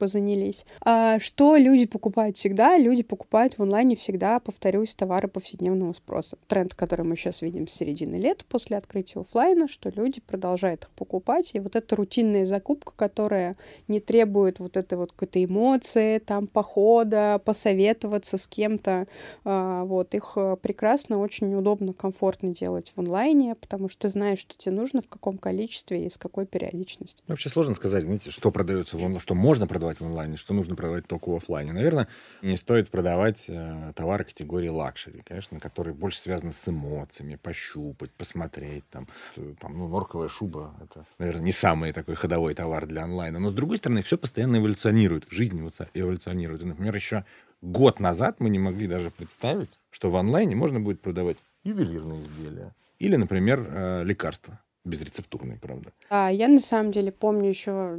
А 0.81 1.19
что 1.19 1.55
люди 1.57 1.85
покупают 1.85 2.37
всегда? 2.37 2.77
Люди 2.77 3.03
покупают 3.03 3.57
в 3.57 3.63
онлайне 3.63 3.95
всегда, 3.95 4.39
повторюсь, 4.39 4.95
товары 4.95 5.27
повседневного 5.27 5.93
спроса. 5.93 6.37
Тренд, 6.47 6.73
который 6.73 7.05
мы 7.05 7.15
сейчас 7.15 7.41
видим 7.41 7.67
с 7.67 7.73
середины 7.73 8.15
лет 8.15 8.45
после 8.45 8.77
открытия 8.77 9.19
офлайна, 9.21 9.67
что 9.67 9.89
люди 9.89 10.21
продолжают 10.21 10.83
их 10.83 10.89
покупать. 10.91 11.51
И 11.53 11.59
вот 11.59 11.75
эта 11.75 11.95
рутинная 11.95 12.45
закупка, 12.45 12.93
которая 12.95 13.55
не 13.87 13.99
требует 13.99 14.59
вот 14.59 14.77
этой 14.77 14.97
вот 14.97 15.11
какой-то 15.11 15.43
эмоции, 15.43 16.19
там, 16.19 16.47
похода, 16.47 17.41
посоветоваться 17.43 18.37
с 18.37 18.46
кем-то, 18.47 19.07
а, 19.43 19.83
вот, 19.83 20.13
их 20.15 20.33
э, 20.35 20.57
прекрасно, 20.61 21.19
очень 21.19 21.53
удобно, 21.55 21.93
комфортно 21.93 22.49
делать 22.49 22.93
в 22.95 22.99
онлайне, 22.99 23.55
потому 23.55 23.89
что 23.89 24.01
ты 24.01 24.09
знаешь, 24.09 24.39
что 24.39 24.55
тебе 24.57 24.75
нужно, 24.75 25.01
в 25.01 25.07
каком 25.07 25.37
количестве 25.37 26.05
и 26.05 26.09
с 26.09 26.17
какой 26.17 26.45
периодичностью. 26.45 27.23
Вообще 27.27 27.49
сложно 27.49 27.73
сказать, 27.73 28.03
знаете, 28.03 28.31
что 28.31 28.51
продается 28.51 28.97
в 28.97 28.99
онлайне, 28.99 29.19
что 29.19 29.35
можно 29.35 29.67
продавать 29.67 29.99
в 29.99 30.05
онлайне, 30.05 30.37
что 30.37 30.53
нужно 30.53 30.75
продавать 30.75 31.07
только 31.07 31.29
в 31.29 31.35
офлайне. 31.35 31.73
Наверное, 31.73 32.07
не 32.41 32.57
стоит 32.57 32.89
продавать 32.89 33.45
э, 33.47 33.93
товары 33.95 34.23
категории 34.23 34.69
luxury, 34.69 35.21
конечно, 35.25 35.59
которые 35.59 35.93
больше 35.93 36.19
связаны 36.19 36.53
с 36.53 36.67
эмоциями, 36.67 37.35
пощупать, 37.35 38.11
посмотреть, 38.11 38.83
там, 38.89 39.07
там 39.59 39.77
ну, 39.77 39.87
норковая 39.87 40.29
шуба, 40.29 40.73
это, 40.83 41.05
наверное, 41.17 41.43
не 41.43 41.51
самый 41.51 41.93
такой 41.93 42.15
ходовой 42.15 42.53
товар 42.53 42.85
для 42.85 43.03
онлайна. 43.03 43.39
Но, 43.39 43.51
с 43.51 43.53
другой 43.53 43.77
стороны, 43.77 44.01
все 44.01 44.17
постоянно 44.17 44.57
эволюционирует, 44.57 45.27
жизнь 45.29 45.57
эволюционирует. 45.93 46.61
И, 46.61 46.65
например, 46.65 46.95
еще 46.95 47.25
год 47.71 47.99
назад 47.99 48.39
мы 48.39 48.49
не 48.49 48.59
могли 48.59 48.87
даже 48.87 49.11
представить, 49.11 49.77
что 49.89 50.09
в 50.09 50.15
онлайне 50.15 50.55
можно 50.55 50.79
будет 50.79 51.01
продавать 51.01 51.37
ювелирные 51.63 52.21
изделия. 52.21 52.73
или, 52.99 53.15
например, 53.15 53.67
э, 53.69 54.03
лекарства 54.03 54.59
безрецептурные, 54.87 55.57
правда. 55.61 55.91
А, 56.09 56.31
я 56.31 56.47
на 56.47 56.59
самом 56.59 56.91
деле 56.91 57.11
помню 57.11 57.49
еще 57.49 57.97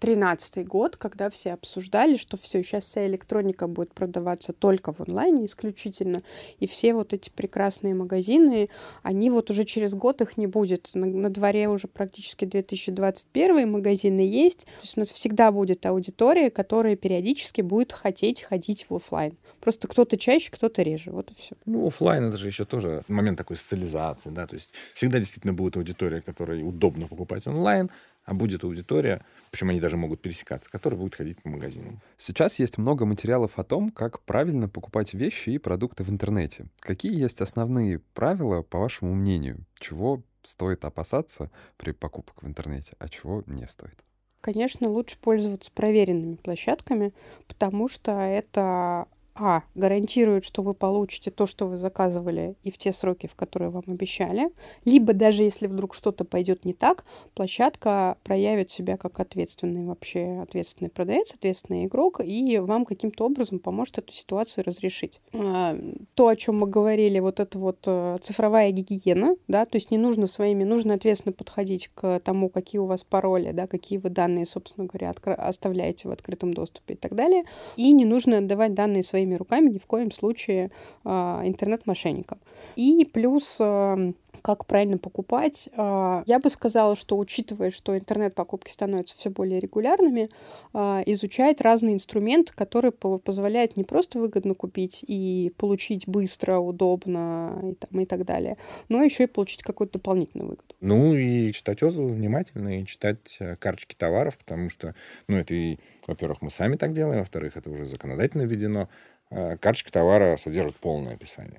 тринадцатый 0.00 0.64
год, 0.64 0.96
когда 0.96 1.30
все 1.30 1.52
обсуждали, 1.52 2.16
что 2.16 2.36
все, 2.36 2.62
сейчас 2.62 2.84
вся 2.84 3.06
электроника 3.06 3.66
будет 3.68 3.94
продаваться 3.94 4.52
только 4.52 4.92
в 4.92 5.00
онлайне 5.00 5.46
исключительно, 5.46 6.22
и 6.58 6.66
все 6.66 6.94
вот 6.94 7.12
эти 7.12 7.30
прекрасные 7.30 7.94
магазины, 7.94 8.68
они 9.02 9.30
вот 9.30 9.50
уже 9.50 9.64
через 9.64 9.94
год 9.94 10.20
их 10.20 10.36
не 10.36 10.46
будет. 10.46 10.90
На, 10.94 11.06
на 11.06 11.30
дворе 11.30 11.68
уже 11.68 11.88
практически 11.88 12.44
2021 12.44 13.70
магазины 13.70 14.20
есть. 14.20 14.64
То 14.64 14.82
есть 14.82 14.96
у 14.96 15.00
нас 15.00 15.10
всегда 15.10 15.52
будет 15.52 15.84
аудитория, 15.86 16.50
которая 16.50 16.96
периодически 16.96 17.60
будет 17.60 17.92
хотеть 17.92 18.42
ходить 18.42 18.86
в 18.88 18.94
офлайн. 18.94 19.36
Просто 19.60 19.86
кто-то 19.86 20.16
чаще, 20.16 20.50
кто-то 20.50 20.82
реже. 20.82 21.10
Вот 21.10 21.30
и 21.30 21.34
все. 21.34 21.54
Ну, 21.66 21.86
офлайн 21.86 22.24
это 22.24 22.36
же 22.36 22.48
еще 22.48 22.64
тоже 22.64 23.04
момент 23.08 23.38
такой 23.38 23.56
социализации, 23.56 24.30
да, 24.30 24.46
то 24.46 24.54
есть 24.54 24.70
всегда 24.94 25.18
действительно 25.18 25.52
будет 25.52 25.76
аудитория, 25.76 26.21
которой 26.24 26.66
удобно 26.66 27.06
покупать 27.08 27.46
онлайн, 27.46 27.90
а 28.24 28.34
будет 28.34 28.64
аудитория, 28.64 29.24
причем 29.50 29.70
они 29.70 29.80
даже 29.80 29.96
могут 29.96 30.22
пересекаться, 30.22 30.70
которая 30.70 30.98
будет 30.98 31.14
ходить 31.14 31.42
по 31.42 31.48
магазинам. 31.48 32.00
Сейчас 32.18 32.58
есть 32.58 32.78
много 32.78 33.04
материалов 33.04 33.58
о 33.58 33.64
том, 33.64 33.90
как 33.90 34.20
правильно 34.22 34.68
покупать 34.68 35.14
вещи 35.14 35.50
и 35.50 35.58
продукты 35.58 36.04
в 36.04 36.10
интернете. 36.10 36.66
Какие 36.80 37.18
есть 37.18 37.40
основные 37.40 37.98
правила, 38.14 38.62
по 38.62 38.78
вашему 38.78 39.14
мнению, 39.14 39.64
чего 39.78 40.22
стоит 40.42 40.84
опасаться 40.84 41.50
при 41.76 41.92
покупках 41.92 42.42
в 42.42 42.46
интернете, 42.46 42.92
а 42.98 43.08
чего 43.08 43.42
не 43.46 43.66
стоит? 43.66 43.98
Конечно, 44.40 44.88
лучше 44.88 45.16
пользоваться 45.20 45.70
проверенными 45.72 46.34
площадками, 46.34 47.12
потому 47.46 47.88
что 47.88 48.12
это 48.12 49.06
а. 49.34 49.62
Гарантирует, 49.74 50.44
что 50.44 50.62
вы 50.62 50.74
получите 50.74 51.30
то, 51.30 51.46
что 51.46 51.66
вы 51.66 51.78
заказывали, 51.78 52.54
и 52.62 52.70
в 52.70 52.78
те 52.78 52.92
сроки, 52.92 53.26
в 53.26 53.34
которые 53.34 53.70
вам 53.70 53.84
обещали. 53.86 54.50
Либо 54.84 55.14
даже 55.14 55.42
если 55.42 55.66
вдруг 55.66 55.94
что-то 55.94 56.24
пойдет 56.24 56.64
не 56.64 56.74
так, 56.74 57.04
площадка 57.34 58.18
проявит 58.24 58.70
себя 58.70 58.96
как 58.96 59.20
ответственный 59.20 59.86
вообще, 59.86 60.40
ответственный 60.42 60.90
продавец, 60.90 61.32
ответственный 61.32 61.86
игрок, 61.86 62.20
и 62.22 62.58
вам 62.58 62.84
каким-то 62.84 63.24
образом 63.24 63.58
поможет 63.58 63.98
эту 63.98 64.12
ситуацию 64.12 64.64
разрешить. 64.64 65.20
А, 65.32 65.76
то, 66.14 66.28
о 66.28 66.36
чем 66.36 66.58
мы 66.58 66.66
говорили, 66.66 67.18
вот 67.18 67.40
это 67.40 67.58
вот 67.58 67.78
э, 67.86 68.18
цифровая 68.20 68.70
гигиена, 68.70 69.36
да, 69.48 69.64
то 69.64 69.76
есть 69.76 69.90
не 69.90 69.98
нужно 69.98 70.26
своими, 70.26 70.64
нужно 70.64 70.94
ответственно 70.94 71.32
подходить 71.32 71.90
к 71.94 72.20
тому, 72.20 72.50
какие 72.50 72.80
у 72.80 72.86
вас 72.86 73.02
пароли, 73.02 73.52
да, 73.52 73.66
какие 73.66 73.98
вы 73.98 74.10
данные, 74.10 74.44
собственно 74.44 74.86
говоря, 74.86 75.12
оставляете 75.38 76.08
в 76.08 76.12
открытом 76.12 76.52
доступе 76.52 76.94
и 76.94 76.96
так 76.96 77.14
далее. 77.14 77.44
И 77.76 77.92
не 77.92 78.04
нужно 78.04 78.38
отдавать 78.38 78.74
данные 78.74 79.02
своим 79.02 79.21
своими 79.22 79.34
руками 79.34 79.70
ни 79.70 79.78
в 79.78 79.86
коем 79.86 80.10
случае 80.10 80.70
а, 81.04 81.42
интернет-мошенникам. 81.44 82.38
И 82.76 83.08
плюс 83.12 83.58
а, 83.60 83.96
как 84.40 84.66
правильно 84.66 84.98
покупать. 84.98 85.68
А, 85.76 86.24
я 86.26 86.38
бы 86.38 86.50
сказала, 86.50 86.96
что 86.96 87.16
учитывая, 87.18 87.70
что 87.70 87.96
интернет-покупки 87.96 88.70
становятся 88.70 89.16
все 89.16 89.30
более 89.30 89.60
регулярными, 89.60 90.28
изучать 90.72 91.60
разные 91.60 91.94
инструменты, 91.94 92.52
которые 92.54 92.92
позволяют 92.92 93.76
не 93.76 93.84
просто 93.84 94.18
выгодно 94.18 94.54
купить 94.54 95.04
и 95.06 95.52
получить 95.58 96.08
быстро, 96.08 96.58
удобно 96.58 97.60
и, 97.62 97.74
там, 97.74 98.00
и 98.00 98.06
так 98.06 98.24
далее, 98.24 98.56
но 98.88 99.02
еще 99.02 99.24
и 99.24 99.26
получить 99.26 99.62
какую-то 99.62 99.94
дополнительную 99.94 100.50
выгоду. 100.50 100.74
Ну 100.80 101.14
и 101.14 101.52
читать 101.52 101.82
отзывы 101.82 102.08
внимательно, 102.08 102.80
и 102.80 102.86
читать 102.86 103.36
э, 103.38 103.56
карточки 103.56 103.94
товаров, 103.94 104.38
потому 104.38 104.70
что, 104.70 104.94
ну 105.28 105.36
это 105.36 105.54
и, 105.54 105.78
во-первых, 106.06 106.42
мы 106.42 106.50
сами 106.50 106.76
так 106.76 106.92
делаем, 106.92 107.20
во-вторых, 107.20 107.56
это 107.56 107.70
уже 107.70 107.86
законодательно 107.86 108.42
введено. 108.42 108.88
Э, 109.34 109.56
карточка 109.58 109.90
товара 109.90 110.36
содержит 110.36 110.76
полное 110.76 111.14
описание. 111.14 111.58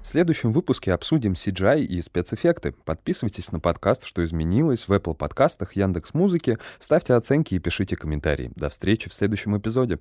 В 0.00 0.06
следующем 0.06 0.52
выпуске 0.52 0.92
обсудим 0.92 1.32
CGI 1.32 1.80
и 1.80 2.00
спецэффекты. 2.00 2.72
Подписывайтесь 2.84 3.52
на 3.52 3.60
подкаст 3.60 4.04
«Что 4.04 4.24
изменилось» 4.24 4.86
в 4.86 4.92
Apple 4.92 5.14
подкастах, 5.14 5.76
Яндекс 5.76 6.14
Музыке, 6.14 6.58
ставьте 6.78 7.14
оценки 7.14 7.54
и 7.54 7.58
пишите 7.58 7.96
комментарии. 7.96 8.50
До 8.54 8.68
встречи 8.68 9.10
в 9.10 9.14
следующем 9.14 9.56
эпизоде. 9.56 9.98